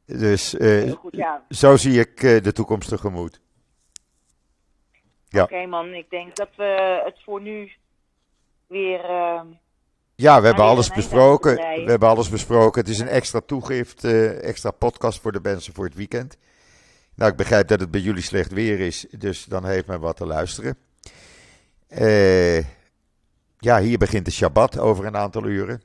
Dus 0.06 0.54
uh, 0.54 0.92
goed, 0.92 1.16
ja. 1.16 1.44
zo 1.48 1.76
zie 1.76 2.00
ik 2.00 2.20
de 2.20 2.52
toekomst 2.52 2.88
tegemoet. 2.88 3.40
Ja. 5.28 5.42
Oké 5.42 5.52
okay, 5.52 5.66
man, 5.66 5.94
ik 5.94 6.10
denk 6.10 6.36
dat 6.36 6.48
we 6.56 7.00
het 7.04 7.22
voor 7.24 7.40
nu 7.40 7.72
weer. 8.70 9.10
Uh, 9.10 9.40
ja, 10.14 10.40
we 10.40 10.46
hebben 10.46 10.64
alles 10.64 10.90
besproken. 10.90 11.54
We 11.54 11.84
hebben 11.86 12.08
alles 12.08 12.28
besproken. 12.28 12.80
Het 12.80 12.90
is 12.90 12.98
een 12.98 13.08
extra 13.08 13.40
toegift, 13.46 14.04
uh, 14.04 14.44
extra 14.44 14.70
podcast 14.70 15.20
voor 15.20 15.32
de 15.32 15.40
mensen 15.42 15.74
voor 15.74 15.84
het 15.84 15.94
weekend. 15.94 16.36
Nou, 17.14 17.30
ik 17.30 17.36
begrijp 17.36 17.68
dat 17.68 17.80
het 17.80 17.90
bij 17.90 18.00
jullie 18.00 18.22
slecht 18.22 18.52
weer 18.52 18.80
is, 18.80 19.06
dus 19.10 19.44
dan 19.44 19.64
heeft 19.64 19.86
men 19.86 20.00
wat 20.00 20.16
te 20.16 20.26
luisteren. 20.26 20.76
Uh, 21.88 22.58
ja, 23.58 23.80
hier 23.80 23.98
begint 23.98 24.24
de 24.24 24.30
Shabbat 24.30 24.78
over 24.78 25.06
een 25.06 25.16
aantal 25.16 25.44
uren. 25.44 25.82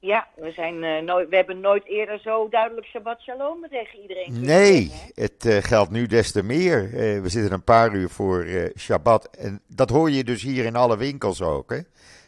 Ja, 0.00 0.28
we, 0.36 0.52
zijn, 0.52 0.82
uh, 0.82 1.02
nooit, 1.02 1.28
we 1.28 1.36
hebben 1.36 1.60
nooit 1.60 1.86
eerder 1.86 2.18
zo 2.18 2.48
duidelijk 2.48 2.86
Shabbat 2.86 3.20
Shalom 3.20 3.66
tegen 3.70 4.00
iedereen. 4.00 4.40
Nee, 4.40 4.88
zeggen, 4.88 5.12
het 5.14 5.44
uh, 5.44 5.56
geldt 5.56 5.90
nu 5.90 6.06
des 6.06 6.32
te 6.32 6.42
meer. 6.42 6.82
Uh, 6.84 7.22
we 7.22 7.28
zitten 7.28 7.52
een 7.52 7.64
paar 7.64 7.94
uur 7.94 8.08
voor 8.08 8.46
Shabbat. 8.78 9.30
En 9.30 9.62
dat 9.66 9.90
hoor 9.90 10.10
je 10.10 10.24
dus 10.24 10.42
hier 10.42 10.64
in 10.64 10.76
alle 10.76 10.96
winkels 10.96 11.42
ook. 11.42 11.70
Hè? 11.70 11.78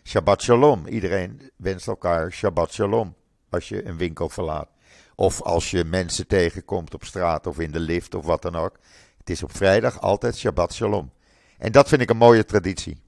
Shabbat 0.05 0.43
Shalom. 0.43 0.87
Iedereen 0.87 1.51
wenst 1.57 1.89
elkaar 1.89 2.33
Shabbat 2.33 2.73
Shalom 2.73 3.14
als 3.51 3.68
je 3.68 3.87
een 3.87 3.97
winkel 3.97 4.29
verlaat. 4.29 4.68
Of 5.14 5.43
als 5.43 5.70
je 5.70 5.85
mensen 5.85 6.27
tegenkomt 6.27 6.95
op 6.95 7.05
straat 7.05 7.47
of 7.47 7.59
in 7.59 7.70
de 7.70 7.81
lift 7.81 8.14
of 8.14 8.25
wat 8.25 8.43
dan 8.43 8.57
ook. 8.57 8.79
Het 9.18 9.31
is 9.31 9.43
op 9.43 9.57
vrijdag 9.57 10.01
altijd 10.01 10.37
Shabbat 10.37 10.75
Shalom. 10.75 11.12
En 11.59 11.73
dat 11.73 11.89
vind 11.89 12.01
ik 12.01 12.11
een 12.11 12.16
mooie 12.16 12.45
traditie. 12.45 13.02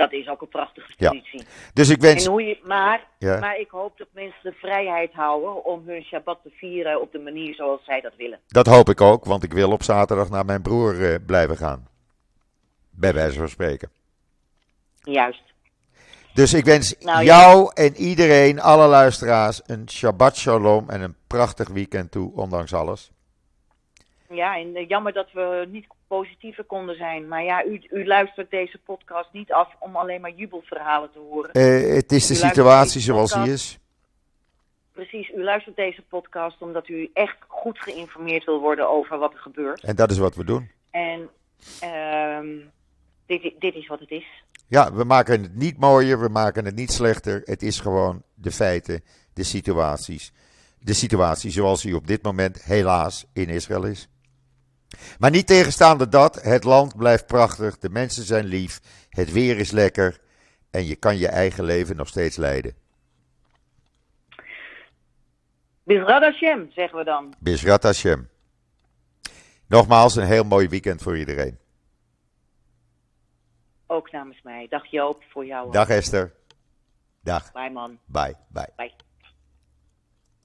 Dat 0.00 0.12
is 0.12 0.28
ook 0.28 0.40
een 0.40 0.48
prachtige 0.48 0.96
traditie. 0.96 1.38
Ja. 1.38 1.44
Dus 1.74 1.88
ik 1.88 2.00
wens... 2.00 2.24
En 2.24 2.30
hoe 2.30 2.42
je, 2.42 2.58
maar, 2.64 3.06
ja. 3.18 3.38
maar 3.38 3.58
ik 3.58 3.70
hoop 3.70 3.98
dat 3.98 4.08
mensen 4.12 4.40
de 4.42 4.52
vrijheid 4.52 5.12
houden 5.12 5.64
om 5.64 5.82
hun 5.86 6.02
Shabbat 6.02 6.38
te 6.42 6.50
vieren 6.50 7.00
op 7.00 7.12
de 7.12 7.18
manier 7.18 7.54
zoals 7.54 7.84
zij 7.84 8.00
dat 8.00 8.12
willen. 8.16 8.40
Dat 8.46 8.66
hoop 8.66 8.88
ik 8.88 9.00
ook, 9.00 9.24
want 9.24 9.42
ik 9.42 9.52
wil 9.52 9.70
op 9.72 9.82
zaterdag 9.82 10.30
naar 10.30 10.44
mijn 10.44 10.62
broer 10.62 10.94
uh, 10.94 11.14
blijven 11.26 11.56
gaan. 11.56 11.88
Bij 12.90 13.14
wijze 13.14 13.38
van 13.38 13.48
spreken. 13.48 13.90
Juist. 15.02 15.42
Dus 16.34 16.54
ik 16.54 16.64
wens 16.64 16.94
Nou, 16.98 17.24
ja. 17.24 17.24
jou 17.24 17.70
en 17.74 17.96
iedereen, 17.96 18.60
alle 18.60 18.86
luisteraars, 18.86 19.60
een 19.66 19.88
Shabbat 19.88 20.36
Shalom 20.36 20.90
en 20.90 21.00
een 21.00 21.16
prachtig 21.26 21.68
weekend 21.68 22.10
toe, 22.10 22.32
ondanks 22.34 22.72
alles. 22.74 23.10
Ja, 24.34 24.56
en 24.56 24.74
eh, 24.76 24.88
jammer 24.88 25.12
dat 25.12 25.32
we 25.32 25.66
niet 25.70 25.86
positiever 26.06 26.64
konden 26.64 26.96
zijn. 26.96 27.28
Maar 27.28 27.44
ja, 27.44 27.64
u, 27.64 27.82
u 27.90 28.06
luistert 28.06 28.50
deze 28.50 28.78
podcast 28.84 29.32
niet 29.32 29.52
af 29.52 29.68
om 29.78 29.96
alleen 29.96 30.20
maar 30.20 30.34
jubelverhalen 30.34 31.12
te 31.12 31.18
horen. 31.18 31.52
Eh, 31.52 31.94
het 31.94 32.12
is 32.12 32.26
de 32.26 32.34
U 32.34 32.36
situatie 32.36 33.00
zoals 33.00 33.32
die 33.32 33.52
is. 33.52 33.78
Precies, 34.92 35.30
u 35.30 35.42
luistert 35.42 35.76
deze 35.76 36.02
podcast 36.02 36.62
omdat 36.62 36.88
u 36.88 37.10
echt 37.12 37.36
goed 37.48 37.78
geïnformeerd 37.78 38.44
wil 38.44 38.60
worden 38.60 38.88
over 38.88 39.18
wat 39.18 39.32
er 39.32 39.38
gebeurt. 39.38 39.82
En 39.82 39.96
dat 39.96 40.10
is 40.10 40.18
wat 40.18 40.34
we 40.34 40.44
doen. 40.44 40.70
En 40.90 41.28
ehm, 41.80 42.48
dit, 43.26 43.54
dit 43.58 43.74
is 43.74 43.86
wat 43.86 44.00
het 44.00 44.10
is. 44.10 44.26
Ja, 44.66 44.92
we 44.92 45.04
maken 45.04 45.42
het 45.42 45.54
niet 45.54 45.78
mooier, 45.78 46.20
we 46.20 46.28
maken 46.28 46.64
het 46.64 46.74
niet 46.74 46.92
slechter. 46.92 47.40
Het 47.44 47.62
is 47.62 47.80
gewoon 47.80 48.22
de 48.34 48.50
feiten, 48.50 49.04
de 49.34 49.44
situaties. 49.44 50.32
De 50.78 50.94
situatie 50.94 51.50
zoals 51.50 51.82
die 51.82 51.96
op 51.96 52.06
dit 52.06 52.22
moment 52.22 52.62
helaas 52.64 53.26
in 53.32 53.48
Israël 53.48 53.84
is. 53.84 54.09
Maar 55.18 55.30
niet 55.30 55.46
tegenstaande 55.46 56.08
dat, 56.08 56.42
het 56.42 56.64
land 56.64 56.96
blijft 56.96 57.26
prachtig, 57.26 57.78
de 57.78 57.90
mensen 57.90 58.24
zijn 58.24 58.44
lief, 58.44 58.80
het 59.08 59.32
weer 59.32 59.58
is 59.58 59.70
lekker 59.70 60.20
en 60.70 60.86
je 60.86 60.96
kan 60.96 61.18
je 61.18 61.28
eigen 61.28 61.64
leven 61.64 61.96
nog 61.96 62.08
steeds 62.08 62.36
leiden. 62.36 62.74
Bizrad 65.84 66.22
Hashem, 66.22 66.70
zeggen 66.72 66.98
we 66.98 67.04
dan. 67.04 67.34
Hashem. 67.80 68.28
Nogmaals, 69.68 70.16
een 70.16 70.26
heel 70.26 70.44
mooi 70.44 70.68
weekend 70.68 71.02
voor 71.02 71.18
iedereen. 71.18 71.58
Ook 73.86 74.12
namens 74.12 74.42
mij. 74.42 74.66
Dag 74.68 74.86
Joop, 74.86 75.22
voor 75.28 75.46
jou. 75.46 75.72
Dag 75.72 75.88
Esther. 75.88 76.32
Dag. 77.20 77.52
Bye 77.52 77.70
man. 77.70 77.98
Bye. 78.04 78.36
Bye. 78.48 78.68
Bye. 78.76 78.92